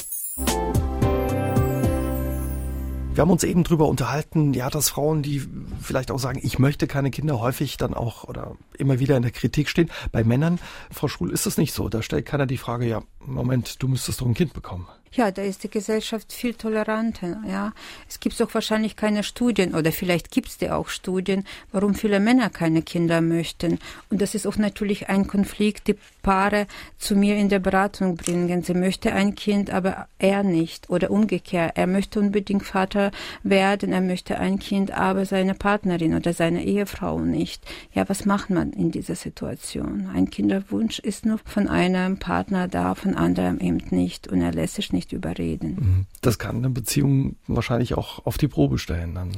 Wir 3.13 3.21
haben 3.21 3.29
uns 3.29 3.43
eben 3.43 3.63
drüber 3.63 3.87
unterhalten, 3.87 4.55
ja, 4.55 4.71
dass 4.71 4.89
Frauen, 4.89 5.21
die 5.21 5.43
vielleicht 5.79 6.09
auch 6.09 6.17
sagen, 6.17 6.39
ich 6.41 6.57
möchte 6.57 6.87
keine 6.87 7.11
Kinder, 7.11 7.39
häufig 7.39 7.77
dann 7.77 7.93
auch 7.93 8.23
oder 8.23 8.55
immer 8.75 8.97
wieder 8.97 9.15
in 9.15 9.21
der 9.21 9.31
Kritik 9.31 9.69
stehen. 9.69 9.91
Bei 10.11 10.23
Männern, 10.23 10.57
Frau 10.89 11.07
Schul, 11.07 11.31
ist 11.31 11.45
es 11.45 11.59
nicht 11.59 11.75
so. 11.75 11.89
Da 11.89 12.01
stellt 12.01 12.25
keiner 12.25 12.47
die 12.47 12.57
Frage, 12.57 12.87
ja, 12.87 13.03
Moment, 13.25 13.81
du 13.81 13.87
müsstest 13.87 14.21
doch 14.21 14.25
ein 14.25 14.33
Kind 14.33 14.53
bekommen 14.53 14.87
ja, 15.15 15.31
da 15.31 15.43
ist 15.43 15.63
die 15.63 15.69
Gesellschaft 15.69 16.33
viel 16.33 16.55
toleranter. 16.55 17.41
Ja, 17.47 17.73
es 18.09 18.19
gibt 18.19 18.41
auch 18.41 18.53
wahrscheinlich 18.53 18.95
keine 18.95 19.23
Studien 19.23 19.75
oder 19.75 19.91
vielleicht 19.91 20.31
gibt 20.31 20.49
es 20.49 20.57
die 20.57 20.71
auch 20.71 20.89
Studien, 20.89 21.45
warum 21.71 21.93
viele 21.93 22.19
Männer 22.19 22.49
keine 22.49 22.81
Kinder 22.81 23.21
möchten. 23.21 23.79
Und 24.09 24.21
das 24.21 24.33
ist 24.33 24.47
auch 24.47 24.57
natürlich 24.57 25.09
ein 25.09 25.27
Konflikt, 25.27 25.87
die 25.87 25.95
Paare 26.23 26.67
zu 26.97 27.15
mir 27.15 27.35
in 27.35 27.49
der 27.49 27.59
Beratung 27.59 28.15
bringen. 28.15 28.63
Sie 28.63 28.73
möchte 28.73 29.13
ein 29.13 29.35
Kind, 29.35 29.69
aber 29.69 30.07
er 30.17 30.41
nicht 30.41 30.89
oder 30.89 31.11
umgekehrt. 31.11 31.73
Er 31.75 31.85
möchte 31.85 32.19
unbedingt 32.19 32.63
Vater 32.63 33.11
werden, 33.43 33.91
er 33.91 34.01
möchte 34.01 34.39
ein 34.39 34.57
Kind, 34.57 34.91
aber 34.91 35.25
seine 35.25 35.53
Partnerin 35.53 36.15
oder 36.15 36.33
seine 36.33 36.63
Ehefrau 36.63 37.19
nicht. 37.19 37.63
Ja, 37.93 38.07
was 38.09 38.25
macht 38.25 38.49
man 38.49 38.71
in 38.71 38.89
dieser 38.91 39.15
Situation? 39.15 40.09
Ein 40.13 40.29
Kinderwunsch 40.29 40.99
ist 40.99 41.25
nur 41.25 41.39
von 41.45 41.67
einem 41.67 42.17
Partner 42.17 42.67
da, 42.67 42.95
von 42.95 43.12
anderem 43.15 43.59
eben 43.59 43.79
nicht 43.91 44.27
und 44.27 44.41
er 44.41 44.53
lässt 44.53 44.75
sich 44.75 44.91
nicht 44.91 45.03
nicht 45.03 45.11
überreden. 45.11 45.75
Mhm. 45.75 46.05
Das 46.21 46.39
kann 46.39 46.57
eine 46.57 46.69
Beziehung 46.69 47.35
wahrscheinlich 47.47 47.95
auch 47.95 48.25
auf 48.25 48.37
die 48.37 48.47
Probe 48.47 48.77
stellen 48.77 49.15
dann. 49.15 49.31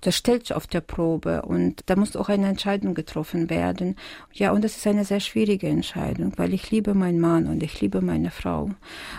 Das 0.00 0.16
stellt 0.16 0.46
sich 0.46 0.56
auf 0.56 0.66
der 0.66 0.80
Probe 0.80 1.42
und 1.42 1.82
da 1.86 1.96
muss 1.96 2.16
auch 2.16 2.28
eine 2.28 2.48
Entscheidung 2.48 2.94
getroffen 2.94 3.50
werden. 3.50 3.96
Ja, 4.32 4.52
und 4.52 4.64
das 4.64 4.76
ist 4.76 4.86
eine 4.86 5.04
sehr 5.04 5.20
schwierige 5.20 5.68
Entscheidung, 5.68 6.32
weil 6.36 6.54
ich 6.54 6.70
liebe 6.70 6.94
meinen 6.94 7.20
Mann 7.20 7.46
und 7.46 7.62
ich 7.62 7.80
liebe 7.80 8.00
meine 8.00 8.30
Frau 8.30 8.70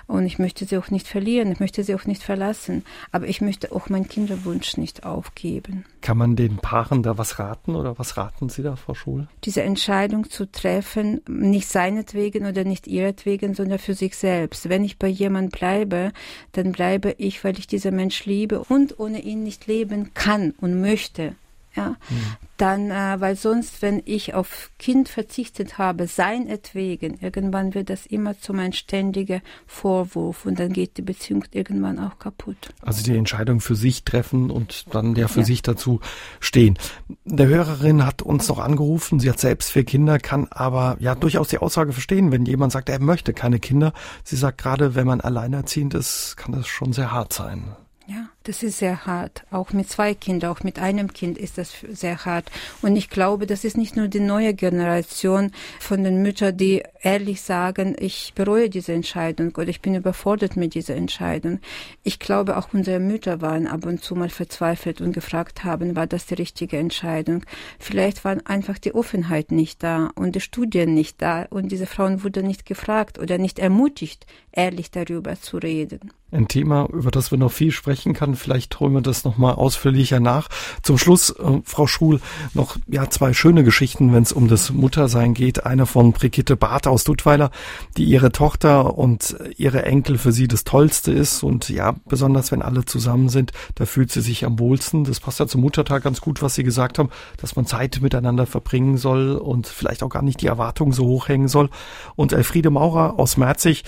und 0.08 0.26
ich 0.26 0.40
möchte 0.40 0.66
sie 0.66 0.78
auch 0.78 0.90
nicht 0.90 1.08
verlieren, 1.08 1.52
ich 1.52 1.60
möchte 1.60 1.84
sie 1.84 1.96
auch 1.96 2.06
nicht 2.06 2.24
verlassen, 2.24 2.84
aber 3.12 3.28
ich 3.28 3.42
möchte 3.42 3.72
auch 3.72 3.90
meinen 3.90 4.08
Kinderwunsch 4.08 4.78
nicht 4.78 5.06
aufgeben. 5.06 5.86
Kann 6.02 6.18
man 6.18 6.36
den 6.36 6.58
Paaren 6.58 7.04
da 7.04 7.18
was 7.18 7.38
raten 7.38 7.76
oder 7.76 8.00
was 8.00 8.18
raten 8.18 8.50
Sie 8.50 8.64
da, 8.64 8.76
Frau 8.76 8.96
Schul? 8.96 9.28
Diese 9.44 9.62
Entscheidung 9.62 10.30
zu 10.30 10.52
treffen, 10.52 11.22
nicht 11.28 11.68
seinetwegen 11.68 12.48
oder 12.48 12.64
nicht 12.64 12.88
ihretwegen, 12.88 13.54
sondern 13.54 13.78
für 13.78 13.94
sich 13.94 14.18
selbst. 14.18 14.68
Wenn 14.68 14.84
ich 14.84 14.98
bei 14.98 15.08
jemand 15.08 15.52
bleibe, 15.52 16.12
dann 16.54 16.72
bleibe 16.72 17.14
ich, 17.20 17.44
weil 17.44 17.60
ich 17.60 17.68
diesen 17.68 17.96
Mensch 17.96 18.26
liebe 18.26 18.64
und 18.64 19.00
ohne 19.00 19.22
ihn 19.22 19.44
nicht 19.44 19.68
leben 19.68 20.14
kann 20.16 20.56
und 20.60 20.71
möchte 20.80 21.36
ja, 21.74 21.96
mhm. 22.10 22.24
dann, 22.58 22.92
äh, 22.92 23.22
weil 23.22 23.38
sonst, 23.38 23.82
wenn 23.82 24.02
ich 24.04 24.34
auf 24.34 24.72
Kind 24.78 25.08
verzichtet 25.08 25.78
habe, 25.78 26.06
seinetwegen, 26.06 27.18
irgendwann 27.22 27.74
wird 27.74 27.90
das 27.90 28.06
immer 28.06 28.38
zu 28.38 28.54
meinem 28.54 28.74
ständigen 28.74 29.42
Vorwurf 29.68 30.46
und 30.46 30.60
dann 30.60 30.74
geht 30.74 30.98
die 30.98 31.02
Beziehung 31.02 31.46
irgendwann 31.52 31.98
auch 31.98 32.20
kaputt. 32.20 32.74
Also 32.82 33.04
die 33.04 33.16
Entscheidung 33.16 33.62
für 33.62 33.76
sich 33.76 34.04
treffen 34.04 34.52
und 34.52 34.94
dann 34.94 35.16
ja 35.16 35.30
für 35.30 35.40
ja. 35.40 35.46
sich 35.46 35.62
dazu 35.62 36.02
stehen. 36.42 36.78
Der 37.24 37.48
Hörerin 37.48 38.06
hat 38.06 38.22
uns 38.22 38.50
noch 38.50 38.60
angerufen, 38.60 39.22
sie 39.22 39.30
hat 39.30 39.40
selbst 39.40 39.72
vier 39.72 39.86
Kinder, 39.86 40.20
kann 40.20 40.48
aber 40.52 40.98
ja 41.00 41.16
durchaus 41.16 41.48
die 41.48 41.60
Aussage 41.60 41.94
verstehen, 41.94 42.34
wenn 42.34 42.46
jemand 42.46 42.74
sagt, 42.74 42.90
er 42.90 43.00
möchte 43.00 43.34
keine 43.34 43.60
Kinder. 43.60 43.94
Sie 44.26 44.36
sagt 44.36 44.58
gerade, 44.58 44.94
wenn 44.96 45.08
man 45.08 45.22
alleinerziehend 45.22 45.94
ist, 45.94 46.36
kann 46.36 46.52
das 46.52 46.68
schon 46.68 46.92
sehr 46.92 47.14
hart 47.14 47.32
sein. 47.32 47.78
Ja, 48.12 48.28
das 48.44 48.62
ist 48.62 48.80
sehr 48.80 49.06
hart. 49.06 49.46
Auch 49.52 49.72
mit 49.72 49.90
zwei 49.90 50.14
Kindern, 50.14 50.52
auch 50.52 50.64
mit 50.64 50.80
einem 50.80 51.14
Kind 51.14 51.38
ist 51.38 51.58
das 51.58 51.74
sehr 51.92 52.26
hart. 52.26 52.52
Und 52.82 52.98
ich 52.98 53.10
glaube, 53.10 53.48
das 53.48 53.64
ist 53.64 53.78
nicht 53.78 53.96
nur 53.96 54.10
die 54.10 54.20
neue 54.20 54.54
Generation 54.54 55.52
von 55.80 56.04
den 56.04 56.22
Müttern, 56.22 56.58
die 56.58 56.84
ehrlich 57.02 57.42
sagen, 57.42 57.96
ich 57.98 58.34
bereue 58.36 58.70
diese 58.70 58.92
Entscheidung 58.92 59.56
oder 59.56 59.70
ich 59.70 59.80
bin 59.80 59.96
überfordert 59.96 60.58
mit 60.58 60.74
dieser 60.74 60.96
Entscheidung. 60.96 61.60
Ich 62.04 62.20
glaube, 62.20 62.58
auch 62.58 62.74
unsere 62.74 63.00
Mütter 63.00 63.40
waren 63.40 63.66
ab 63.66 63.86
und 63.86 64.04
zu 64.04 64.14
mal 64.16 64.30
verzweifelt 64.30 65.00
und 65.00 65.14
gefragt 65.14 65.64
haben, 65.64 65.96
war 65.96 66.08
das 66.08 66.26
die 66.26 66.34
richtige 66.34 66.78
Entscheidung? 66.78 67.46
Vielleicht 67.80 68.26
war 68.26 68.36
einfach 68.44 68.78
die 68.78 68.94
Offenheit 68.94 69.54
nicht 69.54 69.84
da 69.84 70.10
und 70.16 70.36
die 70.36 70.42
Studien 70.42 70.94
nicht 70.94 71.22
da 71.22 71.44
und 71.50 71.72
diese 71.72 71.86
Frauen 71.86 72.26
wurden 72.26 72.46
nicht 72.46 72.66
gefragt 72.66 73.20
oder 73.20 73.38
nicht 73.38 73.58
ermutigt, 73.58 74.26
ehrlich 74.52 74.92
darüber 74.92 75.40
zu 75.40 75.60
reden. 75.60 76.12
Ein 76.32 76.48
Thema, 76.48 76.88
über 76.92 77.12
das 77.12 77.32
wir 77.32 77.38
noch 77.38 77.52
viel 77.52 77.72
sprechen 77.72 78.14
kann. 78.14 78.36
Vielleicht 78.36 78.80
holen 78.80 78.94
wir 78.94 79.02
das 79.02 79.26
nochmal 79.26 79.56
ausführlicher 79.56 80.22
nach. 80.22 80.48
Zum 80.82 80.98
Schluss, 80.98 81.30
äh, 81.32 81.62
Frau 81.66 81.88
Schul, 81.88 82.22
noch 82.54 82.78
ja 82.88 83.10
zwei 83.10 83.34
schöne 83.34 83.66
Geschichten, 83.66 84.14
wenn 84.14 84.24
es 84.24 84.32
um 84.32 84.48
das 84.48 84.72
Muttersein 84.72 85.34
geht. 85.34 85.66
Eine 85.66 85.86
von 85.86 86.14
Brigitte 86.14 86.56
Barth 86.56 86.88
aus 86.88 87.04
Duttweiler, 87.04 87.52
die 87.98 88.06
ihre 88.06 88.32
Tochter 88.32 88.98
und 88.98 89.36
ihre 89.58 89.84
Enkel 89.84 90.18
für 90.18 90.32
sie 90.32 90.48
das 90.48 90.64
Tollste 90.64 91.12
ist. 91.12 91.44
Und 91.44 91.68
ja, 91.68 91.96
besonders 92.06 92.52
wenn 92.54 92.62
alle 92.62 92.86
zusammen 92.86 93.28
sind, 93.28 93.52
da 93.76 93.86
fühlt 93.86 94.12
sie 94.12 94.22
sich 94.22 94.46
am 94.46 94.58
wohlsten. 94.58 95.04
Das 95.04 95.20
passt 95.20 95.40
ja 95.40 95.48
zum 95.48 95.62
Muttertag 95.62 96.04
ganz 96.04 96.22
gut, 96.22 96.42
was 96.42 96.56
Sie 96.56 96.64
gesagt 96.64 96.98
haben, 96.98 97.10
dass 97.38 97.56
man 97.56 97.66
Zeit 97.66 98.00
miteinander 98.02 98.46
verbringen 98.46 98.98
soll 98.98 99.34
und 99.34 99.68
vielleicht 99.68 100.02
auch 100.02 100.10
gar 100.10 100.22
nicht 100.22 100.42
die 100.42 100.48
Erwartungen 100.48 100.94
so 100.94 101.06
hoch 101.06 101.28
hängen 101.28 101.48
soll. 101.48 101.70
Und 102.16 102.32
Elfriede 102.32 102.70
Maurer 102.70 103.20
aus 103.20 103.36
Merzig, 103.38 103.84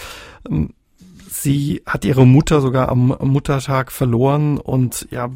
ähm, 0.50 0.74
Sie 1.36 1.82
hat 1.88 2.06
ihre 2.06 2.28
Mutter 2.28 2.62
sogar 2.62 2.90
am 2.90 3.08
Muttertag 3.20 3.92
verloren 3.92 4.60
und 4.60 5.08
ja, 5.10 5.32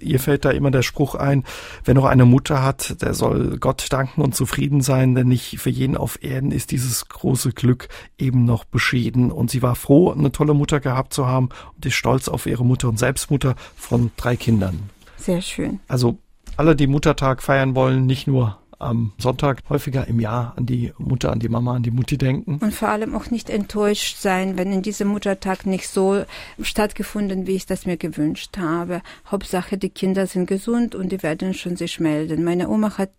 ihr 0.00 0.20
fällt 0.20 0.46
da 0.46 0.50
immer 0.50 0.70
der 0.70 0.80
Spruch 0.80 1.14
ein, 1.14 1.44
wer 1.84 1.92
noch 1.92 2.06
eine 2.06 2.24
Mutter 2.24 2.62
hat, 2.62 3.02
der 3.02 3.12
soll 3.12 3.58
Gott 3.58 3.88
danken 3.90 4.22
und 4.22 4.34
zufrieden 4.34 4.80
sein, 4.80 5.14
denn 5.14 5.28
nicht 5.28 5.60
für 5.60 5.68
jeden 5.68 5.98
auf 5.98 6.22
Erden 6.24 6.50
ist 6.50 6.70
dieses 6.70 7.08
große 7.08 7.52
Glück 7.52 7.88
eben 8.16 8.46
noch 8.46 8.64
beschieden. 8.64 9.30
Und 9.30 9.50
sie 9.50 9.60
war 9.60 9.74
froh, 9.74 10.10
eine 10.12 10.32
tolle 10.32 10.54
Mutter 10.54 10.80
gehabt 10.80 11.12
zu 11.12 11.26
haben 11.26 11.50
und 11.76 11.84
ist 11.84 11.94
stolz 11.94 12.28
auf 12.28 12.46
ihre 12.46 12.64
Mutter 12.64 12.88
und 12.88 12.98
Selbstmutter 12.98 13.54
von 13.76 14.10
drei 14.16 14.34
Kindern. 14.34 14.88
Sehr 15.18 15.42
schön. 15.42 15.80
Also 15.88 16.16
alle, 16.56 16.74
die 16.74 16.86
Muttertag 16.86 17.42
feiern 17.42 17.74
wollen, 17.74 18.06
nicht 18.06 18.26
nur 18.26 18.58
am 18.78 19.12
Sonntag 19.18 19.62
häufiger 19.68 20.06
im 20.06 20.20
Jahr 20.20 20.54
an 20.56 20.66
die 20.66 20.92
Mutter, 20.98 21.32
an 21.32 21.40
die 21.40 21.48
Mama, 21.48 21.74
an 21.74 21.82
die 21.82 21.90
Mutti 21.90 22.16
denken. 22.16 22.58
Und 22.58 22.74
vor 22.74 22.88
allem 22.88 23.14
auch 23.14 23.30
nicht 23.30 23.50
enttäuscht 23.50 24.16
sein, 24.18 24.56
wenn 24.56 24.72
in 24.72 24.82
diesem 24.82 25.08
Muttertag 25.08 25.66
nicht 25.66 25.88
so 25.88 26.24
stattgefunden, 26.60 27.46
wie 27.46 27.56
ich 27.56 27.66
das 27.66 27.86
mir 27.86 27.96
gewünscht 27.96 28.56
habe. 28.58 29.02
Hauptsache, 29.30 29.78
die 29.78 29.90
Kinder 29.90 30.26
sind 30.26 30.46
gesund 30.46 30.94
und 30.94 31.10
die 31.10 31.22
werden 31.22 31.54
schon 31.54 31.76
sich 31.76 32.00
melden. 32.00 32.44
Meine 32.44 32.68
Oma 32.68 32.98
hat 32.98 33.10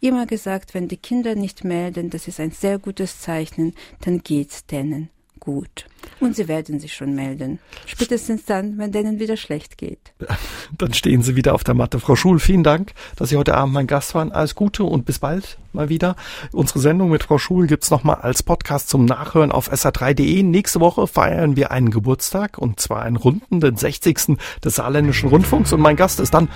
immer 0.00 0.26
gesagt, 0.26 0.74
wenn 0.74 0.88
die 0.88 0.96
Kinder 0.96 1.34
nicht 1.34 1.64
melden, 1.64 2.10
das 2.10 2.28
ist 2.28 2.40
ein 2.40 2.52
sehr 2.52 2.78
gutes 2.78 3.20
Zeichen, 3.20 3.74
dann 4.00 4.22
geht's 4.22 4.66
denen 4.66 5.10
gut. 5.48 5.86
Und 6.20 6.36
sie 6.36 6.46
werden 6.46 6.78
sich 6.78 6.92
schon 6.92 7.14
melden. 7.14 7.58
Spätestens 7.86 8.44
dann, 8.44 8.76
wenn 8.76 8.92
denen 8.92 9.18
wieder 9.18 9.38
schlecht 9.38 9.78
geht. 9.78 10.12
Dann 10.78 10.92
stehen 10.92 11.22
sie 11.22 11.36
wieder 11.36 11.54
auf 11.54 11.64
der 11.64 11.72
Matte. 11.74 12.00
Frau 12.00 12.16
Schul, 12.16 12.38
vielen 12.38 12.62
Dank, 12.62 12.92
dass 13.16 13.30
Sie 13.30 13.36
heute 13.38 13.54
Abend 13.54 13.72
mein 13.72 13.86
Gast 13.86 14.14
waren. 14.14 14.30
Alles 14.30 14.54
Gute 14.54 14.84
und 14.84 15.06
bis 15.06 15.20
bald 15.20 15.56
mal 15.72 15.88
wieder. 15.88 16.16
Unsere 16.52 16.80
Sendung 16.80 17.08
mit 17.08 17.22
Frau 17.22 17.38
Schul 17.38 17.66
gibt's 17.66 17.90
nochmal 17.90 18.16
als 18.16 18.42
Podcast 18.42 18.90
zum 18.90 19.06
Nachhören 19.06 19.50
auf 19.50 19.72
sr3.de. 19.72 20.42
Nächste 20.42 20.80
Woche 20.80 21.06
feiern 21.06 21.56
wir 21.56 21.70
einen 21.70 21.90
Geburtstag 21.90 22.58
und 22.58 22.78
zwar 22.78 23.02
einen 23.02 23.16
runden, 23.16 23.60
den 23.60 23.76
60. 23.76 24.36
des 24.62 24.76
Saarländischen 24.76 25.30
Rundfunks. 25.30 25.72
Und 25.72 25.80
mein 25.80 25.96
Gast 25.96 26.20
ist 26.20 26.34
dann 26.34 26.48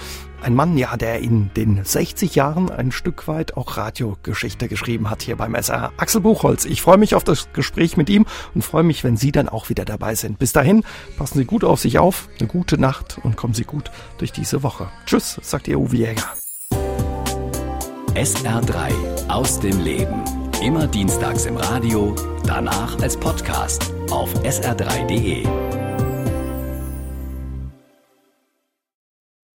ein 0.43 0.55
Mann, 0.55 0.77
ja, 0.77 0.97
der 0.97 1.21
in 1.21 1.51
den 1.55 1.85
60 1.85 2.35
Jahren 2.35 2.71
ein 2.71 2.93
Stück 2.93 3.29
weit 3.29 3.57
auch 3.57 3.77
Radiogeschichte 3.77 4.69
geschrieben 4.69 5.11
hat 5.11 5.23
hier 5.23 5.37
beim 5.37 5.55
SR. 5.55 5.93
Axel 5.97 6.21
Buchholz. 6.21 6.65
Ich 6.65 6.83
freue 6.83 6.99
mich 6.99 7.15
auf 7.15 7.25
das 7.25 7.53
Gespräch 7.53 7.97
mit 7.97 8.11
ihm 8.11 8.27
und 8.55 8.63
freue 8.63 8.83
mich, 8.83 9.05
wenn 9.05 9.17
Sie 9.17 9.33
dann 9.33 9.49
auch 9.49 9.69
wieder 9.69 9.85
dabei 9.85 10.15
sind. 10.15 10.39
Bis 10.39 10.53
dahin, 10.53 10.85
passen 11.17 11.39
Sie 11.39 11.45
gut 11.45 11.65
auf 11.65 11.81
sich 11.81 11.99
auf, 11.99 12.29
eine 12.39 12.49
gute 12.49 12.79
Nacht 12.79 13.19
und 13.23 13.37
kommen 13.37 13.55
Sie 13.55 13.65
gut 13.65 13.91
durch 14.19 14.33
diese 14.33 14.63
Woche. 14.63 14.89
Tschüss, 15.07 15.39
sagt 15.43 15.69
Ihr 15.69 15.79
Uwe 15.79 15.97
Jäger. 15.97 16.35
SR3 18.15 19.29
aus 19.29 19.61
dem 19.61 19.81
Leben. 19.81 20.23
Immer 20.63 20.87
dienstags 20.87 21.47
im 21.47 21.57
Radio, 21.57 22.15
danach 22.47 23.01
als 23.01 23.17
Podcast 23.17 23.93
auf 24.11 24.33
sr3.de. 24.45 25.72